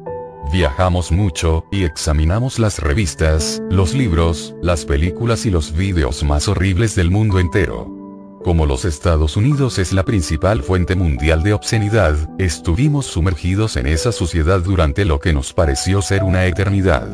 [0.55, 6.95] Viajamos mucho, y examinamos las revistas, los libros, las películas y los vídeos más horribles
[6.95, 7.98] del mundo entero.
[8.45, 14.13] Como los Estados Unidos es la principal fuente mundial de obscenidad, estuvimos sumergidos en esa
[14.13, 17.09] suciedad durante lo que nos pareció ser una eternidad.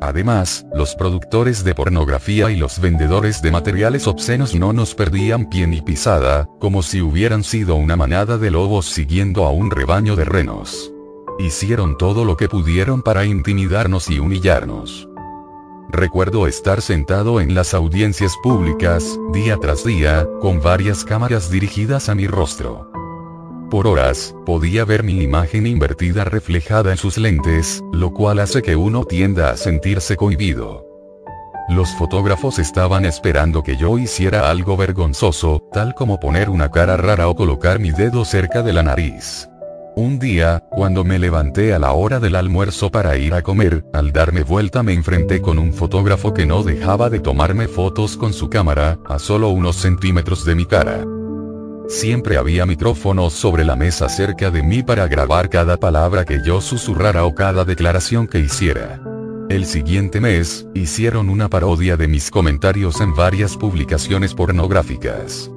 [0.00, 5.66] Además, los productores de pornografía y los vendedores de materiales obscenos no nos perdían pie
[5.66, 10.24] ni pisada, como si hubieran sido una manada de lobos siguiendo a un rebaño de
[10.24, 10.90] renos.
[11.38, 15.09] Hicieron todo lo que pudieron para intimidarnos y humillarnos.
[15.92, 22.14] Recuerdo estar sentado en las audiencias públicas, día tras día, con varias cámaras dirigidas a
[22.14, 22.88] mi rostro.
[23.70, 28.76] Por horas, podía ver mi imagen invertida reflejada en sus lentes, lo cual hace que
[28.76, 30.86] uno tienda a sentirse cohibido.
[31.68, 37.28] Los fotógrafos estaban esperando que yo hiciera algo vergonzoso, tal como poner una cara rara
[37.28, 39.49] o colocar mi dedo cerca de la nariz.
[39.96, 44.12] Un día, cuando me levanté a la hora del almuerzo para ir a comer, al
[44.12, 48.48] darme vuelta me enfrenté con un fotógrafo que no dejaba de tomarme fotos con su
[48.48, 51.04] cámara, a solo unos centímetros de mi cara.
[51.88, 56.60] Siempre había micrófonos sobre la mesa cerca de mí para grabar cada palabra que yo
[56.60, 59.02] susurrara o cada declaración que hiciera.
[59.48, 65.50] El siguiente mes, hicieron una parodia de mis comentarios en varias publicaciones pornográficas.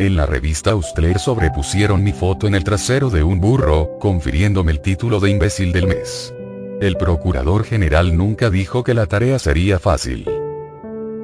[0.00, 4.80] En la revista Austler sobrepusieron mi foto en el trasero de un burro, confiriéndome el
[4.80, 6.32] título de imbécil del mes.
[6.80, 10.26] El procurador general nunca dijo que la tarea sería fácil.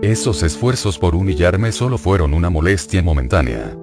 [0.02, 3.74] Esos esfuerzos por humillarme solo fueron una molestia momentánea.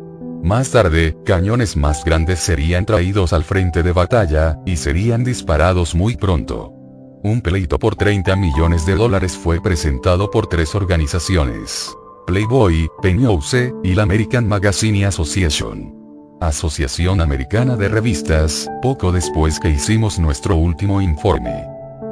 [0.44, 6.18] Más tarde, cañones más grandes serían traídos al frente de batalla, y serían disparados muy
[6.18, 6.72] pronto.
[7.24, 11.90] Un pleito por 30 millones de dólares fue presentado por tres organizaciones.
[12.26, 15.94] Playboy, Pennyhouse, y la American Magazine Association.
[16.42, 21.66] Asociación Americana de Revistas, poco después que hicimos nuestro último informe.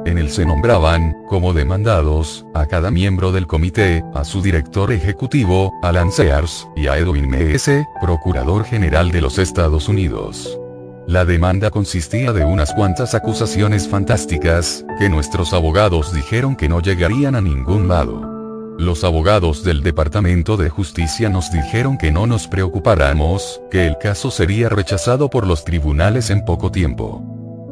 [0.04, 5.72] En él se nombraban, como demandados, a cada miembro del comité, a su director ejecutivo,
[5.82, 10.58] Alan Sears, y a Edwin M.S., Procurador General de los Estados Unidos.
[11.06, 17.34] La demanda consistía de unas cuantas acusaciones fantásticas, que nuestros abogados dijeron que no llegarían
[17.34, 18.31] a ningún lado.
[18.78, 24.30] Los abogados del Departamento de Justicia nos dijeron que no nos preocupáramos, que el caso
[24.30, 27.22] sería rechazado por los tribunales en poco tiempo.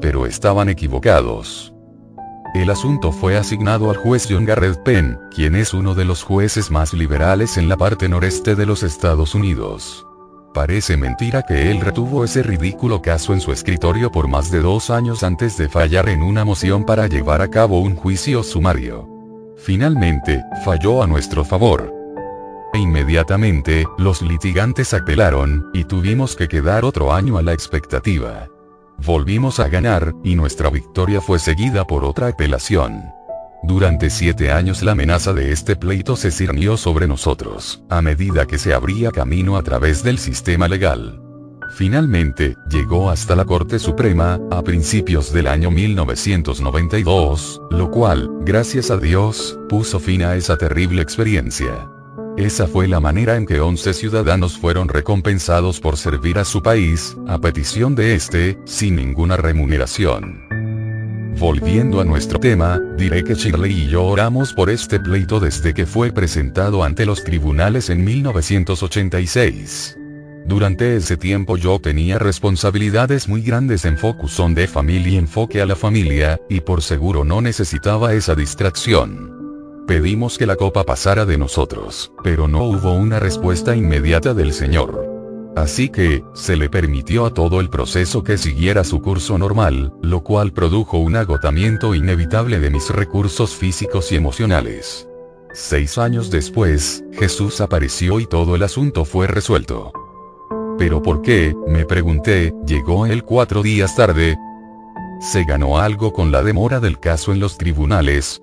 [0.00, 1.72] Pero estaban equivocados.
[2.54, 6.70] El asunto fue asignado al juez John Garrett Penn, quien es uno de los jueces
[6.70, 10.06] más liberales en la parte noreste de los Estados Unidos.
[10.52, 14.90] Parece mentira que él retuvo ese ridículo caso en su escritorio por más de dos
[14.90, 19.19] años antes de fallar en una moción para llevar a cabo un juicio sumario.
[19.62, 21.92] Finalmente, falló a nuestro favor.
[22.72, 28.48] E inmediatamente, los litigantes apelaron, y tuvimos que quedar otro año a la expectativa.
[28.98, 33.02] Volvimos a ganar, y nuestra victoria fue seguida por otra apelación.
[33.62, 38.56] Durante siete años la amenaza de este pleito se cirnió sobre nosotros, a medida que
[38.56, 41.29] se abría camino a través del sistema legal.
[41.70, 48.96] Finalmente, llegó hasta la Corte Suprema, a principios del año 1992, lo cual, gracias a
[48.96, 51.88] Dios, puso fin a esa terrible experiencia.
[52.36, 57.16] Esa fue la manera en que 11 ciudadanos fueron recompensados por servir a su país,
[57.26, 60.48] a petición de este, sin ninguna remuneración.
[61.38, 65.86] Volviendo a nuestro tema, diré que Shirley y yo oramos por este pleito desde que
[65.86, 69.99] fue presentado ante los tribunales en 1986.
[70.50, 75.62] Durante ese tiempo yo tenía responsabilidades muy grandes en Focus on the Family y enfoque
[75.62, 79.84] a la familia, y por seguro no necesitaba esa distracción.
[79.86, 85.52] Pedimos que la copa pasara de nosotros, pero no hubo una respuesta inmediata del Señor.
[85.54, 90.24] Así que, se le permitió a todo el proceso que siguiera su curso normal, lo
[90.24, 95.06] cual produjo un agotamiento inevitable de mis recursos físicos y emocionales.
[95.52, 99.92] Seis años después, Jesús apareció y todo el asunto fue resuelto.
[100.80, 101.54] Pero ¿por qué?
[101.68, 104.38] Me pregunté, llegó él cuatro días tarde.
[105.20, 108.42] ¿Se ganó algo con la demora del caso en los tribunales?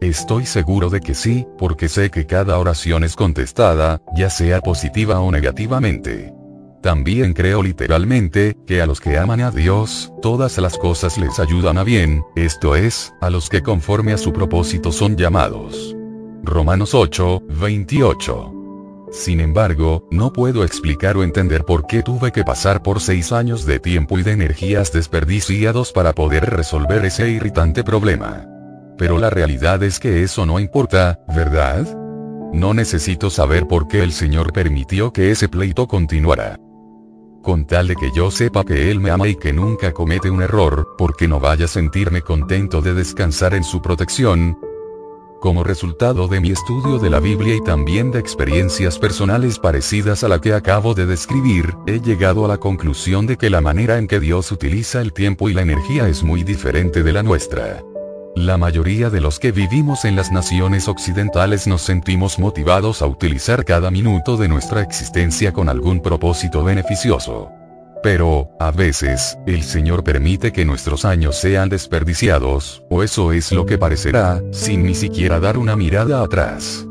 [0.00, 5.18] Estoy seguro de que sí, porque sé que cada oración es contestada, ya sea positiva
[5.18, 6.32] o negativamente.
[6.80, 11.76] También creo literalmente, que a los que aman a Dios, todas las cosas les ayudan
[11.76, 15.96] a bien, esto es, a los que conforme a su propósito son llamados.
[16.44, 18.57] Romanos 8, 28.
[19.10, 23.64] Sin embargo, no puedo explicar o entender por qué tuve que pasar por seis años
[23.64, 28.46] de tiempo y de energías desperdiciados para poder resolver ese irritante problema.
[28.98, 31.86] Pero la realidad es que eso no importa, ¿verdad?
[32.52, 36.58] No necesito saber por qué el Señor permitió que ese pleito continuara.
[37.42, 40.42] Con tal de que yo sepa que Él me ama y que nunca comete un
[40.42, 44.58] error, porque no vaya a sentirme contento de descansar en su protección,
[45.40, 50.28] como resultado de mi estudio de la Biblia y también de experiencias personales parecidas a
[50.28, 54.06] la que acabo de describir, he llegado a la conclusión de que la manera en
[54.06, 57.82] que Dios utiliza el tiempo y la energía es muy diferente de la nuestra.
[58.34, 63.64] La mayoría de los que vivimos en las naciones occidentales nos sentimos motivados a utilizar
[63.64, 67.57] cada minuto de nuestra existencia con algún propósito beneficioso.
[68.02, 73.66] Pero, a veces, el Señor permite que nuestros años sean desperdiciados, o eso es lo
[73.66, 76.86] que parecerá, sin ni siquiera dar una mirada atrás.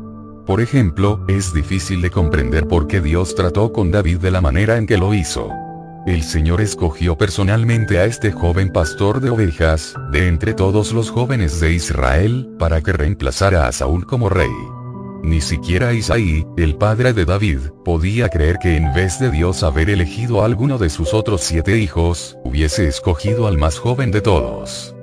[0.46, 4.76] Por ejemplo, es difícil de comprender por qué Dios trató con David de la manera
[4.76, 5.50] en que lo hizo.
[6.06, 11.60] El Señor escogió personalmente a este joven pastor de ovejas, de entre todos los jóvenes
[11.60, 14.48] de Israel, para que reemplazara a Saúl como rey.
[15.22, 19.90] Ni siquiera Isaí, el padre de David, podía creer que en vez de Dios haber
[19.90, 24.94] elegido a alguno de sus otros siete hijos, hubiese escogido al más joven de todos.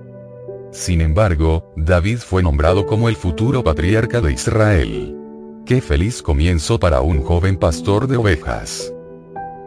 [0.72, 5.16] Sin embargo, David fue nombrado como el futuro patriarca de Israel.
[5.66, 8.94] Qué feliz comienzo para un joven pastor de ovejas.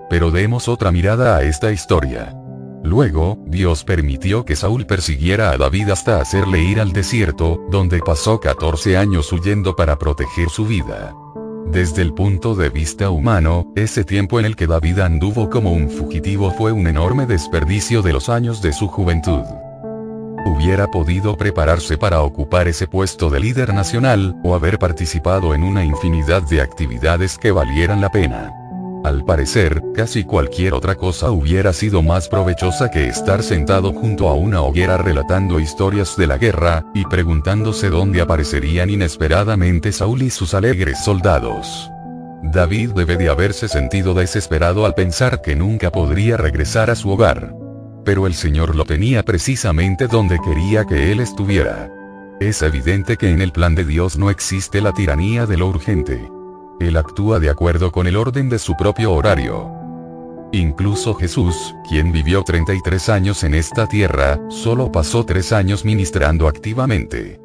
[0.08, 2.34] Pero demos otra mirada a esta historia.
[2.88, 8.40] Luego, Dios permitió que Saúl persiguiera a David hasta hacerle ir al desierto, donde pasó
[8.40, 11.14] 14 años huyendo para proteger su vida.
[11.70, 15.90] Desde el punto de vista humano, ese tiempo en el que David anduvo como un
[15.90, 19.44] fugitivo fue un enorme desperdicio de los años de su juventud.
[20.46, 25.84] hubiera podido prepararse para ocupar ese puesto de líder nacional, o haber participado en una
[25.84, 28.67] infinidad de actividades que valieran la pena.
[29.04, 34.34] Al parecer, casi cualquier otra cosa hubiera sido más provechosa que estar sentado junto a
[34.34, 40.52] una hoguera relatando historias de la guerra, y preguntándose dónde aparecerían inesperadamente Saúl y sus
[40.54, 41.90] alegres soldados.
[42.42, 47.54] David debe de haberse sentido desesperado al pensar que nunca podría regresar a su hogar.
[48.04, 51.90] Pero el Señor lo tenía precisamente donde quería que él estuviera.
[52.40, 56.30] Es evidente que en el plan de Dios no existe la tiranía de lo urgente.
[56.80, 59.72] Él actúa de acuerdo con el orden de su propio horario.
[60.52, 67.40] Incluso Jesús, quien vivió 33 años en esta tierra, solo pasó 3 años ministrando activamente.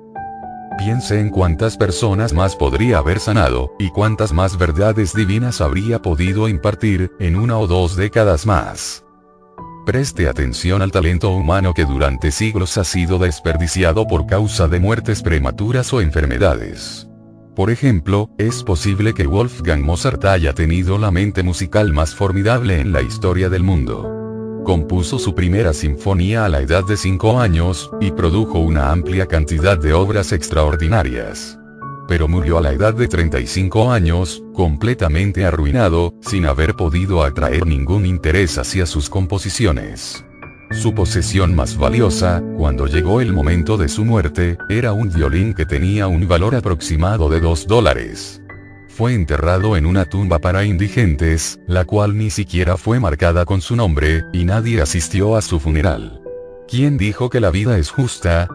[0.77, 6.47] Piense en cuántas personas más podría haber sanado, y cuántas más verdades divinas habría podido
[6.47, 9.03] impartir, en una o dos décadas más.
[9.85, 15.21] Preste atención al talento humano que durante siglos ha sido desperdiciado por causa de muertes
[15.21, 17.09] prematuras o enfermedades.
[17.55, 22.91] Por ejemplo, es posible que Wolfgang Mozart haya tenido la mente musical más formidable en
[22.91, 24.09] la historia del mundo.
[24.65, 29.77] Compuso su primera sinfonía a la edad de 5 años, y produjo una amplia cantidad
[29.77, 31.59] de obras extraordinarias.
[32.07, 38.07] Pero murió a la edad de 35 años, completamente arruinado, sin haber podido atraer ningún
[38.07, 40.25] interés hacia sus composiciones.
[40.73, 45.65] Su posesión más valiosa, cuando llegó el momento de su muerte, era un violín que
[45.65, 48.43] tenía un valor aproximado de 2 dólares
[48.93, 53.75] fue enterrado en una tumba para indigentes, la cual ni siquiera fue marcada con su
[53.75, 56.21] nombre, y nadie asistió a su funeral.
[56.67, 58.47] ¿Quién dijo que la vida es justa?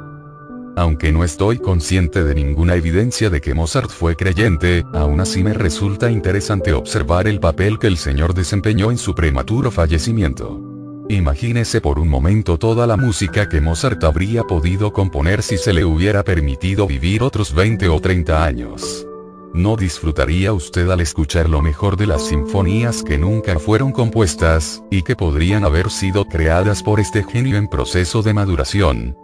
[0.77, 5.55] Aunque no estoy consciente de ninguna evidencia de que Mozart fue creyente, aún así me
[5.55, 10.68] resulta interesante observar el papel que el Señor desempeñó en su prematuro fallecimiento.
[11.11, 15.83] Imagínese por un momento toda la música que Mozart habría podido componer si se le
[15.83, 19.07] hubiera permitido vivir otros 20 o 30 años.
[19.55, 25.01] ¿No disfrutaría usted al escuchar lo mejor de las sinfonías que nunca fueron compuestas, y
[25.01, 29.17] que podrían haber sido creadas por este genio en proceso de maduración?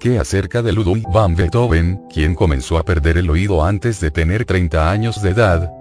[0.00, 4.44] ¿Qué acerca de Ludwig van Beethoven, quien comenzó a perder el oído antes de tener
[4.44, 5.77] 30 años de edad?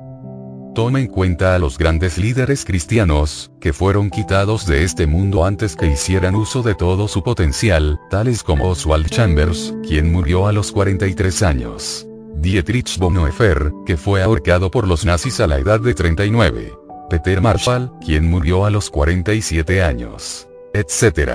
[0.77, 5.75] Toma en cuenta a los grandes líderes cristianos, que fueron quitados de este mundo antes
[5.75, 10.71] que hicieran uso de todo su potencial, tales como Oswald Chambers, quien murió a los
[10.71, 12.07] 43 años.
[12.35, 16.77] Dietrich Bonhoeffer, que fue ahorcado por los nazis a la edad de 39.
[17.09, 20.47] Peter Marshall, quien murió a los 47 años.
[20.75, 21.31] Etc.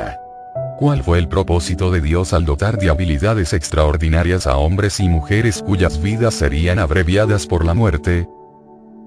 [0.79, 5.65] ¿Cuál fue el propósito de Dios al dotar de habilidades extraordinarias a hombres y mujeres
[5.67, 8.29] cuyas vidas serían abreviadas por la muerte?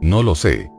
[0.02, 0.72] No lo sé.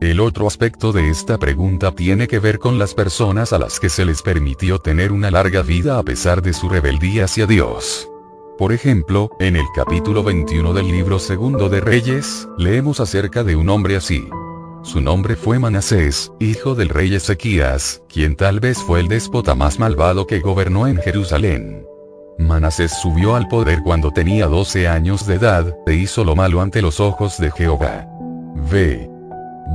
[0.00, 3.88] El otro aspecto de esta pregunta tiene que ver con las personas a las que
[3.88, 8.08] se les permitió tener una larga vida a pesar de su rebeldía hacia Dios.
[8.58, 13.68] Por ejemplo, en el capítulo 21 del libro segundo de Reyes, leemos acerca de un
[13.68, 14.28] hombre así.
[14.82, 19.78] Su nombre fue Manasés, hijo del rey Ezequías, quien tal vez fue el déspota más
[19.78, 21.86] malvado que gobernó en Jerusalén.
[22.38, 26.82] Manasés subió al poder cuando tenía 12 años de edad, e hizo lo malo ante
[26.82, 28.06] los ojos de Jehová.
[28.74, 29.08] V.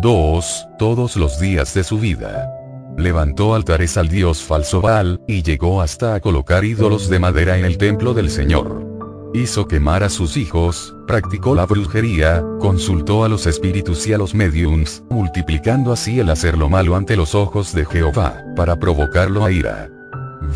[0.01, 0.67] 2.
[0.77, 2.53] Todos los días de su vida
[2.97, 7.63] levantó altares al dios falso Baal, y llegó hasta a colocar ídolos de madera en
[7.63, 8.85] el templo del Señor.
[9.33, 14.35] Hizo quemar a sus hijos, practicó la brujería, consultó a los espíritus y a los
[14.35, 19.51] mediums, multiplicando así el hacer lo malo ante los ojos de Jehová, para provocarlo a
[19.53, 19.89] ira.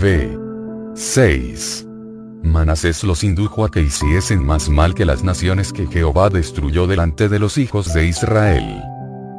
[0.01, 0.37] V.
[0.95, 1.87] 6.
[2.43, 7.29] Manasés los indujo a que hiciesen más mal que las naciones que Jehová destruyó delante
[7.29, 8.83] de los hijos de Israel.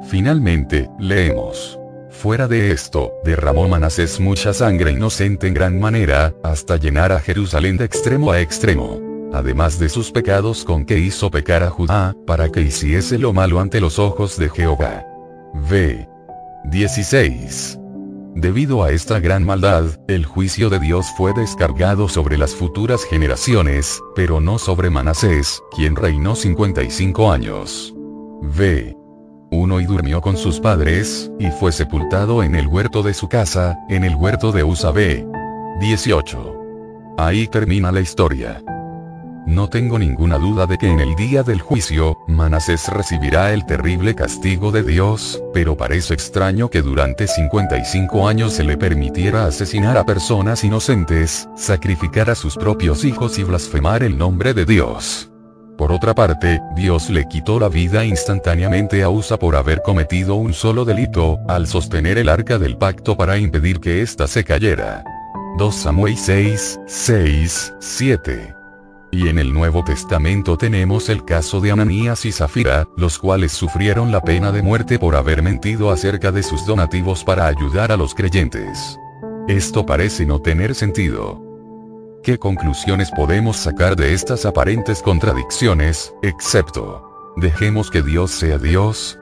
[0.09, 1.79] Finalmente, leemos.
[2.11, 7.77] Fuera de esto, derramó Manasés mucha sangre inocente en gran manera, hasta llenar a Jerusalén
[7.77, 8.99] de extremo a extremo.
[9.35, 13.61] Además de sus pecados con que hizo pecar a Judá, para que hiciese lo malo
[13.61, 15.05] ante los ojos de Jehová.
[15.69, 16.09] V.
[16.71, 17.79] 16.
[18.35, 24.01] Debido a esta gran maldad, el juicio de Dios fue descargado sobre las futuras generaciones,
[24.15, 27.95] pero no sobre Manasés, quien reinó 55 años.
[28.43, 29.05] V
[29.55, 33.79] uno y durmió con sus padres, y fue sepultado en el huerto de su casa,
[33.89, 35.25] en el huerto de Usabé.
[35.81, 36.57] 18.
[37.19, 38.61] Ahí termina la historia.
[39.47, 44.15] No tengo ninguna duda de que en el día del juicio, Manasés recibirá el terrible
[44.15, 50.05] castigo de Dios, pero parece extraño que durante 55 años se le permitiera asesinar a
[50.05, 55.31] personas inocentes, sacrificar a sus propios hijos y blasfemar el nombre de Dios.
[55.77, 60.55] Por otra parte, Dios le quitó la vida instantáneamente a Usa por haber cometido un
[60.55, 65.05] solo delito, al sostener el arca del pacto para impedir que ésta se cayera.
[65.59, 68.64] 2 Samuel 6, 6, 7.
[69.15, 74.11] Y en el Nuevo Testamento tenemos el caso de Ananías y Zafira, los cuales sufrieron
[74.11, 78.13] la pena de muerte por haber mentido acerca de sus donativos para ayudar a los
[78.13, 78.99] creyentes.
[79.47, 81.41] Esto parece no tener sentido.
[82.25, 89.17] ¿Qué conclusiones podemos sacar de estas aparentes contradicciones, excepto, dejemos que Dios sea Dios?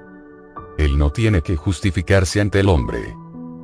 [0.79, 3.15] Él no tiene que justificarse ante el hombre.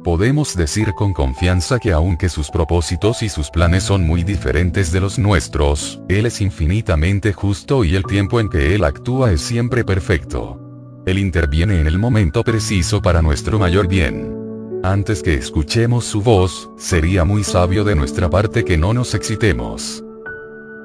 [0.09, 5.01] Podemos decir con confianza que aunque sus propósitos y sus planes son muy diferentes de
[5.01, 9.85] los nuestros, Él es infinitamente justo y el tiempo en que Él actúa es siempre
[9.85, 10.59] perfecto.
[11.05, 14.35] Él interviene en el momento preciso para nuestro mayor bien.
[14.83, 20.03] Antes que escuchemos su voz, sería muy sabio de nuestra parte que no nos excitemos.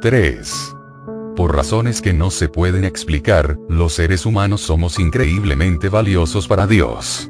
[0.01, 0.75] 3.
[1.37, 7.29] Por razones que no se pueden explicar, los seres humanos somos increíblemente valiosos para Dios.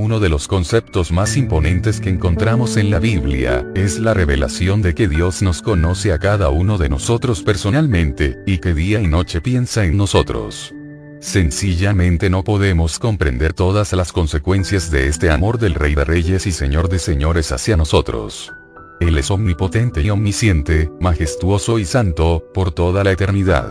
[0.00, 4.94] Uno de los conceptos más imponentes que encontramos en la Biblia, es la revelación de
[4.94, 9.40] que Dios nos conoce a cada uno de nosotros personalmente, y que día y noche
[9.40, 10.72] piensa en nosotros.
[11.18, 16.52] Sencillamente no podemos comprender todas las consecuencias de este amor del Rey de Reyes y
[16.52, 18.52] Señor de Señores hacia nosotros.
[19.00, 23.68] Él es omnipotente y omnisciente, majestuoso y santo, por toda la eternidad.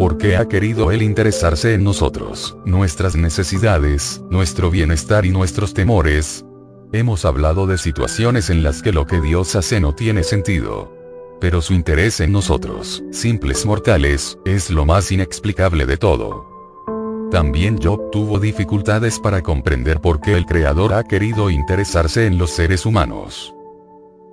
[0.00, 6.42] ¿Por qué ha querido Él interesarse en nosotros, nuestras necesidades, nuestro bienestar y nuestros temores?
[6.90, 10.90] Hemos hablado de situaciones en las que lo que Dios hace no tiene sentido.
[11.38, 17.28] Pero su interés en nosotros, simples mortales, es lo más inexplicable de todo.
[17.30, 22.48] También Job tuvo dificultades para comprender por qué el Creador ha querido interesarse en los
[22.48, 23.54] seres humanos.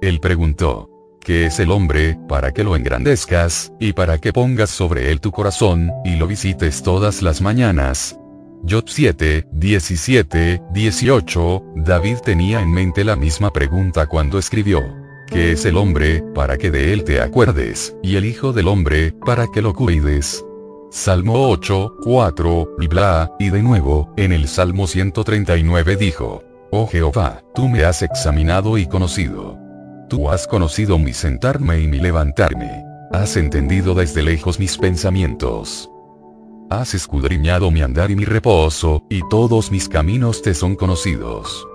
[0.02, 0.97] Él preguntó,
[1.28, 5.34] que es el hombre, para que lo engrandezcas, y para que pongas sobre él tu
[5.34, 8.18] corazón, y lo visites todas las mañanas.
[8.66, 14.82] Job 7, 17, 18, David tenía en mente la misma pregunta cuando escribió.
[15.28, 19.12] ¿Qué es el hombre, para que de él te acuerdes, y el Hijo del hombre,
[19.26, 20.45] para que lo cuides?
[20.91, 26.41] Salmo 8, 4, y bla, y de nuevo, en el Salmo 139 dijo,
[26.72, 29.66] Oh Jehová, tú me has examinado y conocido.
[30.09, 32.85] Tú has conocido mi sentarme y mi levantarme.
[33.11, 35.89] Has entendido desde lejos mis pensamientos.
[36.69, 41.67] Has escudriñado mi andar y mi reposo, y todos mis caminos te son conocidos.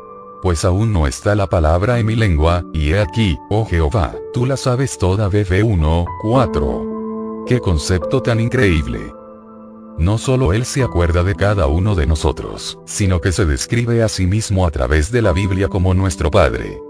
[0.42, 4.46] Pues aún no está la palabra en mi lengua, y he aquí, oh Jehová, tú
[4.46, 7.44] la sabes toda BB 1, 4.
[7.46, 9.12] Qué concepto tan increíble.
[9.98, 14.09] No solo Él se acuerda de cada uno de nosotros, sino que se describe a
[14.09, 16.80] sí mismo a través de la Biblia como nuestro Padre.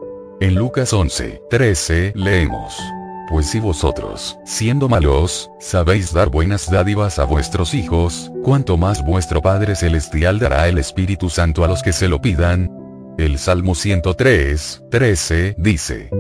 [0.43, 2.77] En Lucas 11, 13, leemos.
[3.31, 9.41] Pues si vosotros, siendo malos, sabéis dar buenas dádivas a vuestros hijos, cuanto más vuestro
[9.41, 12.69] Padre Celestial dará el Espíritu Santo a los que se lo pidan.
[13.19, 16.11] El Salmo 103, 13, dice.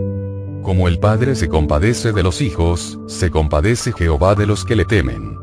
[0.62, 4.84] Como el Padre se compadece de los hijos, se compadece Jehová de los que le
[4.84, 5.36] temen.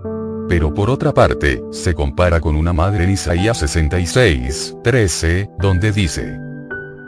[0.47, 6.39] Pero por otra parte, se compara con una madre en Isaías 66, 13, donde dice,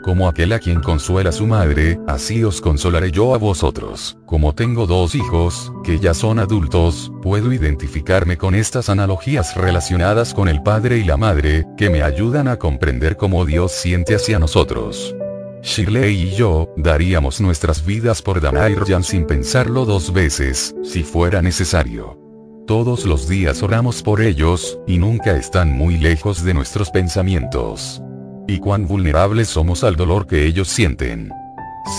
[0.02, 4.18] como aquel a quien consuela su madre, así os consolaré yo a vosotros.
[4.26, 10.48] Como tengo dos hijos, que ya son adultos, puedo identificarme con estas analogías relacionadas con
[10.48, 15.14] el padre y la madre, que me ayudan a comprender cómo Dios siente hacia nosotros.
[15.62, 21.04] Shirley y yo, daríamos nuestras vidas por Dana y Ryan sin pensarlo dos veces, si
[21.04, 22.18] fuera necesario.
[22.66, 28.02] Todos los días oramos por ellos, y nunca están muy lejos de nuestros pensamientos
[28.46, 31.30] y cuán vulnerables somos al dolor que ellos sienten.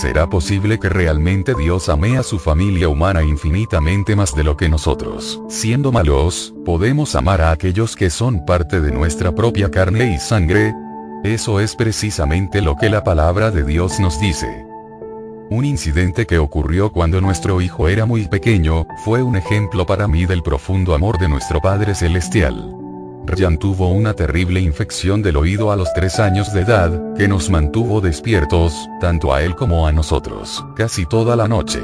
[0.00, 4.68] ¿Será posible que realmente Dios ame a su familia humana infinitamente más de lo que
[4.68, 10.18] nosotros, siendo malos, podemos amar a aquellos que son parte de nuestra propia carne y
[10.18, 10.74] sangre?
[11.22, 14.64] Eso es precisamente lo que la palabra de Dios nos dice.
[15.50, 20.24] Un incidente que ocurrió cuando nuestro hijo era muy pequeño, fue un ejemplo para mí
[20.24, 22.83] del profundo amor de nuestro Padre Celestial.
[23.26, 27.48] Ryan tuvo una terrible infección del oído a los 3 años de edad, que nos
[27.48, 31.80] mantuvo despiertos, tanto a él como a nosotros, casi toda la noche.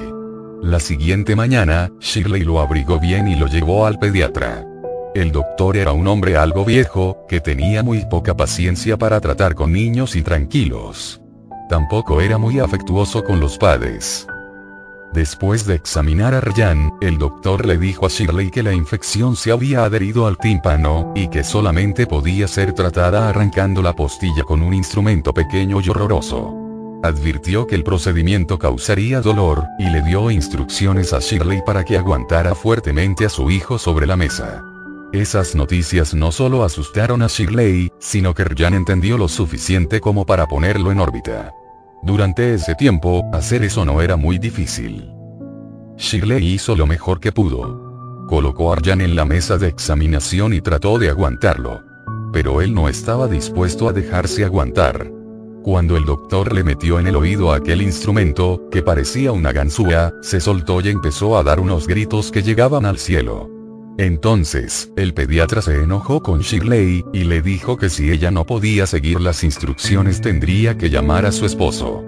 [0.63, 4.67] La siguiente mañana, Shirley lo abrigó bien y lo llevó al pediatra.
[5.15, 9.73] El doctor era un hombre algo viejo, que tenía muy poca paciencia para tratar con
[9.73, 11.21] niños y tranquilos.
[11.69, 14.27] Tampoco era muy afectuoso con los padres.
[15.13, 19.51] Después de examinar a Ryan, el doctor le dijo a Shirley que la infección se
[19.51, 24.73] había adherido al tímpano, y que solamente podía ser tratada arrancando la postilla con un
[24.73, 26.55] instrumento pequeño y horroroso.
[27.03, 32.55] Advirtió que el procedimiento causaría dolor, y le dio instrucciones a Shirley para que aguantara
[32.55, 34.63] fuertemente a su hijo sobre la mesa.
[35.13, 40.47] Esas noticias no solo asustaron a Shirley, sino que Ryan entendió lo suficiente como para
[40.47, 41.53] ponerlo en órbita.
[42.03, 45.13] Durante ese tiempo, hacer eso no era muy difícil.
[45.99, 48.27] Shirley hizo lo mejor que pudo.
[48.27, 51.83] Colocó a Arjan en la mesa de examinación y trató de aguantarlo.
[52.33, 55.11] Pero él no estaba dispuesto a dejarse aguantar.
[55.63, 60.41] Cuando el doctor le metió en el oído aquel instrumento, que parecía una ganzúa, se
[60.41, 63.60] soltó y empezó a dar unos gritos que llegaban al cielo.
[64.01, 68.87] Entonces, el pediatra se enojó con Shirley, y le dijo que si ella no podía
[68.87, 72.03] seguir las instrucciones tendría que llamar a su esposo.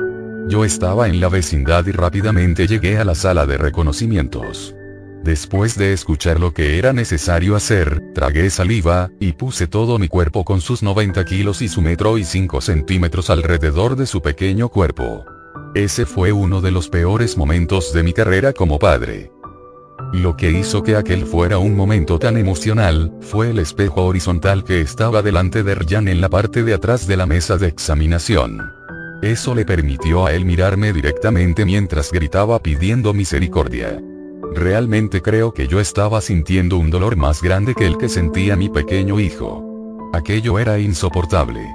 [0.48, 4.74] Yo estaba en la vecindad y rápidamente llegué a la sala de reconocimientos.
[5.22, 10.46] Después de escuchar lo que era necesario hacer, tragué saliva, y puse todo mi cuerpo
[10.46, 15.26] con sus 90 kilos y su metro y 5 centímetros alrededor de su pequeño cuerpo.
[15.74, 19.30] Ese fue uno de los peores momentos de mi carrera como padre.
[20.12, 24.82] Lo que hizo que aquel fuera un momento tan emocional, fue el espejo horizontal que
[24.82, 28.60] estaba delante de Ryan en la parte de atrás de la mesa de examinación.
[29.22, 33.98] Eso le permitió a él mirarme directamente mientras gritaba pidiendo misericordia.
[34.54, 38.68] Realmente creo que yo estaba sintiendo un dolor más grande que el que sentía mi
[38.68, 39.64] pequeño hijo.
[40.12, 41.66] Aquello era insoportable.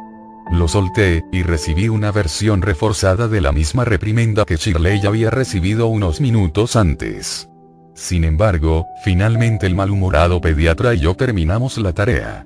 [0.52, 5.88] Lo solté, y recibí una versión reforzada de la misma reprimenda que Shirley había recibido
[5.88, 7.50] unos minutos antes.
[7.98, 12.46] Sin embargo, finalmente el malhumorado pediatra y yo terminamos la tarea.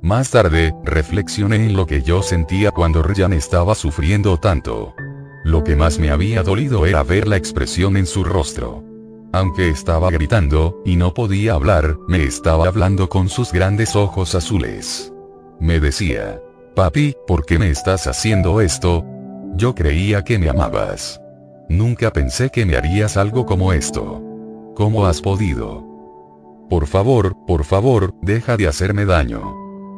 [0.00, 4.94] Más tarde, reflexioné en lo que yo sentía cuando Ryan estaba sufriendo tanto.
[5.44, 8.82] Lo que más me había dolido era ver la expresión en su rostro.
[9.34, 15.12] Aunque estaba gritando, y no podía hablar, me estaba hablando con sus grandes ojos azules.
[15.60, 16.40] Me decía,
[16.74, 19.04] Papi, ¿por qué me estás haciendo esto?
[19.54, 21.20] Yo creía que me amabas.
[21.68, 24.31] Nunca pensé que me harías algo como esto.
[24.74, 25.84] ¿Cómo has podido?
[26.70, 29.54] Por favor, por favor, deja de hacerme daño.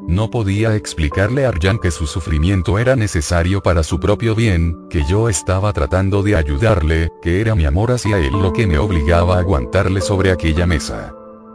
[0.08, 5.04] No podía explicarle a Arjan que su sufrimiento era necesario para su propio bien, que
[5.04, 9.36] yo estaba tratando de ayudarle, que era mi amor hacia él lo que me obligaba
[9.36, 11.14] a aguantarle sobre aquella mesa.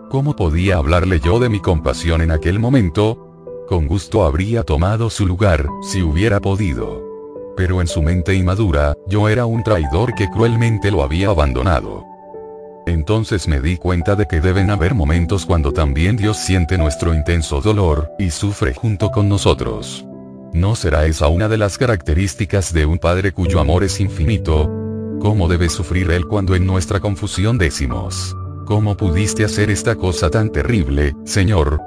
[0.09, 3.65] ¿Cómo podía hablarle yo de mi compasión en aquel momento?
[3.67, 7.03] Con gusto habría tomado su lugar, si hubiera podido.
[7.57, 12.05] Pero en su mente inmadura, yo era un traidor que cruelmente lo había abandonado.
[12.89, 17.61] Entonces me di cuenta de que deben haber momentos cuando también Dios siente nuestro intenso
[17.61, 20.03] dolor, y sufre junto con nosotros.
[20.53, 24.67] ¿No será esa una de las características de un Padre cuyo amor es infinito?
[25.21, 28.35] ¿Cómo debe sufrir Él cuando en nuestra confusión decimos,
[28.65, 31.79] ¿cómo pudiste hacer esta cosa tan terrible, Señor?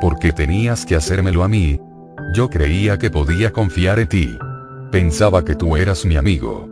[0.00, 1.78] ¿Por qué tenías que hacérmelo a mí?
[2.34, 4.38] Yo creía que podía confiar en ti.
[4.90, 6.68] Pensaba que tú eras mi amigo.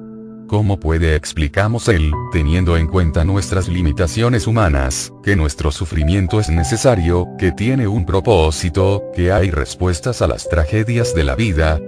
[0.48, 7.28] ¿Cómo puede explicamos él, teniendo en cuenta nuestras limitaciones humanas, que nuestro sufrimiento es necesario,
[7.38, 11.78] que tiene un propósito, que hay respuestas a las tragedias de la vida?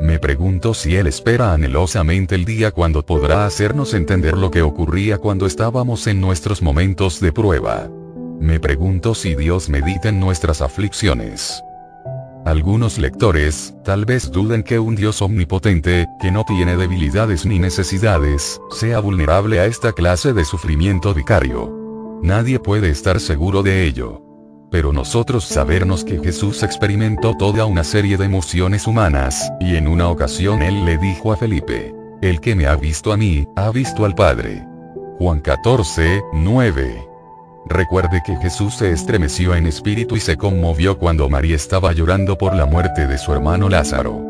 [0.00, 5.18] Me pregunto si él espera anhelosamente el día cuando podrá hacernos entender lo que ocurría
[5.18, 7.88] cuando estábamos en nuestros momentos de prueba.
[8.40, 11.62] Me pregunto si Dios medita en nuestras aflicciones.
[12.48, 18.58] Algunos lectores, tal vez duden que un Dios omnipotente, que no tiene debilidades ni necesidades,
[18.70, 21.70] sea vulnerable a esta clase de sufrimiento vicario.
[22.22, 24.22] Nadie puede estar seguro de ello.
[24.70, 30.08] Pero nosotros sabernos que Jesús experimentó toda una serie de emociones humanas, y en una
[30.08, 34.06] ocasión él le dijo a Felipe, el que me ha visto a mí, ha visto
[34.06, 34.66] al Padre.
[35.18, 37.07] Juan 14, 9.
[37.68, 42.54] Recuerde que Jesús se estremeció en espíritu y se conmovió cuando María estaba llorando por
[42.54, 44.24] la muerte de su hermano Lázaro.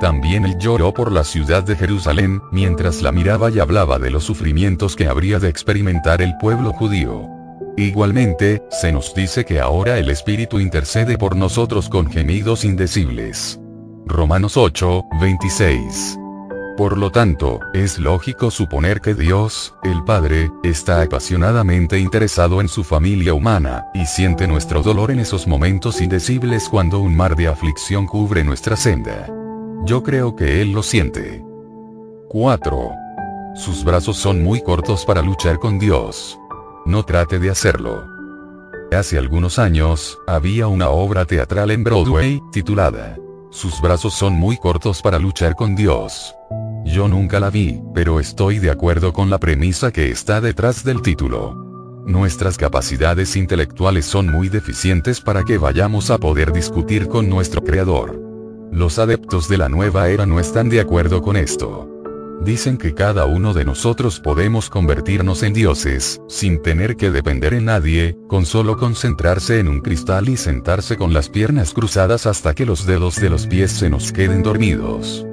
[0.00, 4.24] También él lloró por la ciudad de Jerusalén, mientras la miraba y hablaba de los
[4.24, 7.28] sufrimientos que habría de experimentar el pueblo judío.
[7.76, 13.60] Igualmente, se nos dice que ahora el Espíritu intercede por nosotros con gemidos indecibles.
[14.06, 16.18] Romanos 8, 26.
[16.76, 22.84] Por lo tanto, es lógico suponer que Dios, el Padre, está apasionadamente interesado en su
[22.84, 28.06] familia humana, y siente nuestro dolor en esos momentos indecibles cuando un mar de aflicción
[28.06, 29.26] cubre nuestra senda.
[29.86, 31.42] Yo creo que Él lo siente.
[32.28, 32.90] 4.
[33.54, 36.38] Sus brazos son muy cortos para luchar con Dios.
[36.84, 38.04] No trate de hacerlo.
[38.92, 43.16] Hace algunos años, había una obra teatral en Broadway, titulada
[43.56, 46.34] Sus brazos son muy cortos para luchar con Dios.
[46.84, 51.00] Yo nunca la vi, pero estoy de acuerdo con la premisa que está detrás del
[51.00, 51.54] título.
[52.06, 58.20] Nuestras capacidades intelectuales son muy deficientes para que vayamos a poder discutir con nuestro Creador.
[58.72, 61.95] Los adeptos de la nueva era no están de acuerdo con esto.
[62.42, 67.64] Dicen que cada uno de nosotros podemos convertirnos en dioses, sin tener que depender en
[67.64, 72.66] nadie, con solo concentrarse en un cristal y sentarse con las piernas cruzadas hasta que
[72.66, 75.26] los dedos de los pies se nos queden dormidos.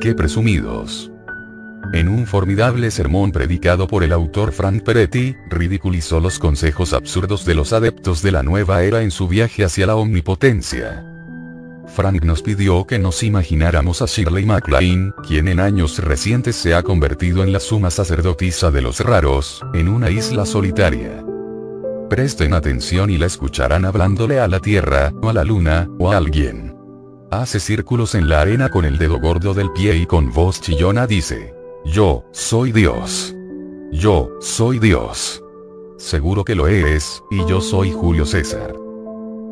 [0.00, 1.10] ¡Qué presumidos!
[1.94, 7.54] En un formidable sermón predicado por el autor Frank Peretti, ridiculizó los consejos absurdos de
[7.54, 11.17] los adeptos de la nueva era en su viaje hacia la omnipotencia.
[11.98, 16.84] Frank nos pidió que nos imagináramos a Shirley MacLaine, quien en años recientes se ha
[16.84, 21.24] convertido en la suma sacerdotisa de los raros, en una isla solitaria.
[22.08, 26.18] Presten atención y la escucharán hablándole a la Tierra, o a la Luna, o a
[26.18, 26.76] alguien.
[27.32, 31.04] Hace círculos en la arena con el dedo gordo del pie y con voz chillona
[31.08, 31.52] dice,
[31.84, 33.34] yo, soy Dios.
[33.90, 35.42] Yo, soy Dios.
[35.96, 38.87] Seguro que lo eres, y yo soy Julio César.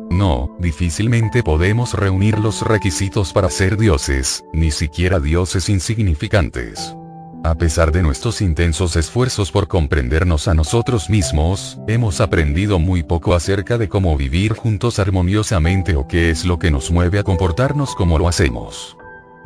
[0.09, 6.95] No, difícilmente podemos reunir los requisitos para ser dioses, ni siquiera dioses insignificantes.
[7.43, 13.35] A pesar de nuestros intensos esfuerzos por comprendernos a nosotros mismos, hemos aprendido muy poco
[13.35, 17.95] acerca de cómo vivir juntos armoniosamente o qué es lo que nos mueve a comportarnos
[17.95, 18.97] como lo hacemos.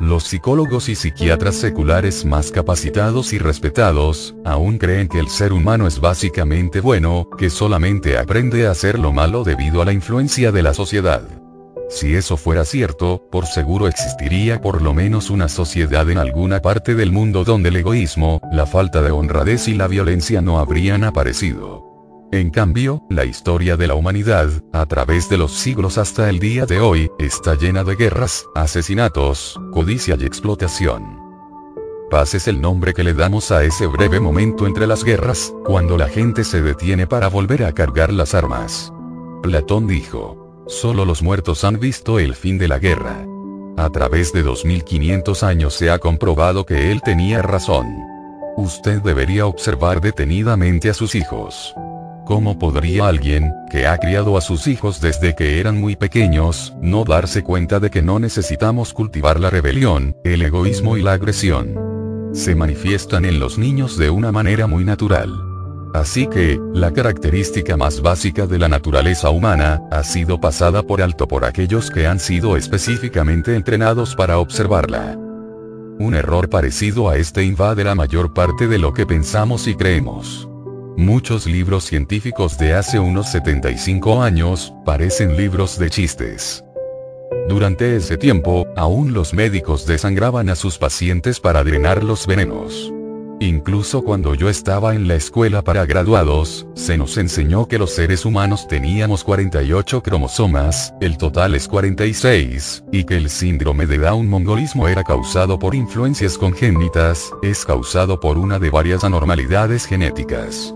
[0.02, 5.86] Los psicólogos y psiquiatras seculares más capacitados y respetados, aún creen que el ser humano
[5.86, 10.64] es básicamente bueno, que solamente aprende a hacer lo malo debido a la influencia de
[10.64, 11.22] la sociedad.
[11.88, 16.96] Si eso fuera cierto, por seguro existiría por lo menos una sociedad en alguna parte
[16.96, 21.91] del mundo donde el egoísmo, la falta de honradez y la violencia no habrían aparecido.
[22.32, 26.64] En cambio, la historia de la humanidad, a través de los siglos hasta el día
[26.64, 31.20] de hoy, está llena de guerras, asesinatos, codicia y explotación.
[32.10, 35.98] Paz es el nombre que le damos a ese breve momento entre las guerras, cuando
[35.98, 38.94] la gente se detiene para volver a cargar las armas.
[39.42, 43.26] Platón dijo, solo los muertos han visto el fin de la guerra.
[43.76, 47.94] A través de 2500 años se ha comprobado que él tenía razón.
[48.56, 51.74] Usted debería observar detenidamente a sus hijos.
[52.24, 57.04] ¿Cómo podría alguien, que ha criado a sus hijos desde que eran muy pequeños, no
[57.04, 62.30] darse cuenta de que no necesitamos cultivar la rebelión, el egoísmo y la agresión?
[62.32, 65.32] Se manifiestan en los niños de una manera muy natural.
[65.94, 71.26] Así que, la característica más básica de la naturaleza humana, ha sido pasada por alto
[71.26, 75.18] por aquellos que han sido específicamente entrenados para observarla.
[75.98, 80.48] Un error parecido a este invade la mayor parte de lo que pensamos y creemos.
[80.96, 86.64] Muchos libros científicos de hace unos 75 años, parecen libros de chistes.
[87.48, 92.92] Durante ese tiempo, aún los médicos desangraban a sus pacientes para drenar los venenos.
[93.40, 98.24] Incluso cuando yo estaba en la escuela para graduados, se nos enseñó que los seres
[98.24, 104.86] humanos teníamos 48 cromosomas, el total es 46, y que el síndrome de Down mongolismo
[104.86, 110.72] era causado por influencias congénitas, es causado por una de varias anormalidades genéticas.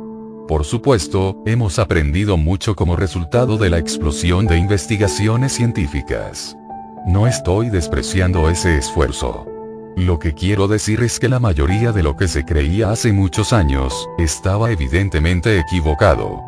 [0.49, 6.57] Por supuesto, hemos aprendido mucho como resultado de la explosión de investigaciones científicas.
[7.05, 9.45] No estoy despreciando ese esfuerzo.
[9.97, 13.53] Lo que quiero decir es que la mayoría de lo que se creía hace muchos
[13.53, 16.41] años, estaba evidentemente equivocado.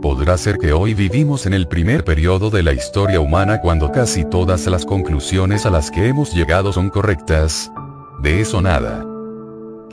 [0.00, 4.24] Podrá ser que hoy vivimos en el primer periodo de la historia humana cuando casi
[4.24, 7.70] todas las conclusiones a las que hemos llegado son correctas.
[8.22, 9.04] De eso nada.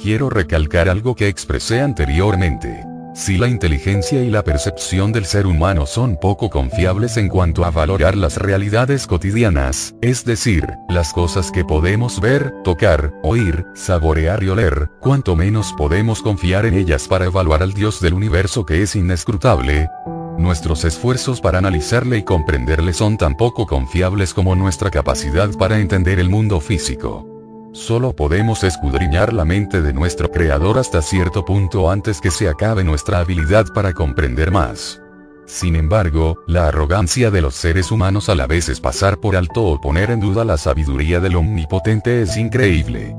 [0.02, 2.86] Quiero recalcar algo que expresé anteriormente.
[3.18, 7.72] Si la inteligencia y la percepción del ser humano son poco confiables en cuanto a
[7.72, 14.50] valorar las realidades cotidianas, es decir, las cosas que podemos ver, tocar, oír, saborear y
[14.50, 18.96] oler, cuanto menos podemos confiar en ellas para evaluar al Dios del universo que es
[18.96, 19.90] inescrutable,
[20.38, 26.20] Nuestros esfuerzos para analizarle y comprenderle son tan poco confiables como nuestra capacidad para entender
[26.20, 27.37] el mundo físico.
[27.78, 32.84] Solo podemos escudriñar la mente de nuestro creador hasta cierto punto antes que se acabe
[32.84, 35.00] nuestra habilidad para comprender más.
[35.46, 39.64] Sin embargo, la arrogancia de los seres humanos a la vez es pasar por alto
[39.64, 43.16] o poner en duda la sabiduría del omnipotente es increíble.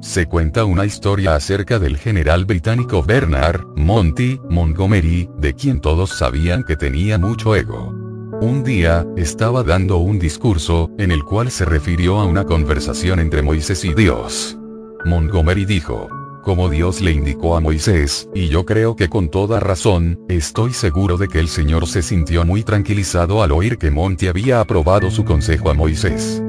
[0.00, 6.62] Se cuenta una historia acerca del general británico Bernard Monty Montgomery, de quien todos sabían
[6.62, 8.01] que tenía mucho ego.
[8.42, 13.40] Un día, estaba dando un discurso, en el cual se refirió a una conversación entre
[13.40, 14.58] Moisés y Dios.
[15.04, 16.08] Montgomery dijo,
[16.42, 21.18] como Dios le indicó a Moisés, y yo creo que con toda razón, estoy seguro
[21.18, 25.24] de que el Señor se sintió muy tranquilizado al oír que Monty había aprobado su
[25.24, 26.42] consejo a Moisés.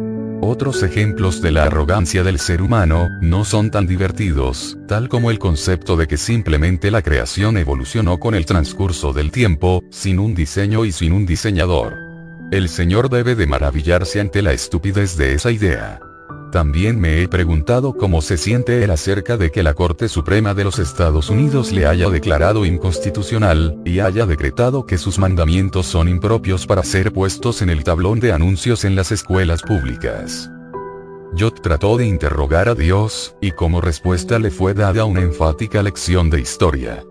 [0.46, 5.40] Otros ejemplos de la arrogancia del ser humano, no son tan divertidos, tal como el
[5.40, 10.84] concepto de que simplemente la creación evolucionó con el transcurso del tiempo, sin un diseño
[10.84, 11.96] y sin un diseñador.
[12.52, 16.02] El Señor debe de maravillarse ante la estupidez de esa idea.
[16.54, 20.64] También me he preguntado cómo se siente él acerca de que la Corte Suprema de
[20.64, 26.68] los Estados Unidos le haya declarado inconstitucional, y haya decretado que sus mandamientos son impropios
[26.68, 30.48] para ser puestos en el tablón de anuncios en las escuelas públicas.
[31.36, 36.30] Jot trató de interrogar a Dios, y como respuesta le fue dada una enfática lección
[36.30, 37.04] de historia.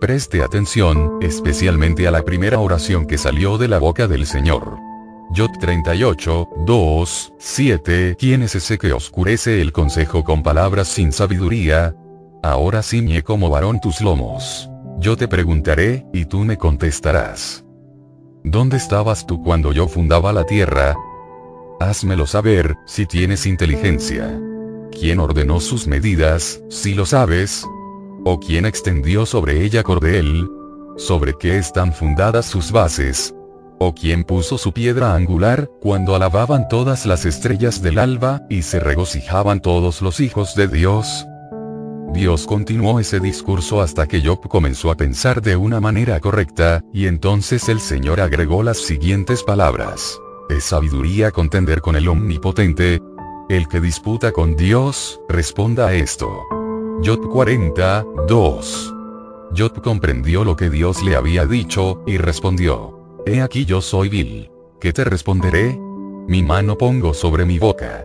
[0.00, 4.87] Preste atención, especialmente a la primera oración que salió de la boca del Señor.
[5.36, 8.16] Jot 38, 2, 7.
[8.18, 11.94] ¿Quién es ese que oscurece el consejo con palabras sin sabiduría?
[12.42, 14.70] Ahora ciñe como varón tus lomos.
[14.98, 17.64] Yo te preguntaré, y tú me contestarás.
[18.42, 20.96] ¿Dónde estabas tú cuando yo fundaba la tierra?
[21.78, 24.40] Házmelo saber, si tienes inteligencia.
[24.90, 27.66] ¿Quién ordenó sus medidas, si lo sabes?
[28.24, 30.48] ¿O quién extendió sobre ella cordel?
[30.96, 33.34] ¿Sobre qué están fundadas sus bases?
[33.80, 38.80] ¿O quién puso su piedra angular, cuando alababan todas las estrellas del alba, y se
[38.80, 41.26] regocijaban todos los hijos de Dios?
[42.12, 47.06] Dios continuó ese discurso hasta que Job comenzó a pensar de una manera correcta, y
[47.06, 50.18] entonces el Señor agregó las siguientes palabras.
[50.48, 53.00] ¿Es sabiduría contender con el Omnipotente?
[53.48, 56.28] El que disputa con Dios, responda a esto.
[57.04, 58.94] Job 40, 2.
[59.56, 62.97] Job comprendió lo que Dios le había dicho, y respondió.
[63.26, 64.50] He aquí yo soy vil.
[64.80, 65.76] ¿Qué te responderé?
[66.28, 68.04] Mi mano pongo sobre mi boca.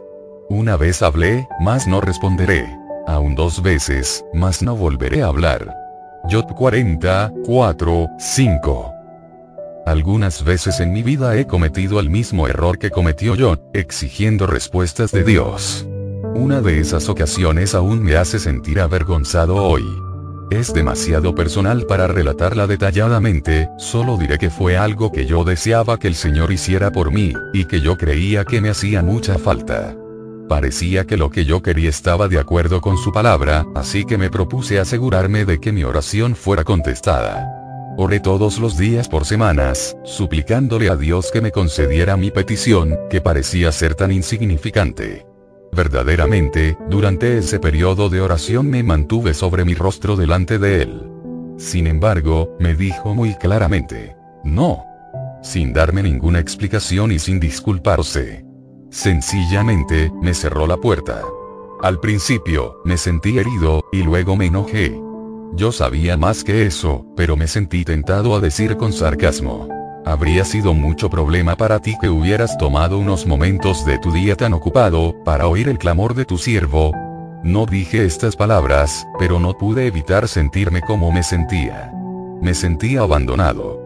[0.49, 2.65] Una vez hablé, mas no responderé.
[3.07, 5.75] Aún dos veces, mas no volveré a hablar.
[6.29, 8.93] Job 40, 4, 5.
[9.85, 15.11] Algunas veces en mi vida he cometido el mismo error que cometió Job, exigiendo respuestas
[15.11, 15.85] de Dios.
[16.35, 19.83] Una de esas ocasiones aún me hace sentir avergonzado hoy.
[20.53, 26.07] Es demasiado personal para relatarla detalladamente, solo diré que fue algo que yo deseaba que
[26.07, 29.97] el Señor hiciera por mí, y que yo creía que me hacía mucha falta.
[30.47, 34.29] Parecía que lo que yo quería estaba de acuerdo con su palabra, así que me
[34.29, 37.49] propuse asegurarme de que mi oración fuera contestada.
[37.97, 43.21] Oré todos los días por semanas, suplicándole a Dios que me concediera mi petición, que
[43.21, 45.32] parecía ser tan insignificante.
[45.73, 51.09] Verdaderamente, durante ese periodo de oración me mantuve sobre mi rostro delante de él.
[51.57, 54.83] Sin embargo, me dijo muy claramente, no.
[55.41, 58.45] Sin darme ninguna explicación y sin disculparse.
[58.91, 61.21] Sencillamente, me cerró la puerta.
[61.81, 64.97] Al principio, me sentí herido, y luego me enojé.
[65.55, 69.67] Yo sabía más que eso, pero me sentí tentado a decir con sarcasmo.
[70.05, 74.53] Habría sido mucho problema para ti que hubieras tomado unos momentos de tu día tan
[74.53, 76.91] ocupado, para oír el clamor de tu siervo.
[77.43, 81.91] No dije estas palabras, pero no pude evitar sentirme como me sentía.
[82.41, 83.81] Me sentía abandonado.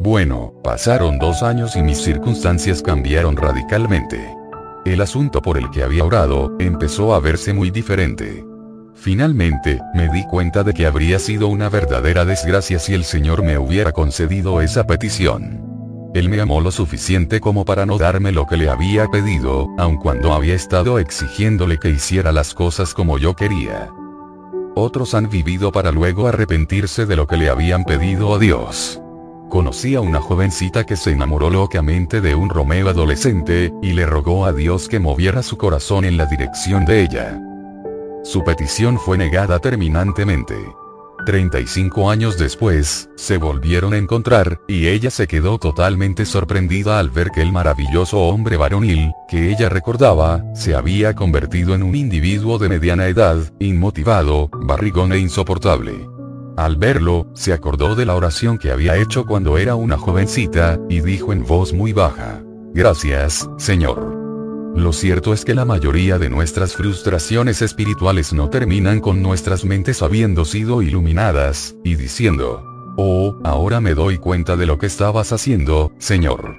[0.00, 4.34] Bueno, pasaron dos años y mis circunstancias cambiaron radicalmente.
[4.84, 8.44] El asunto por el que había orado, empezó a verse muy diferente.
[9.00, 13.56] Finalmente, me di cuenta de que habría sido una verdadera desgracia si el Señor me
[13.56, 16.10] hubiera concedido esa petición.
[16.12, 19.96] Él me amó lo suficiente como para no darme lo que le había pedido, aun
[19.96, 23.88] cuando había estado exigiéndole que hiciera las cosas como yo quería.
[24.74, 29.00] Otros han vivido para luego arrepentirse de lo que le habían pedido a Dios.
[29.48, 34.44] Conocí a una jovencita que se enamoró locamente de un Romeo adolescente, y le rogó
[34.44, 37.40] a Dios que moviera su corazón en la dirección de ella.
[38.22, 40.54] Su petición fue negada terminantemente.
[41.24, 47.30] 35 años después, se volvieron a encontrar, y ella se quedó totalmente sorprendida al ver
[47.30, 52.68] que el maravilloso hombre varonil, que ella recordaba, se había convertido en un individuo de
[52.68, 56.08] mediana edad, inmotivado, barrigón e insoportable.
[56.56, 61.00] Al verlo, se acordó de la oración que había hecho cuando era una jovencita, y
[61.00, 62.42] dijo en voz muy baja,
[62.72, 64.19] Gracias, Señor.
[64.74, 70.00] Lo cierto es que la mayoría de nuestras frustraciones espirituales no terminan con nuestras mentes
[70.02, 72.64] habiendo sido iluminadas, y diciendo,
[72.96, 76.56] Oh, ahora me doy cuenta de lo que estabas haciendo, Señor.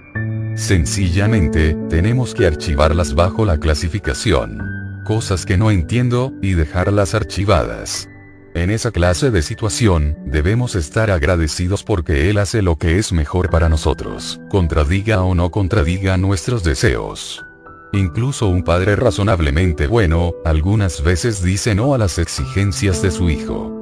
[0.55, 4.59] Sencillamente, tenemos que archivarlas bajo la clasificación.
[5.05, 8.07] Cosas que no entiendo, y dejarlas archivadas.
[8.53, 13.49] En esa clase de situación, debemos estar agradecidos porque Él hace lo que es mejor
[13.49, 17.45] para nosotros, contradiga o no contradiga nuestros deseos.
[17.93, 23.77] Incluso un padre razonablemente bueno, algunas veces dice no a las exigencias de su hijo.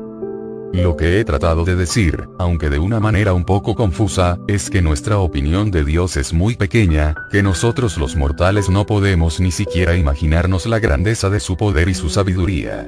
[0.74, 4.82] Lo que he tratado de decir, aunque de una manera un poco confusa, es que
[4.82, 9.96] nuestra opinión de Dios es muy pequeña, que nosotros los mortales no podemos ni siquiera
[9.96, 12.88] imaginarnos la grandeza de su poder y su sabiduría.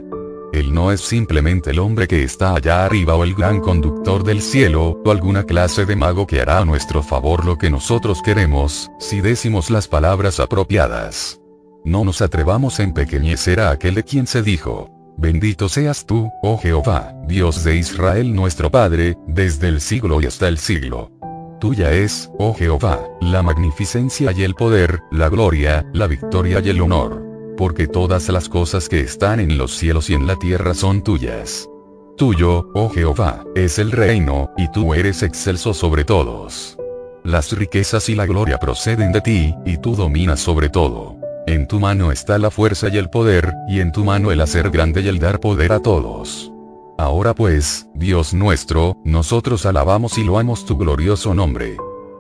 [0.54, 4.42] Él no es simplemente el hombre que está allá arriba o el gran conductor del
[4.42, 8.92] cielo, o alguna clase de mago que hará a nuestro favor lo que nosotros queremos,
[9.00, 11.40] si decimos las palabras apropiadas.
[11.86, 16.58] No nos atrevamos a empequeñecer a aquel de quien se dijo, Bendito seas tú, oh
[16.58, 21.12] Jehová, Dios de Israel nuestro Padre, desde el siglo y hasta el siglo.
[21.60, 26.82] Tuya es, oh Jehová, la magnificencia y el poder, la gloria, la victoria y el
[26.82, 27.31] honor
[27.62, 31.70] porque todas las cosas que están en los cielos y en la tierra son tuyas.
[32.18, 36.76] Tuyo, oh Jehová, es el reino, y tú eres excelso sobre todos.
[37.24, 41.18] Las riquezas y la gloria proceden de ti, y tú dominas sobre todo.
[41.46, 44.72] En tu mano está la fuerza y el poder, y en tu mano el hacer
[44.72, 46.52] grande y el dar poder a todos.
[46.98, 51.78] Ahora pues, Dios nuestro, nosotros alabamos y loamos tu glorioso nombre.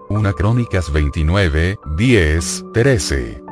[0.07, 3.50] Una Crónicas 29, 10, 13.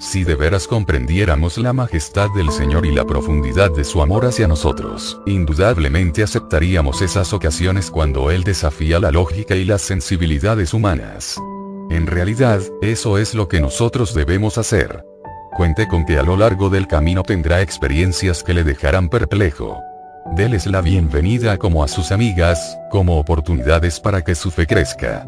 [0.00, 4.46] Si de veras comprendiéramos la majestad del Señor y la profundidad de su amor hacia
[4.46, 11.40] nosotros, indudablemente aceptaríamos esas ocasiones cuando Él desafía la lógica y las sensibilidades humanas.
[11.90, 15.04] En realidad, eso es lo que nosotros debemos hacer.
[15.56, 19.80] Cuente con que a lo largo del camino tendrá experiencias que le dejarán perplejo.
[20.36, 25.26] Déles la bienvenida como a sus amigas, como oportunidades para que su fe crezca.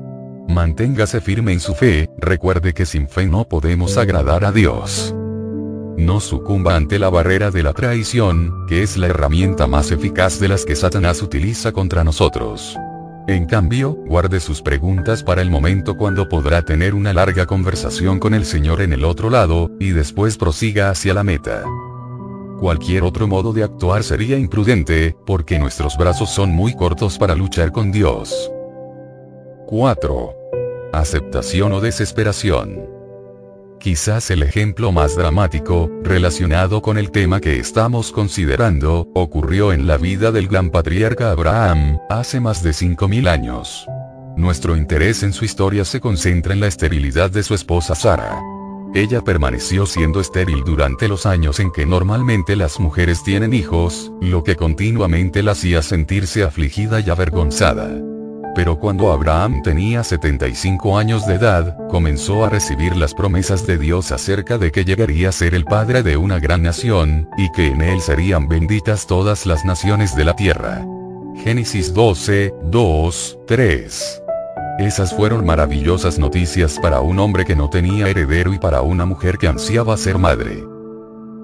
[0.50, 5.14] Manténgase firme en su fe, recuerde que sin fe no podemos agradar a Dios.
[5.96, 10.48] No sucumba ante la barrera de la traición, que es la herramienta más eficaz de
[10.48, 12.76] las que Satanás utiliza contra nosotros.
[13.28, 18.34] En cambio, guarde sus preguntas para el momento cuando podrá tener una larga conversación con
[18.34, 21.62] el Señor en el otro lado, y después prosiga hacia la meta.
[22.58, 27.70] Cualquier otro modo de actuar sería imprudente, porque nuestros brazos son muy cortos para luchar
[27.70, 28.50] con Dios.
[29.68, 30.39] 4.
[30.92, 32.84] Aceptación o desesperación.
[33.78, 39.98] Quizás el ejemplo más dramático, relacionado con el tema que estamos considerando, ocurrió en la
[39.98, 43.86] vida del gran patriarca Abraham, hace más de 5.000 años.
[44.36, 48.40] Nuestro interés en su historia se concentra en la esterilidad de su esposa Sara.
[48.92, 54.42] Ella permaneció siendo estéril durante los años en que normalmente las mujeres tienen hijos, lo
[54.42, 57.88] que continuamente la hacía sentirse afligida y avergonzada.
[58.54, 64.10] Pero cuando Abraham tenía 75 años de edad, comenzó a recibir las promesas de Dios
[64.10, 67.80] acerca de que llegaría a ser el padre de una gran nación, y que en
[67.80, 70.84] él serían benditas todas las naciones de la tierra.
[71.44, 74.22] Génesis 12, 2, 3.
[74.80, 79.38] Esas fueron maravillosas noticias para un hombre que no tenía heredero y para una mujer
[79.38, 80.64] que ansiaba ser madre.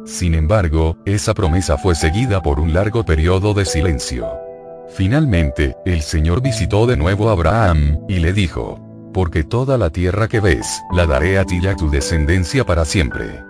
[0.06, 4.45] Sin embargo, esa promesa fue seguida por un largo periodo de silencio.
[4.90, 8.80] Finalmente, el Señor visitó de nuevo a Abraham, y le dijo,
[9.12, 12.84] porque toda la tierra que ves, la daré a ti y a tu descendencia para
[12.84, 13.42] siempre.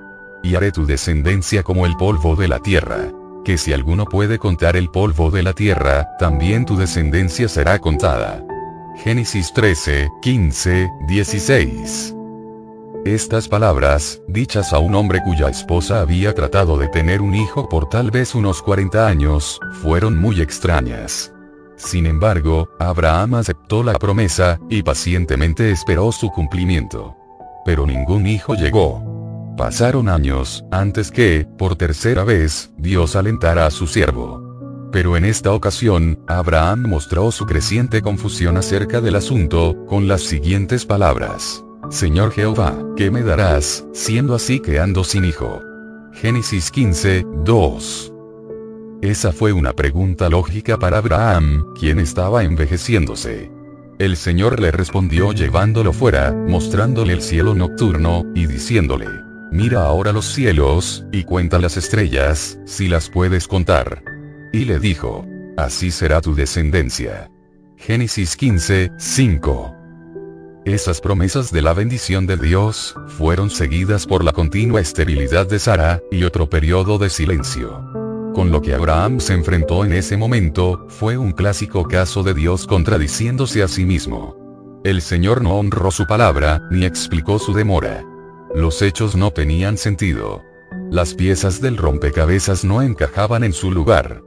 [0.43, 3.11] Y haré tu descendencia como el polvo de la tierra.
[3.45, 8.45] Que si alguno puede contar el polvo de la tierra, también tu descendencia será contada.
[9.05, 12.16] Génesis 13, 15, 16.
[13.07, 17.89] Estas palabras, dichas a un hombre cuya esposa había tratado de tener un hijo por
[17.89, 21.33] tal vez unos 40 años, fueron muy extrañas.
[21.77, 27.17] Sin embargo, Abraham aceptó la promesa, y pacientemente esperó su cumplimiento.
[27.65, 29.55] Pero ningún hijo llegó.
[29.57, 34.89] Pasaron años, antes que, por tercera vez, Dios alentara a su siervo.
[34.91, 40.85] Pero en esta ocasión, Abraham mostró su creciente confusión acerca del asunto, con las siguientes
[40.85, 41.63] palabras.
[41.91, 45.63] Señor Jehová, ¿qué me darás, siendo así que ando sin hijo?
[46.13, 48.13] Génesis 15, 2.
[49.03, 53.53] Esa fue una pregunta lógica para Abraham, quien estaba envejeciéndose.
[53.99, 59.07] El Señor le respondió llevándolo fuera, mostrándole el cielo nocturno, y diciéndole,
[59.53, 64.03] Mira ahora los cielos, y cuenta las estrellas, si las puedes contar.
[64.53, 65.25] Y le dijo,
[65.57, 67.31] Así será tu descendencia.
[67.77, 69.76] Génesis 15, 5.
[70.67, 76.03] Esas promesas de la bendición de Dios, fueron seguidas por la continua esterilidad de Sara,
[76.11, 77.85] y otro periodo de silencio.
[78.35, 82.67] Con lo que Abraham se enfrentó en ese momento, fue un clásico caso de Dios
[82.67, 84.81] contradiciéndose a sí mismo.
[84.83, 88.05] El Señor no honró su palabra, ni explicó su demora.
[88.53, 90.43] Los hechos no tenían sentido.
[90.91, 94.21] Las piezas del rompecabezas no encajaban en su lugar.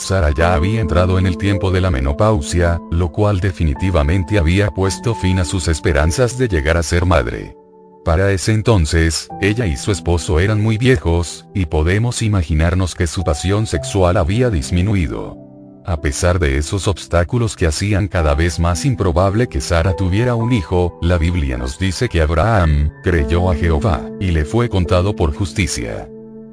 [0.00, 5.14] Sara ya había entrado en el tiempo de la menopausia, lo cual definitivamente había puesto
[5.14, 7.56] fin a sus esperanzas de llegar a ser madre.
[8.04, 13.22] Para ese entonces, ella y su esposo eran muy viejos, y podemos imaginarnos que su
[13.22, 15.36] pasión sexual había disminuido.
[15.84, 20.52] A pesar de esos obstáculos que hacían cada vez más improbable que Sara tuviera un
[20.52, 25.34] hijo, la Biblia nos dice que Abraham, creyó a Jehová, y le fue contado por
[25.34, 26.08] justicia.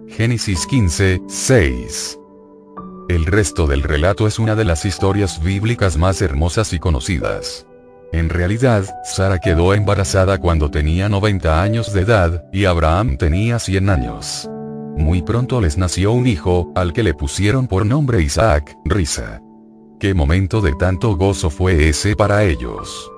[0.10, 2.20] Génesis 15, 6.
[3.10, 7.66] El resto del relato es una de las historias bíblicas más hermosas y conocidas.
[8.12, 13.90] En realidad, Sara quedó embarazada cuando tenía 90 años de edad, y Abraham tenía 100
[13.90, 14.50] años.
[14.98, 19.42] Muy pronto les nació un hijo, al que le pusieron por nombre Isaac, Risa.
[20.02, 23.10] ¿Qué momento de tanto gozo fue ese para ellos?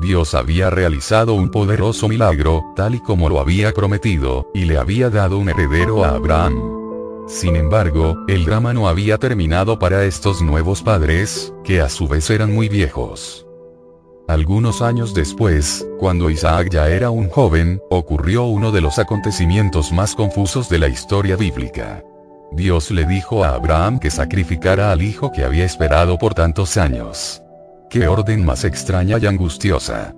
[0.00, 5.10] Dios había realizado un poderoso milagro, tal y como lo había prometido, y le había
[5.10, 6.83] dado un heredero a Abraham.
[7.26, 12.28] Sin embargo, el drama no había terminado para estos nuevos padres, que a su vez
[12.28, 13.46] eran muy viejos.
[14.28, 20.14] Algunos años después, cuando Isaac ya era un joven, ocurrió uno de los acontecimientos más
[20.14, 22.02] confusos de la historia bíblica.
[22.52, 27.42] Dios le dijo a Abraham que sacrificara al hijo que había esperado por tantos años.
[27.90, 30.14] Qué orden más extraña y angustiosa.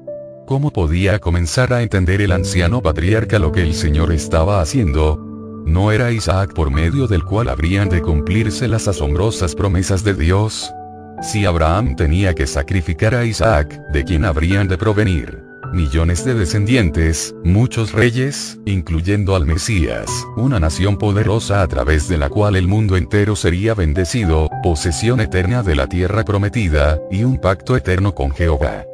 [0.46, 5.25] ¿Cómo podía comenzar a entender el anciano patriarca lo que el Señor estaba haciendo?
[5.66, 10.72] ¿No era Isaac por medio del cual habrían de cumplirse las asombrosas promesas de Dios?
[11.20, 15.46] Si Abraham tenía que sacrificar a Isaac, ¿de quién habrían de provenir?
[15.72, 22.28] millones de descendientes, muchos reyes, incluyendo al Mesías, una nación poderosa a través de la
[22.28, 27.76] cual el mundo entero sería bendecido, posesión eterna de la tierra prometida, y un pacto
[27.76, 28.84] eterno con Jehová.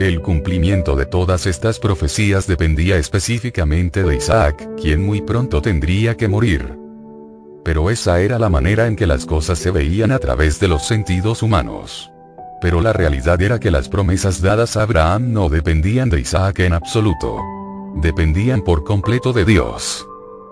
[0.00, 6.26] El cumplimiento de todas estas profecías dependía específicamente de Isaac, quien muy pronto tendría que
[6.26, 6.74] morir.
[7.66, 10.86] Pero esa era la manera en que las cosas se veían a través de los
[10.86, 12.10] sentidos humanos.
[12.62, 16.72] Pero la realidad era que las promesas dadas a Abraham no dependían de Isaac en
[16.72, 17.36] absoluto.
[17.96, 20.06] Dependían por completo de Dios.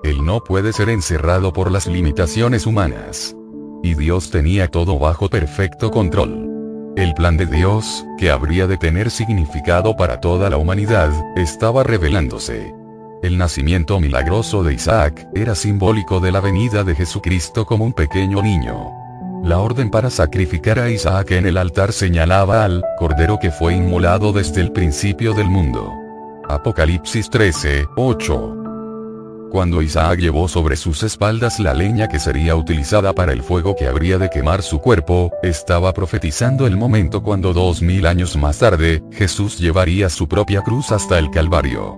[0.04, 3.34] Él no puede ser encerrado por las limitaciones humanas.
[3.82, 6.47] Y Dios tenía todo bajo perfecto control.
[6.98, 12.74] El plan de Dios, que habría de tener significado para toda la humanidad, estaba revelándose.
[13.22, 18.42] El nacimiento milagroso de Isaac era simbólico de la venida de Jesucristo como un pequeño
[18.42, 18.90] niño.
[19.44, 24.32] La orden para sacrificar a Isaac en el altar señalaba al Cordero que fue inmolado
[24.32, 25.92] desde el principio del mundo.
[26.48, 28.67] Apocalipsis 13, 8.
[29.50, 33.86] Cuando Isaac llevó sobre sus espaldas la leña que sería utilizada para el fuego que
[33.86, 39.02] habría de quemar su cuerpo, estaba profetizando el momento cuando dos mil años más tarde,
[39.10, 41.96] Jesús llevaría su propia cruz hasta el Calvario.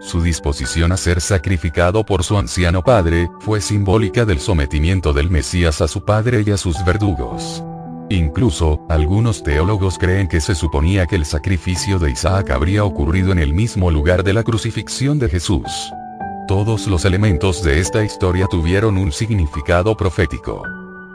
[0.00, 5.80] Su disposición a ser sacrificado por su anciano padre, fue simbólica del sometimiento del Mesías
[5.80, 7.64] a su padre y a sus verdugos.
[8.10, 13.38] Incluso, algunos teólogos creen que se suponía que el sacrificio de Isaac habría ocurrido en
[13.38, 15.92] el mismo lugar de la crucifixión de Jesús.
[16.48, 20.62] Todos los elementos de esta historia tuvieron un significado profético.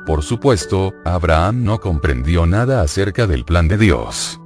[0.05, 4.39] Por supuesto, Abraham no comprendió nada acerca del plan de Dios.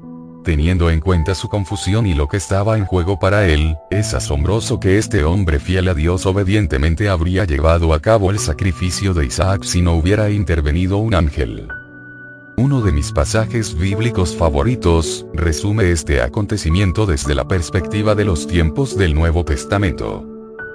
[0.43, 4.79] Teniendo en cuenta su confusión y lo que estaba en juego para él, es asombroso
[4.79, 9.63] que este hombre fiel a Dios obedientemente habría llevado a cabo el sacrificio de Isaac
[9.63, 11.67] si no hubiera intervenido un ángel.
[12.57, 18.97] Uno de mis pasajes bíblicos favoritos, resume este acontecimiento desde la perspectiva de los tiempos
[18.97, 20.30] del Nuevo Testamento.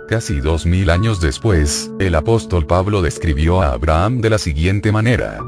[0.09, 5.41] Casi dos mil años después, el apóstol Pablo describió a Abraham de la siguiente manera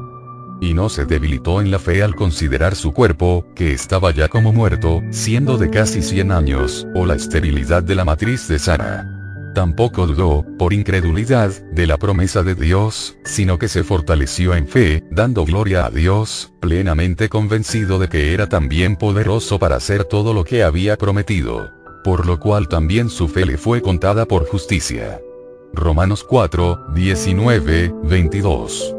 [0.61, 4.53] y no se debilitó en la fe al considerar su cuerpo, que estaba ya como
[4.53, 9.07] muerto, siendo de casi 100 años, o la esterilidad de la matriz de Sara.
[9.55, 15.05] Tampoco dudó, por incredulidad, de la promesa de Dios, sino que se fortaleció en fe,
[15.11, 20.45] dando gloria a Dios, plenamente convencido de que era también poderoso para hacer todo lo
[20.45, 21.78] que había prometido.
[22.05, 25.21] Por lo cual también su fe le fue contada por justicia.
[25.73, 28.95] Romanos 4, 19, 22.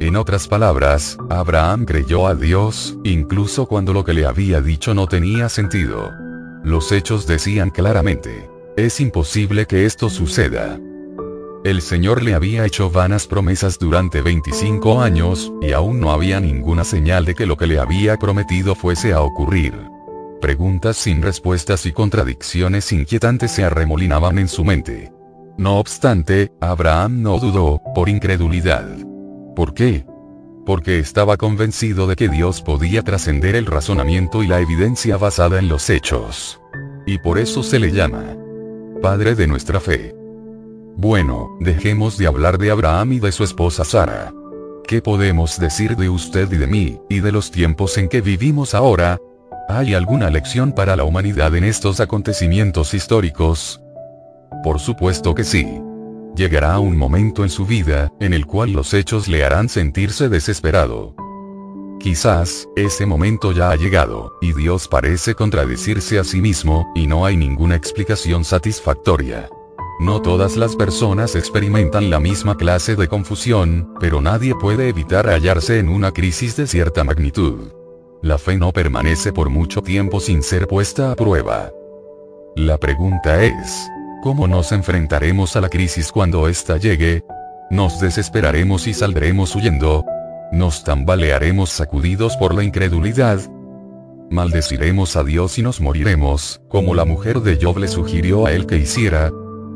[0.00, 5.06] En otras palabras, Abraham creyó a Dios, incluso cuando lo que le había dicho no
[5.06, 6.10] tenía sentido.
[6.64, 10.80] Los hechos decían claramente, es imposible que esto suceda.
[11.64, 16.84] El Señor le había hecho vanas promesas durante 25 años, y aún no había ninguna
[16.84, 19.93] señal de que lo que le había prometido fuese a ocurrir.
[20.44, 25.10] Preguntas sin respuestas y contradicciones inquietantes se arremolinaban en su mente.
[25.56, 28.86] No obstante, Abraham no dudó, por incredulidad.
[29.56, 30.04] ¿Por qué?
[30.66, 35.68] Porque estaba convencido de que Dios podía trascender el razonamiento y la evidencia basada en
[35.68, 36.60] los hechos.
[37.06, 38.36] Y por eso se le llama
[39.00, 40.14] Padre de nuestra fe.
[40.94, 44.30] Bueno, dejemos de hablar de Abraham y de su esposa Sara.
[44.86, 48.74] ¿Qué podemos decir de usted y de mí, y de los tiempos en que vivimos
[48.74, 49.18] ahora?
[49.68, 53.80] ¿Hay alguna lección para la humanidad en estos acontecimientos históricos?
[54.62, 55.80] Por supuesto que sí.
[56.36, 61.14] Llegará un momento en su vida, en el cual los hechos le harán sentirse desesperado.
[61.98, 67.24] Quizás, ese momento ya ha llegado, y Dios parece contradecirse a sí mismo, y no
[67.24, 69.48] hay ninguna explicación satisfactoria.
[69.98, 75.78] No todas las personas experimentan la misma clase de confusión, pero nadie puede evitar hallarse
[75.78, 77.72] en una crisis de cierta magnitud.
[78.24, 81.70] La fe no permanece por mucho tiempo sin ser puesta a prueba.
[82.56, 83.86] La pregunta es,
[84.22, 87.22] ¿Cómo nos enfrentaremos a la crisis cuando ésta llegue?
[87.70, 90.06] ¿Nos desesperaremos y saldremos huyendo?
[90.52, 93.40] ¿Nos tambalearemos sacudidos por la incredulidad?
[94.30, 98.64] maldeciremos a Dios y nos moriremos, como la mujer de Job le sugirió a él
[98.64, 99.30] que hiciera.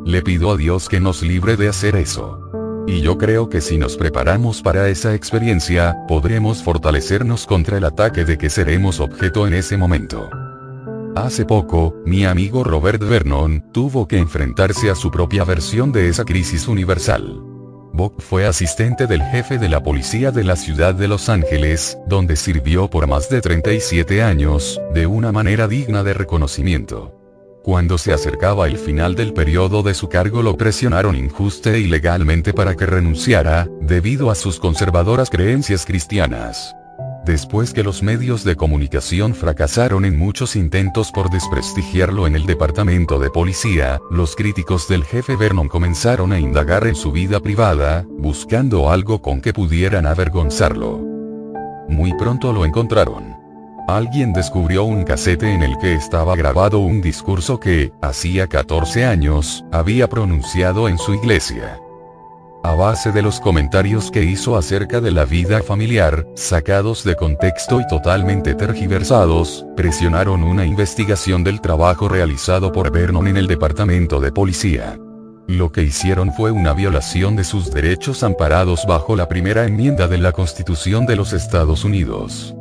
[0.06, 2.40] Le pido a Dios que nos libre de hacer eso.
[2.89, 8.24] Y yo creo que si nos preparamos para esa experiencia, podremos fortalecernos contra el ataque
[8.24, 10.31] de que seremos objeto en ese momento.
[11.15, 16.24] Hace poco, mi amigo Robert Vernon, tuvo que enfrentarse a su propia versión de esa
[16.24, 17.43] crisis universal.
[17.93, 22.36] Bob fue asistente del jefe de la policía de la ciudad de Los Ángeles, donde
[22.36, 27.18] sirvió por más de 37 años, de una manera digna de reconocimiento.
[27.62, 32.55] Cuando se acercaba el final del periodo de su cargo lo presionaron injusta e ilegalmente
[32.55, 36.74] para que renunciara, debido a sus conservadoras creencias cristianas.
[37.28, 43.18] Después que los medios de comunicación fracasaron en muchos intentos por desprestigiarlo en el departamento
[43.18, 48.90] de policía, los críticos del jefe Vernon comenzaron a indagar en su vida privada, buscando
[48.90, 51.05] algo con que pudieran avergonzarlo.
[51.89, 53.38] Muy pronto lo encontraron.
[53.89, 59.65] Alguien descubrió un casete en el que estaba grabado un discurso que, hacía 14 años,
[59.73, 61.81] había pronunciado en su iglesia.
[62.62, 67.81] A base de los comentarios que hizo acerca de la vida familiar, sacados de contexto
[67.81, 74.32] y totalmente tergiversados, presionaron una investigación del trabajo realizado por Vernon en el departamento de
[74.32, 74.98] policía.
[75.47, 80.19] Lo que hicieron fue una violación de sus derechos amparados bajo la primera enmienda de
[80.19, 82.55] la Constitución de los Estados Unidos.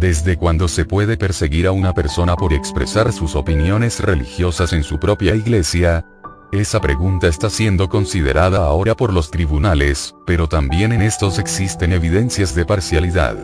[0.00, 4.98] ¿Desde cuándo se puede perseguir a una persona por expresar sus opiniones religiosas en su
[4.98, 6.06] propia iglesia?
[6.52, 12.54] Esa pregunta está siendo considerada ahora por los tribunales, pero también en estos existen evidencias
[12.54, 13.36] de parcialidad.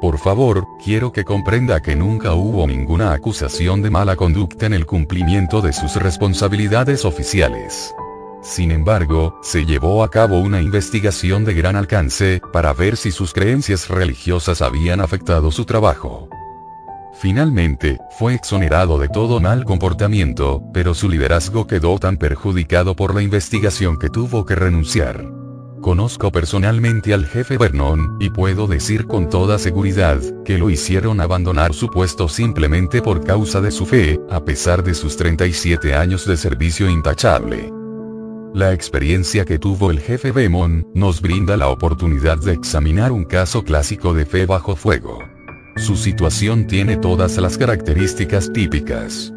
[0.00, 4.84] Por favor, quiero que comprenda que nunca hubo ninguna acusación de mala conducta en el
[4.84, 7.94] cumplimiento de sus responsabilidades oficiales.
[8.42, 13.32] Sin embargo, se llevó a cabo una investigación de gran alcance, para ver si sus
[13.32, 16.28] creencias religiosas habían afectado su trabajo.
[17.14, 23.22] Finalmente, fue exonerado de todo mal comportamiento, pero su liderazgo quedó tan perjudicado por la
[23.22, 25.24] investigación que tuvo que renunciar.
[25.80, 31.74] Conozco personalmente al jefe Vernon, y puedo decir con toda seguridad, que lo hicieron abandonar
[31.74, 36.36] su puesto simplemente por causa de su fe, a pesar de sus 37 años de
[36.36, 37.81] servicio intachable.
[38.54, 43.64] La experiencia que tuvo el jefe Vernon, nos brinda la oportunidad de examinar un caso
[43.64, 45.20] clásico de fe bajo fuego.
[45.76, 49.32] Su situación tiene todas las características típicas.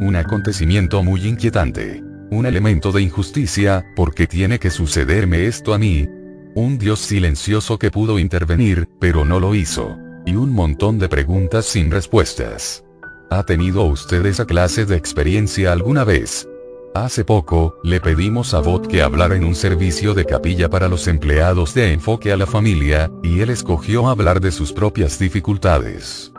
[0.00, 2.02] Un acontecimiento muy inquietante.
[2.30, 6.08] Un elemento de injusticia, porque tiene que sucederme esto a mí.
[6.54, 9.98] Un Dios silencioso que pudo intervenir, pero no lo hizo.
[10.24, 12.82] Y un montón de preguntas sin respuestas.
[13.30, 16.48] ¿Ha tenido usted esa clase de experiencia alguna vez?
[16.94, 21.08] Hace poco, le pedimos a Bot que hablara en un servicio de capilla para los
[21.08, 26.32] empleados de enfoque a la familia, y él escogió hablar de sus propias dificultades.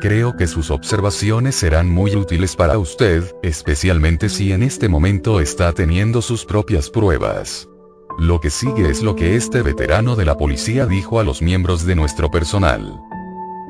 [0.00, 5.72] Creo que sus observaciones serán muy útiles para usted, especialmente si en este momento está
[5.72, 7.68] teniendo sus propias pruebas.
[8.18, 11.86] Lo que sigue es lo que este veterano de la policía dijo a los miembros
[11.86, 13.00] de nuestro personal.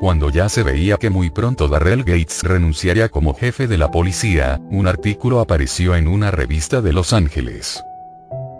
[0.03, 4.59] Cuando ya se veía que muy pronto Darrell Gates renunciaría como jefe de la policía,
[4.69, 7.81] un artículo apareció en una revista de Los Ángeles.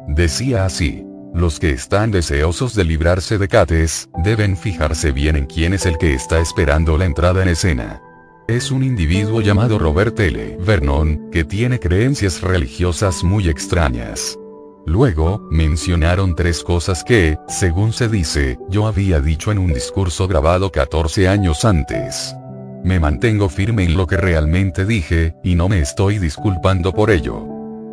[0.08, 1.06] Decía así.
[1.34, 5.98] Los que están deseosos de librarse de Cates, deben fijarse bien en quién es el
[5.98, 8.02] que está esperando la entrada en escena.
[8.48, 10.58] Es un individuo llamado Robert L.
[10.66, 14.40] Vernon, que tiene creencias religiosas muy extrañas.
[14.86, 20.72] Luego, mencionaron tres cosas que, según se dice, yo había dicho en un discurso grabado
[20.72, 22.36] 14 años antes.
[22.84, 27.48] Me mantengo firme en lo que realmente dije, y no me estoy disculpando por ello.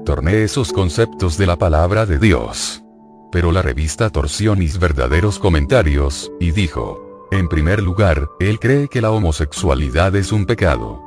[0.04, 2.82] Torné esos conceptos de la palabra de Dios.
[3.30, 9.00] Pero la revista torció mis verdaderos comentarios, y dijo, en primer lugar, él cree que
[9.00, 11.00] la homosexualidad es un pecado.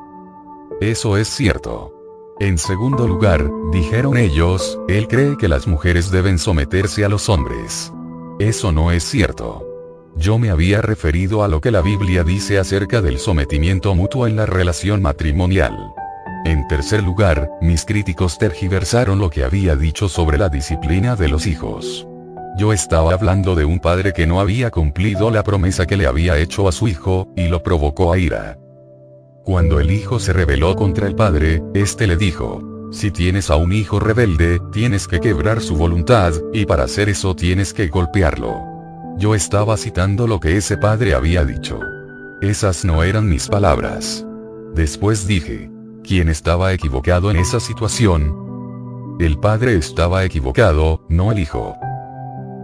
[0.80, 2.03] Eso es cierto.
[2.40, 7.94] En segundo lugar, dijeron ellos, él cree que las mujeres deben someterse a los hombres.
[8.40, 9.64] Eso no es cierto.
[10.16, 14.36] Yo me había referido a lo que la Biblia dice acerca del sometimiento mutuo en
[14.36, 15.94] la relación matrimonial.
[16.46, 21.46] En tercer lugar, mis críticos tergiversaron lo que había dicho sobre la disciplina de los
[21.46, 22.08] hijos.
[22.58, 26.38] Yo estaba hablando de un padre que no había cumplido la promesa que le había
[26.38, 28.58] hecho a su hijo, y lo provocó a ira.
[29.44, 33.74] Cuando el hijo se rebeló contra el padre, este le dijo, si tienes a un
[33.74, 38.62] hijo rebelde, tienes que quebrar su voluntad, y para hacer eso tienes que golpearlo.
[39.18, 41.82] Yo estaba citando lo que ese padre había dicho.
[42.42, 44.26] Esas no eran mis palabras.
[44.76, 45.70] Después dije,
[46.04, 49.18] ¿quién estaba equivocado en esa situación?
[49.20, 51.76] El padre estaba equivocado, no el hijo.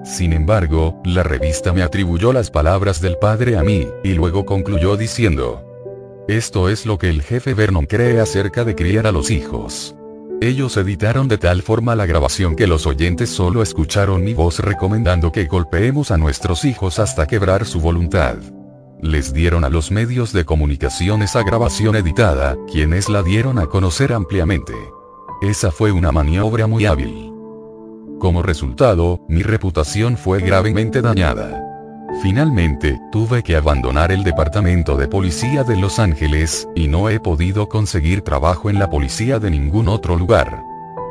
[0.06, 4.96] Sin embargo, la revista me atribuyó las palabras del padre a mí, y luego concluyó
[4.96, 5.69] diciendo,
[6.30, 9.96] Esto es lo que el jefe Vernon cree acerca de criar a los hijos.
[10.42, 15.32] Ellos editaron de tal forma la grabación que los oyentes solo escucharon mi voz recomendando
[15.32, 18.36] que golpeemos a nuestros hijos hasta quebrar su voluntad.
[19.02, 24.14] Les dieron a los medios de comunicación esa grabación editada, quienes la dieron a conocer
[24.14, 24.76] ampliamente.
[25.42, 27.34] Esa fue una maniobra muy hábil.
[28.20, 31.69] Como resultado, mi reputación fue gravemente dañada.
[32.22, 37.70] Finalmente, tuve que abandonar el departamento de policía de Los Ángeles, y no he podido
[37.70, 40.62] conseguir trabajo en la policía de ningún otro lugar.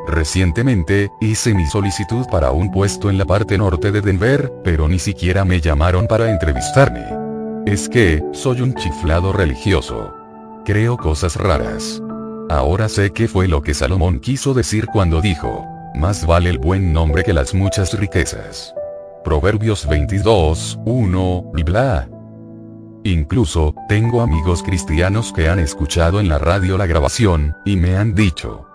[0.07, 4.99] Recientemente, hice mi solicitud para un puesto en la parte norte de Denver, pero ni
[4.99, 7.05] siquiera me llamaron para entrevistarme.
[7.65, 10.13] Es que, soy un chiflado religioso.
[10.65, 12.01] Creo cosas raras.
[12.49, 15.65] Ahora sé qué fue lo que Salomón quiso decir cuando dijo,
[15.95, 18.73] más vale el buen nombre que las muchas riquezas.
[19.23, 22.09] Proverbios 22, 1, bla.
[23.03, 28.15] Incluso, tengo amigos cristianos que han escuchado en la radio la grabación, y me han
[28.15, 28.65] dicho.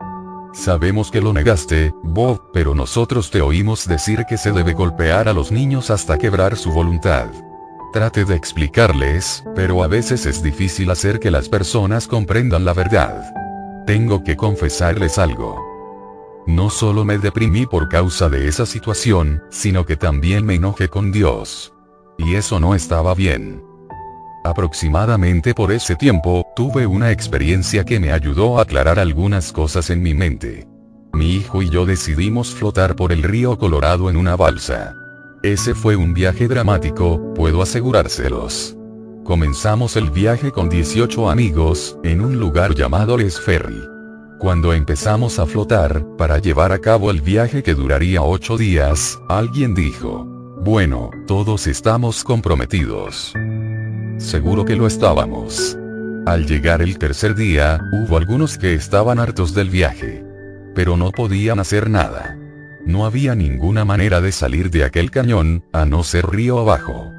[0.52, 5.32] Sabemos que lo negaste, Bob, pero nosotros te oímos decir que se debe golpear a
[5.32, 7.26] los niños hasta quebrar su voluntad.
[7.94, 13.32] Trate de explicarles, pero a veces es difícil hacer que las personas comprendan la verdad.
[13.86, 15.73] Tengo que confesarles algo.
[16.46, 21.10] No solo me deprimí por causa de esa situación, sino que también me enojé con
[21.10, 21.72] Dios.
[22.18, 23.62] Y eso no estaba bien.
[24.44, 30.02] Aproximadamente por ese tiempo, tuve una experiencia que me ayudó a aclarar algunas cosas en
[30.02, 30.68] mi mente.
[31.14, 34.94] Mi hijo y yo decidimos flotar por el río Colorado en una balsa.
[35.42, 38.76] Ese fue un viaje dramático, puedo asegurárselos.
[39.24, 43.93] Comenzamos el viaje con 18 amigos, en un lugar llamado Les Ferry.
[44.38, 49.74] Cuando empezamos a flotar, para llevar a cabo el viaje que duraría ocho días, alguien
[49.74, 50.26] dijo,
[50.60, 53.32] bueno, todos estamos comprometidos.
[54.18, 55.78] Seguro que lo estábamos.
[56.26, 60.24] Al llegar el tercer día, hubo algunos que estaban hartos del viaje.
[60.74, 62.36] Pero no podían hacer nada.
[62.84, 67.12] No había ninguna manera de salir de aquel cañón, a no ser río abajo.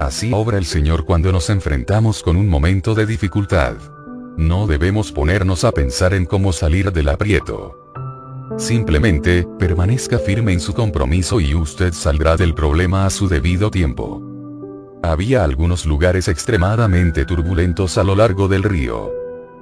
[0.00, 3.76] Así obra el Señor cuando nos enfrentamos con un momento de dificultad.
[4.36, 7.78] No debemos ponernos a pensar en cómo salir del aprieto.
[8.58, 14.22] Simplemente, permanezca firme en su compromiso y usted saldrá del problema a su debido tiempo.
[15.02, 19.10] Había algunos lugares extremadamente turbulentos a lo largo del río.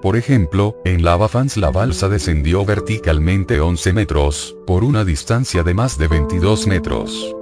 [0.02, 5.74] Por ejemplo, en Lava Fans la balsa descendió verticalmente 11 metros, por una distancia de
[5.74, 7.34] más de 22 metros.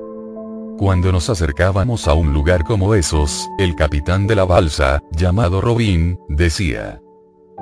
[0.76, 6.18] Cuando nos acercábamos a un lugar como esos, el capitán de la balsa, llamado Robin,
[6.28, 7.00] decía,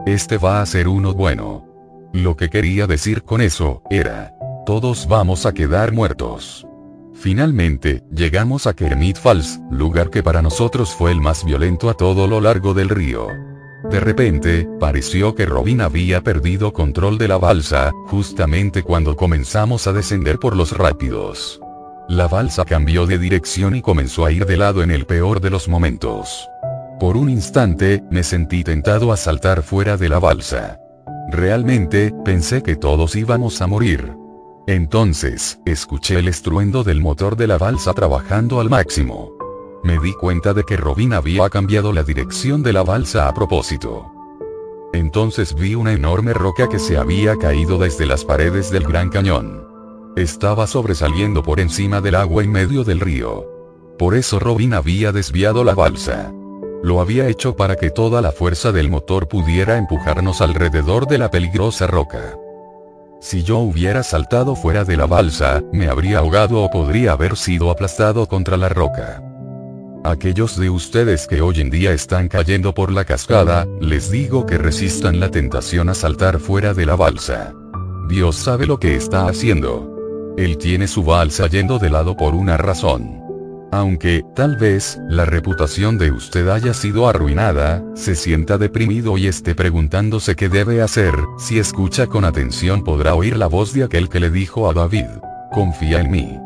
[0.04, 1.64] este va a ser uno bueno.
[2.12, 4.34] Lo que quería decir con eso, era,
[4.66, 6.66] todos vamos a quedar muertos.
[7.14, 12.26] Finalmente, llegamos a Kermit Falls, lugar que para nosotros fue el más violento a todo
[12.26, 13.28] lo largo del río.
[13.90, 19.92] De repente, pareció que Robin había perdido control de la balsa, justamente cuando comenzamos a
[19.92, 21.60] descender por los rápidos.
[22.08, 25.50] La balsa cambió de dirección y comenzó a ir de lado en el peor de
[25.50, 26.48] los momentos.
[26.98, 30.80] Por un instante, me sentí tentado a saltar fuera de la balsa.
[31.30, 34.14] Realmente, pensé que todos íbamos a morir.
[34.66, 39.32] Entonces, escuché el estruendo del motor de la balsa trabajando al máximo.
[39.84, 44.10] Me di cuenta de que Robin había cambiado la dirección de la balsa a propósito.
[44.94, 49.68] Entonces vi una enorme roca que se había caído desde las paredes del Gran Cañón.
[50.16, 53.44] Estaba sobresaliendo por encima del agua en medio del río.
[53.98, 56.32] Por eso Robin había desviado la balsa.
[56.82, 61.30] Lo había hecho para que toda la fuerza del motor pudiera empujarnos alrededor de la
[61.30, 62.36] peligrosa roca.
[63.20, 67.70] Si yo hubiera saltado fuera de la balsa, me habría ahogado o podría haber sido
[67.70, 69.22] aplastado contra la roca.
[70.04, 74.58] Aquellos de ustedes que hoy en día están cayendo por la cascada, les digo que
[74.58, 77.52] resistan la tentación a saltar fuera de la balsa.
[78.08, 80.34] Dios sabe lo que está haciendo.
[80.36, 83.25] Él tiene su balsa yendo de lado por una razón.
[83.72, 89.54] Aunque, tal vez, la reputación de usted haya sido arruinada, se sienta deprimido y esté
[89.54, 94.20] preguntándose qué debe hacer, si escucha con atención podrá oír la voz de aquel que
[94.20, 95.06] le dijo a David,
[95.52, 96.38] confía en mí.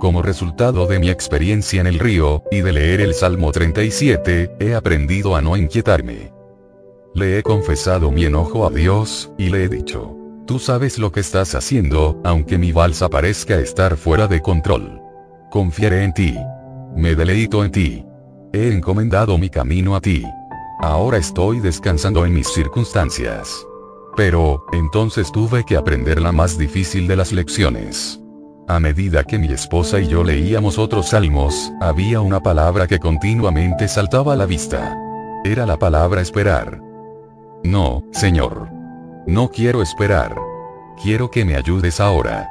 [0.00, 4.74] Como resultado de mi experiencia en el río, y de leer el Salmo 37, he
[4.74, 6.32] aprendido a no inquietarme.
[7.14, 11.20] Le he confesado mi enojo a Dios, y le he dicho, tú sabes lo que
[11.20, 15.00] estás haciendo, aunque mi balsa parezca estar fuera de control.
[15.50, 16.36] Confiaré en ti.
[16.96, 18.04] Me deleito en ti.
[18.52, 20.24] He encomendado mi camino a ti.
[20.80, 23.66] Ahora estoy descansando en mis circunstancias.
[24.16, 28.20] Pero, entonces tuve que aprender la más difícil de las lecciones.
[28.68, 33.88] A medida que mi esposa y yo leíamos otros salmos, había una palabra que continuamente
[33.88, 34.96] saltaba a la vista.
[35.44, 36.80] Era la palabra esperar.
[37.64, 38.68] No, Señor.
[39.26, 40.34] No quiero esperar.
[41.02, 42.48] Quiero que me ayudes ahora.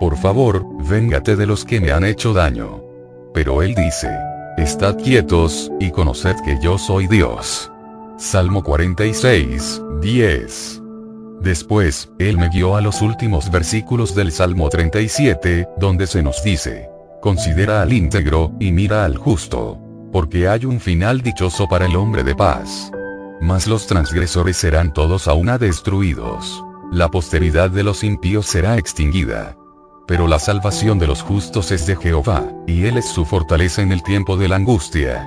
[0.00, 2.91] Por favor, véngate de los que me han hecho daño.
[3.34, 4.08] Pero él dice,
[4.58, 7.70] Estad quietos, y conoced que yo soy Dios.
[8.18, 10.82] Salmo 46, 10.
[11.40, 16.88] Después, él me guió a los últimos versículos del Salmo 37, donde se nos dice,
[17.20, 19.78] Considera al íntegro, y mira al justo.
[20.12, 22.92] Porque hay un final dichoso para el hombre de paz.
[23.40, 26.62] Mas los transgresores serán todos a una destruidos.
[26.92, 29.56] La posteridad de los impíos será extinguida.
[30.12, 33.92] Pero la salvación de los justos es de Jehová, y Él es su fortaleza en
[33.92, 35.26] el tiempo de la angustia.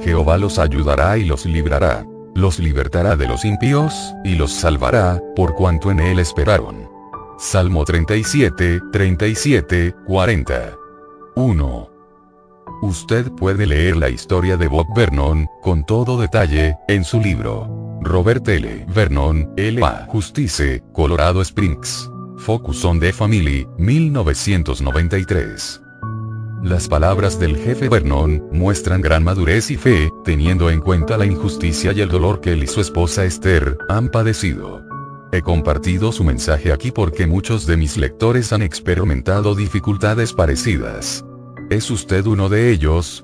[0.00, 2.06] Jehová los ayudará y los librará.
[2.34, 3.92] Los libertará de los impíos,
[4.24, 6.88] y los salvará, por cuanto en Él esperaron.
[7.36, 10.76] Salmo 37, 37, 40.
[11.36, 11.90] 1.
[12.80, 17.68] Usted puede leer la historia de Bob Vernon, con todo detalle, en su libro.
[18.00, 18.86] Robert L.
[18.88, 20.06] Vernon, L.A.
[20.06, 22.08] Justice, Colorado Springs.
[22.42, 25.80] Focus on the Family, 1993.
[26.64, 31.92] Las palabras del jefe Vernon muestran gran madurez y fe, teniendo en cuenta la injusticia
[31.92, 34.82] y el dolor que él y su esposa Esther han padecido.
[35.30, 41.24] He compartido su mensaje aquí porque muchos de mis lectores han experimentado dificultades parecidas.
[41.70, 43.22] ¿Es usted uno de ellos?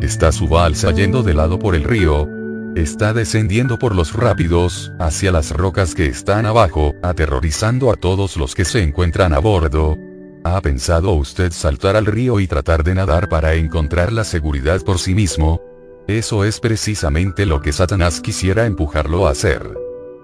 [0.00, 2.37] ¿Está su balsa yendo de lado por el río?
[2.78, 8.54] Está descendiendo por los rápidos, hacia las rocas que están abajo, aterrorizando a todos los
[8.54, 9.96] que se encuentran a bordo.
[10.44, 15.00] ¿Ha pensado usted saltar al río y tratar de nadar para encontrar la seguridad por
[15.00, 15.60] sí mismo?
[16.06, 19.60] Eso es precisamente lo que Satanás quisiera empujarlo a hacer.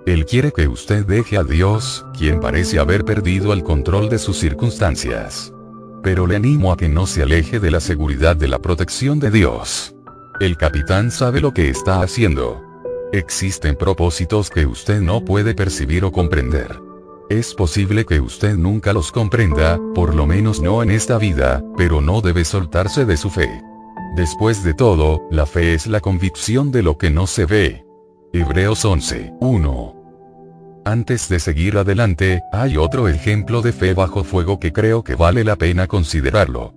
[0.07, 4.39] Él quiere que usted deje a Dios, quien parece haber perdido el control de sus
[4.39, 5.53] circunstancias.
[6.05, 9.33] Pero le animo a que no se aleje de la seguridad de la protección de
[9.33, 9.94] Dios.
[10.41, 12.61] El capitán sabe lo que está haciendo.
[13.13, 16.81] Existen propósitos que usted no puede percibir o comprender.
[17.31, 22.01] Es posible que usted nunca los comprenda, por lo menos no en esta vida, pero
[22.01, 23.49] no debe soltarse de su fe.
[24.17, 27.85] Después de todo, la fe es la convicción de lo que no se ve.
[28.33, 30.83] Hebreos 11, 1.
[30.85, 35.45] Antes de seguir adelante, hay otro ejemplo de fe bajo fuego que creo que vale
[35.45, 36.75] la pena considerarlo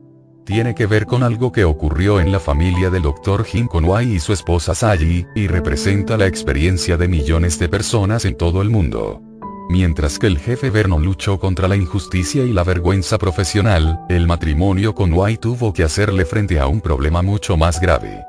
[0.47, 3.43] tiene que ver con algo que ocurrió en la familia del Dr.
[3.43, 8.37] Jim Conway y su esposa Sally, y representa la experiencia de millones de personas en
[8.37, 9.21] todo el mundo.
[9.69, 14.95] Mientras que el jefe Vernon luchó contra la injusticia y la vergüenza profesional, el matrimonio
[14.95, 18.23] Conway tuvo que hacerle frente a un problema mucho más grave.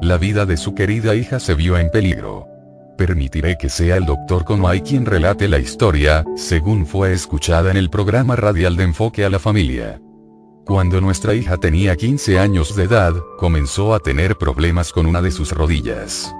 [0.00, 2.46] La vida de su querida hija se vio en peligro.
[2.96, 4.44] Permitiré que sea el Dr.
[4.44, 9.28] Conway quien relate la historia, según fue escuchada en el programa radial de enfoque a
[9.28, 10.00] la familia.
[10.66, 15.30] Cuando nuestra hija tenía 15 años de edad, comenzó a tener problemas con una de
[15.30, 16.34] sus rodillas.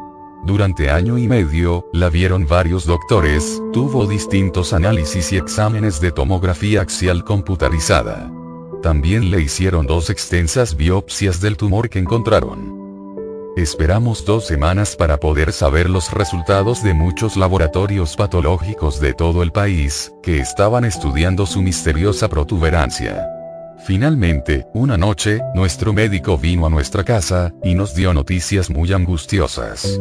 [0.46, 6.80] Durante año y medio, la vieron varios doctores, tuvo distintos análisis y exámenes de tomografía
[6.80, 8.32] axial computarizada.
[8.82, 13.52] También le hicieron dos extensas biopsias del tumor que encontraron.
[13.58, 19.52] Esperamos dos semanas para poder saber los resultados de muchos laboratorios patológicos de todo el
[19.52, 23.28] país, que estaban estudiando su misteriosa protuberancia.
[23.86, 30.00] Finalmente, una noche, nuestro médico vino a nuestra casa, y nos dio noticias muy angustiosas.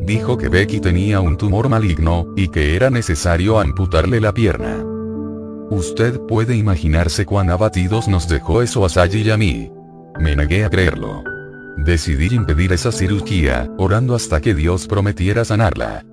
[0.00, 4.82] Dijo que Becky tenía un tumor maligno, y que era necesario amputarle la pierna.
[5.68, 9.70] Usted puede imaginarse cuán abatidos nos dejó eso a Sally y a mí.
[10.18, 11.22] Me negué a creerlo.
[11.76, 16.06] Decidí impedir esa cirugía, orando hasta que Dios prometiera sanarla.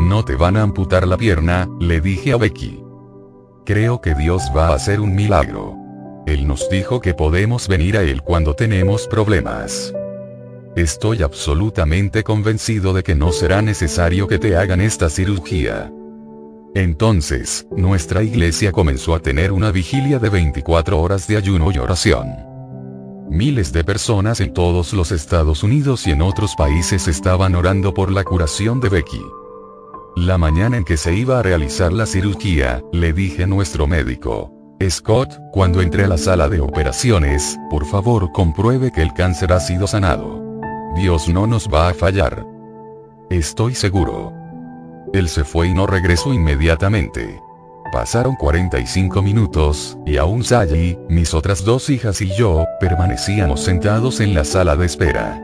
[0.00, 2.82] No te van a amputar la pierna, le dije a Becky.
[3.66, 5.85] Creo que Dios va a hacer un milagro.
[6.26, 9.94] Él nos dijo que podemos venir a Él cuando tenemos problemas.
[10.74, 15.92] Estoy absolutamente convencido de que no será necesario que te hagan esta cirugía.
[16.74, 22.26] Entonces, nuestra iglesia comenzó a tener una vigilia de 24 horas de ayuno y oración.
[23.30, 28.10] Miles de personas en todos los Estados Unidos y en otros países estaban orando por
[28.10, 29.22] la curación de Becky.
[30.16, 34.55] La mañana en que se iba a realizar la cirugía, le dije a nuestro médico,
[34.88, 39.60] Scott, cuando entre a la sala de operaciones, por favor compruebe que el cáncer ha
[39.60, 40.60] sido sanado.
[40.94, 42.46] Dios no nos va a fallar.
[43.30, 44.32] Estoy seguro.
[45.12, 47.40] Él se fue y no regresó inmediatamente.
[47.90, 54.34] Pasaron 45 minutos, y aún Sally, mis otras dos hijas y yo, permanecíamos sentados en
[54.34, 55.40] la sala de espera.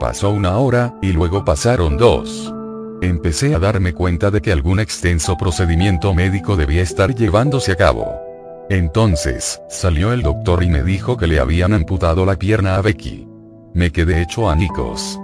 [0.00, 2.52] Pasó una hora, y luego pasaron dos.
[3.00, 8.31] Empecé a darme cuenta de que algún extenso procedimiento médico debía estar llevándose a cabo.
[8.72, 13.28] Entonces, salió el doctor y me dijo que le habían amputado la pierna a Becky.
[13.74, 15.20] Me quedé hecho anicos.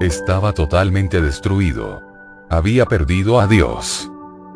[0.00, 2.00] Estaba totalmente destruido.
[2.48, 4.08] había perdido a Dios.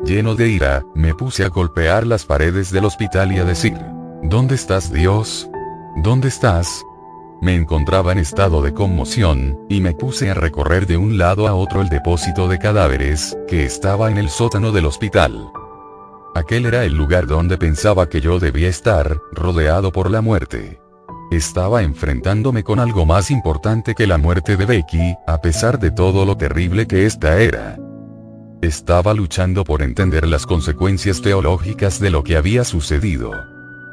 [0.05, 3.77] Lleno de ira, me puse a golpear las paredes del hospital y a decir,
[4.23, 5.49] ¿Dónde estás Dios?
[5.97, 6.85] ¿Dónde estás?
[7.41, 11.53] Me encontraba en estado de conmoción, y me puse a recorrer de un lado a
[11.53, 15.51] otro el depósito de cadáveres, que estaba en el sótano del hospital.
[16.37, 20.79] Aquel era el lugar donde pensaba que yo debía estar, rodeado por la muerte.
[21.31, 26.25] Estaba enfrentándome con algo más importante que la muerte de Becky, a pesar de todo
[26.25, 27.79] lo terrible que ésta era.
[28.61, 33.31] Estaba luchando por entender las consecuencias teológicas de lo que había sucedido.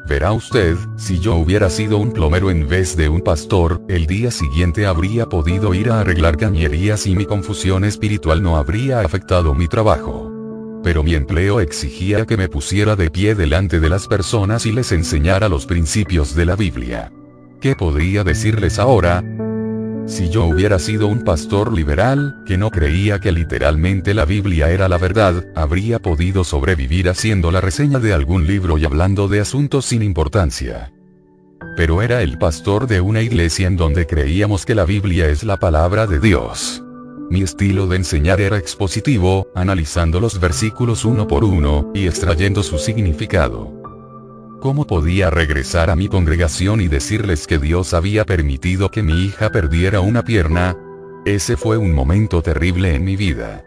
[0.07, 4.31] Verá usted, si yo hubiera sido un plomero en vez de un pastor, el día
[4.31, 9.67] siguiente habría podido ir a arreglar cañerías y mi confusión espiritual no habría afectado mi
[9.67, 10.34] trabajo.
[10.85, 14.93] Pero mi empleo exigía que me pusiera de pie delante de las personas y les
[14.93, 17.11] enseñara los principios de la Biblia.
[17.61, 19.25] ¿Qué podría decirles ahora?
[20.07, 24.87] Si yo hubiera sido un pastor liberal, que no creía que literalmente la Biblia era
[24.87, 29.87] la verdad, habría podido sobrevivir haciendo la reseña de algún libro y hablando de asuntos
[29.87, 30.93] sin importancia.
[31.79, 35.59] Pero era el pastor de una iglesia en donde creíamos que la Biblia es la
[35.59, 36.84] palabra de Dios.
[37.31, 42.78] Mi estilo de enseñar era expositivo, analizando los versículos uno por uno, y extrayendo su
[42.78, 43.73] significado.
[44.61, 49.51] ¿Cómo podía regresar a mi congregación y decirles que Dios había permitido que mi hija
[49.51, 50.77] perdiera una pierna?
[51.25, 53.65] Ese fue un momento terrible en mi vida.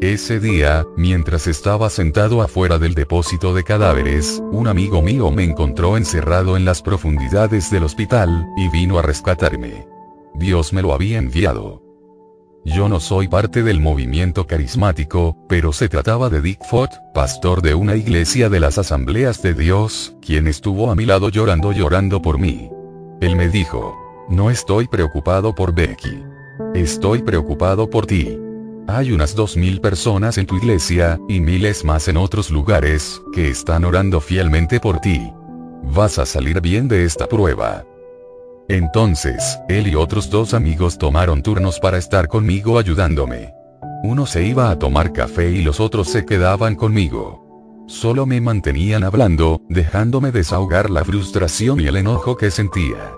[0.00, 5.96] Ese día, mientras estaba sentado afuera del depósito de cadáveres, un amigo mío me encontró
[5.96, 9.86] encerrado en las profundidades del hospital, y vino a rescatarme.
[10.34, 11.87] Dios me lo había enviado.
[12.74, 17.74] Yo no soy parte del movimiento carismático, pero se trataba de Dick Fott, pastor de
[17.74, 22.38] una iglesia de las asambleas de Dios, quien estuvo a mi lado llorando llorando por
[22.38, 22.68] mí.
[23.22, 23.96] Él me dijo,
[24.28, 26.22] no estoy preocupado por Becky.
[26.74, 28.38] Estoy preocupado por ti.
[28.86, 33.48] Hay unas dos mil personas en tu iglesia, y miles más en otros lugares, que
[33.48, 35.32] están orando fielmente por ti.
[35.84, 37.84] Vas a salir bien de esta prueba.
[38.68, 43.54] Entonces, él y otros dos amigos tomaron turnos para estar conmigo ayudándome.
[44.02, 47.44] Uno se iba a tomar café y los otros se quedaban conmigo.
[47.88, 53.12] Solo me mantenían hablando, dejándome desahogar la frustración y el enojo que sentía.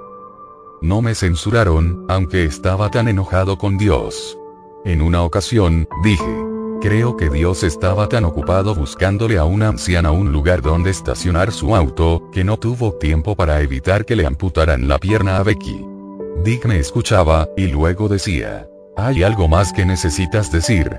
[0.81, 4.39] No me censuraron, aunque estaba tan enojado con Dios.
[4.85, 6.50] En una ocasión, dije,
[6.81, 11.77] Creo que Dios estaba tan ocupado buscándole a una anciana un lugar donde estacionar su
[11.77, 15.85] auto, que no tuvo tiempo para evitar que le amputaran la pierna a Becky.
[16.43, 20.97] Dick me escuchaba, y luego decía, ¿hay algo más que necesitas decir?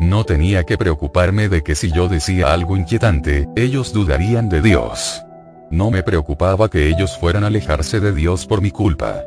[0.00, 5.22] No tenía que preocuparme de que si yo decía algo inquietante, ellos dudarían de Dios.
[5.70, 9.22] No me preocupaba que ellos fueran a alejarse de Dios por mi culpa.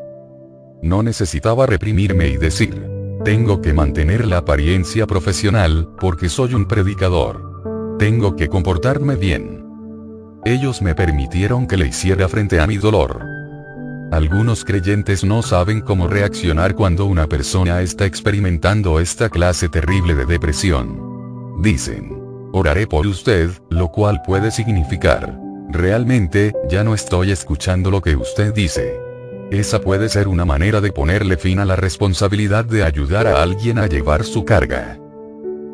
[0.82, 2.93] No necesitaba reprimirme y decir,
[3.24, 7.96] tengo que mantener la apariencia profesional, porque soy un predicador.
[7.98, 9.64] Tengo que comportarme bien.
[10.44, 13.24] Ellos me permitieron que le hiciera frente a mi dolor.
[14.12, 20.26] Algunos creyentes no saben cómo reaccionar cuando una persona está experimentando esta clase terrible de
[20.26, 21.00] depresión.
[21.62, 22.22] Dicen,
[22.52, 28.54] oraré por usted, lo cual puede significar, realmente, ya no estoy escuchando lo que usted
[28.54, 29.00] dice.
[29.54, 33.78] Esa puede ser una manera de ponerle fin a la responsabilidad de ayudar a alguien
[33.78, 34.98] a llevar su carga.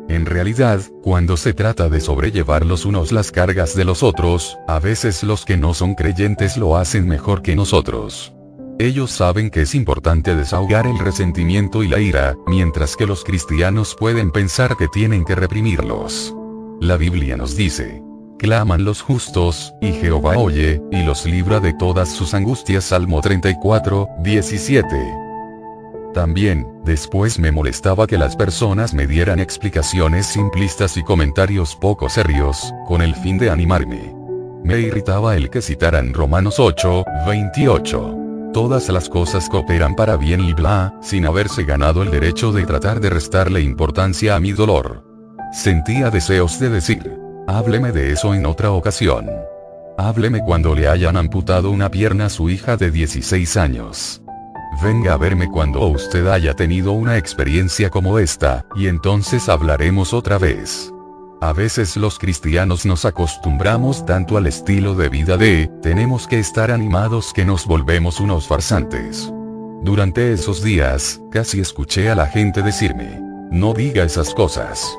[0.06, 4.80] En realidad, cuando se trata de sobrellevar los unos las cargas de los otros, a
[4.80, 8.34] veces los que no son creyentes lo hacen mejor que nosotros.
[8.78, 13.96] Ellos saben que es importante desahogar el resentimiento y la ira, mientras que los cristianos
[13.98, 16.34] pueden pensar que tienen que reprimirlos.
[16.82, 18.02] La Biblia nos dice,
[18.40, 22.84] claman los justos, y Jehová oye, y los libra de todas sus angustias.
[22.84, 24.86] Salmo 34, 17.
[26.14, 32.72] También, después me molestaba que las personas me dieran explicaciones simplistas y comentarios poco serios,
[32.88, 34.16] con el fin de animarme.
[34.64, 38.16] Me irritaba el que citaran Romanos 8, 28.
[38.54, 43.00] Todas las cosas cooperan para bien y bla, sin haberse ganado el derecho de tratar
[43.00, 45.04] de restarle importancia a mi dolor.
[45.52, 47.20] Sentía deseos de decir,
[47.52, 49.28] Hábleme de eso en otra ocasión.
[49.98, 54.22] Hábleme cuando le hayan amputado una pierna a su hija de 16 años.
[54.80, 60.38] Venga a verme cuando usted haya tenido una experiencia como esta, y entonces hablaremos otra
[60.38, 60.92] vez.
[61.40, 66.70] A veces los cristianos nos acostumbramos tanto al estilo de vida de, tenemos que estar
[66.70, 69.28] animados que nos volvemos unos farsantes.
[69.82, 73.18] Durante esos días, casi escuché a la gente decirme,
[73.50, 74.96] no diga esas cosas.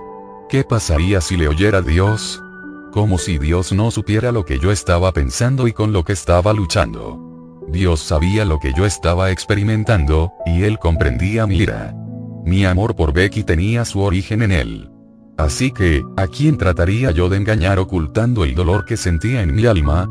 [0.52, 2.44] ¿Qué pasaría si le oyera Dios?
[2.92, 6.52] Como si Dios no supiera lo que yo estaba pensando y con lo que estaba
[6.52, 7.62] luchando.
[7.70, 11.96] Dios sabía lo que yo estaba experimentando, y Él comprendía mi ira.
[12.44, 14.92] Mi amor por Becky tenía su origen en él.
[15.38, 19.68] Así que, ¿a quién trataría yo de engañar ocultando el dolor que sentía en mi
[19.68, 20.10] alma?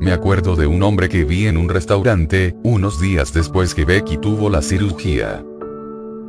[0.00, 4.18] Me acuerdo de un hombre que vi en un restaurante, unos días después que Becky
[4.18, 5.44] tuvo la cirugía.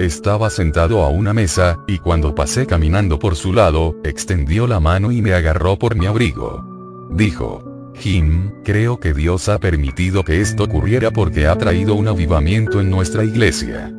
[0.03, 5.13] Estaba sentado a una mesa, y cuando pasé caminando por su lado, extendió la mano
[5.13, 7.07] y me agarró por mi abrigo.
[7.09, 7.63] Dijo,
[7.95, 12.89] Jim, creo que Dios ha permitido que esto ocurriera porque ha traído un avivamiento en
[12.89, 13.93] nuestra iglesia.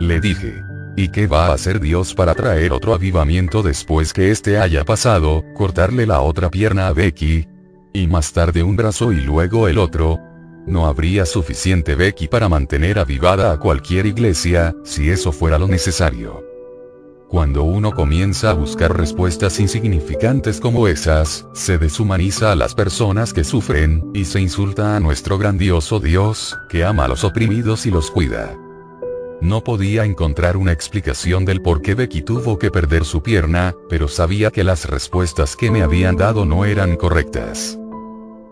[0.00, 0.62] Le dije,
[0.96, 5.44] ¿y qué va a hacer Dios para traer otro avivamiento después que este haya pasado,
[5.54, 7.46] cortarle la otra pierna a Becky?
[7.92, 10.20] Y más tarde un brazo y luego el otro,
[10.68, 16.44] no habría suficiente Becky para mantener avivada a cualquier iglesia, si eso fuera lo necesario.
[17.28, 23.44] Cuando uno comienza a buscar respuestas insignificantes como esas, se deshumaniza a las personas que
[23.44, 28.10] sufren, y se insulta a nuestro grandioso Dios, que ama a los oprimidos y los
[28.10, 28.56] cuida.
[29.40, 34.08] No podía encontrar una explicación del por qué Becky tuvo que perder su pierna, pero
[34.08, 37.78] sabía que las respuestas que me habían dado no eran correctas.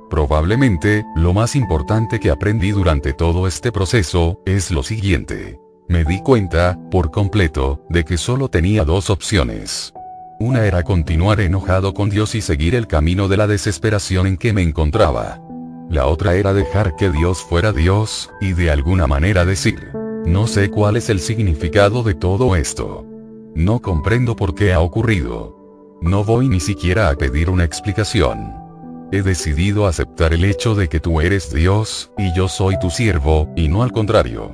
[0.08, 5.58] Probablemente, lo más importante que aprendí durante todo este proceso, es lo siguiente.
[5.88, 9.92] Me di cuenta, por completo, de que solo tenía dos opciones.
[10.38, 14.52] Una era continuar enojado con Dios y seguir el camino de la desesperación en que
[14.52, 15.40] me encontraba.
[15.88, 19.92] La otra era dejar que Dios fuera Dios, y de alguna manera decir,
[20.26, 23.06] no sé cuál es el significado de todo esto.
[23.54, 25.56] No comprendo por qué ha ocurrido.
[26.02, 28.65] No voy ni siquiera a pedir una explicación.
[29.12, 33.48] He decidido aceptar el hecho de que tú eres Dios, y yo soy tu siervo,
[33.54, 34.52] y no al contrario.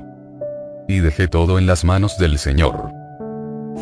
[0.87, 2.91] Y dejé todo en las manos del Señor.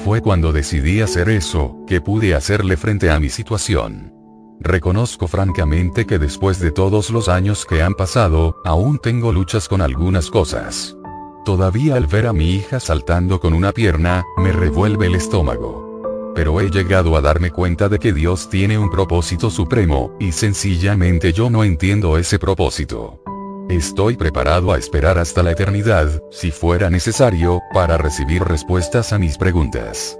[0.05, 4.13] Fue cuando decidí hacer eso, que pude hacerle frente a mi situación.
[4.61, 9.81] Reconozco francamente que después de todos los años que han pasado, aún tengo luchas con
[9.81, 10.95] algunas cosas.
[11.43, 15.90] Todavía al ver a mi hija saltando con una pierna, me revuelve el estómago.
[16.33, 21.33] Pero he llegado a darme cuenta de que Dios tiene un propósito supremo, y sencillamente
[21.33, 23.21] yo no entiendo ese propósito.
[23.69, 29.37] Estoy preparado a esperar hasta la eternidad, si fuera necesario, para recibir respuestas a mis
[29.37, 30.17] preguntas.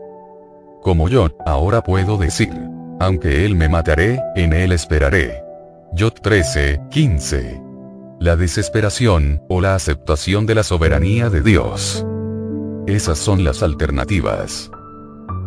[0.82, 2.54] Como yo, ahora puedo decir,
[3.00, 5.44] aunque Él me mataré, en Él esperaré.
[5.94, 7.62] Yot 13, 15.
[8.20, 12.06] La desesperación, o la aceptación de la soberanía de Dios.
[12.88, 14.72] Esas son las alternativas.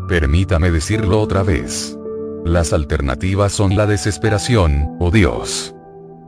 [0.09, 1.99] Permítame decirlo otra vez.
[2.45, 5.75] Las alternativas son la desesperación, o Dios.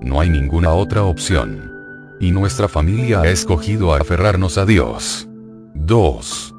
[0.01, 1.71] No hay ninguna otra opción.
[2.19, 5.29] Y nuestra familia ha escogido aferrarnos a Dios.
[5.75, 6.55] 2.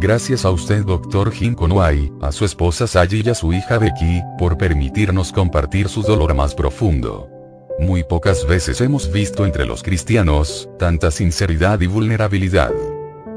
[0.00, 1.30] Gracias a usted Dr.
[1.30, 6.02] Jim Conway, a su esposa Sally y a su hija Becky, por permitirnos compartir su
[6.02, 7.28] dolor más profundo.
[7.78, 12.72] Muy pocas veces hemos visto entre los cristianos, tanta sinceridad y vulnerabilidad.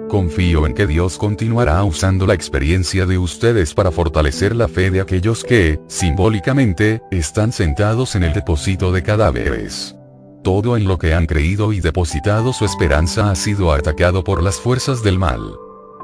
[0.10, 5.02] Confío en que Dios continuará usando la experiencia de ustedes para fortalecer la fe de
[5.02, 9.96] aquellos que, simbólicamente, están sentados en el depósito de cadáveres.
[10.44, 14.60] Todo en lo que han creído y depositado su esperanza ha sido atacado por las
[14.60, 15.56] fuerzas del mal.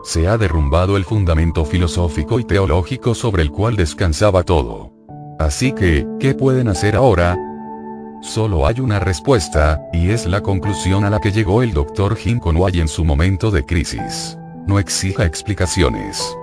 [0.03, 4.93] Se ha derrumbado el fundamento filosófico y teológico sobre el cual descansaba todo.
[5.40, 7.35] Así que, ¿qué pueden hacer ahora?
[8.25, 12.15] Solo hay una respuesta, y es la conclusión a la que llegó el Dr.
[12.15, 14.35] Jim Conway en su momento de crisis.
[14.65, 16.35] No exija explicaciones.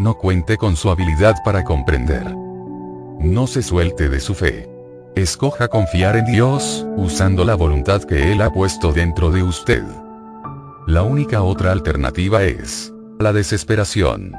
[0.00, 2.34] No cuente con su habilidad para comprender.
[3.20, 4.68] No se suelte de su fe.
[5.14, 9.84] Escoja confiar en Dios, usando la voluntad que Él ha puesto dentro de usted.
[10.88, 14.32] La única otra alternativa es la desesperación.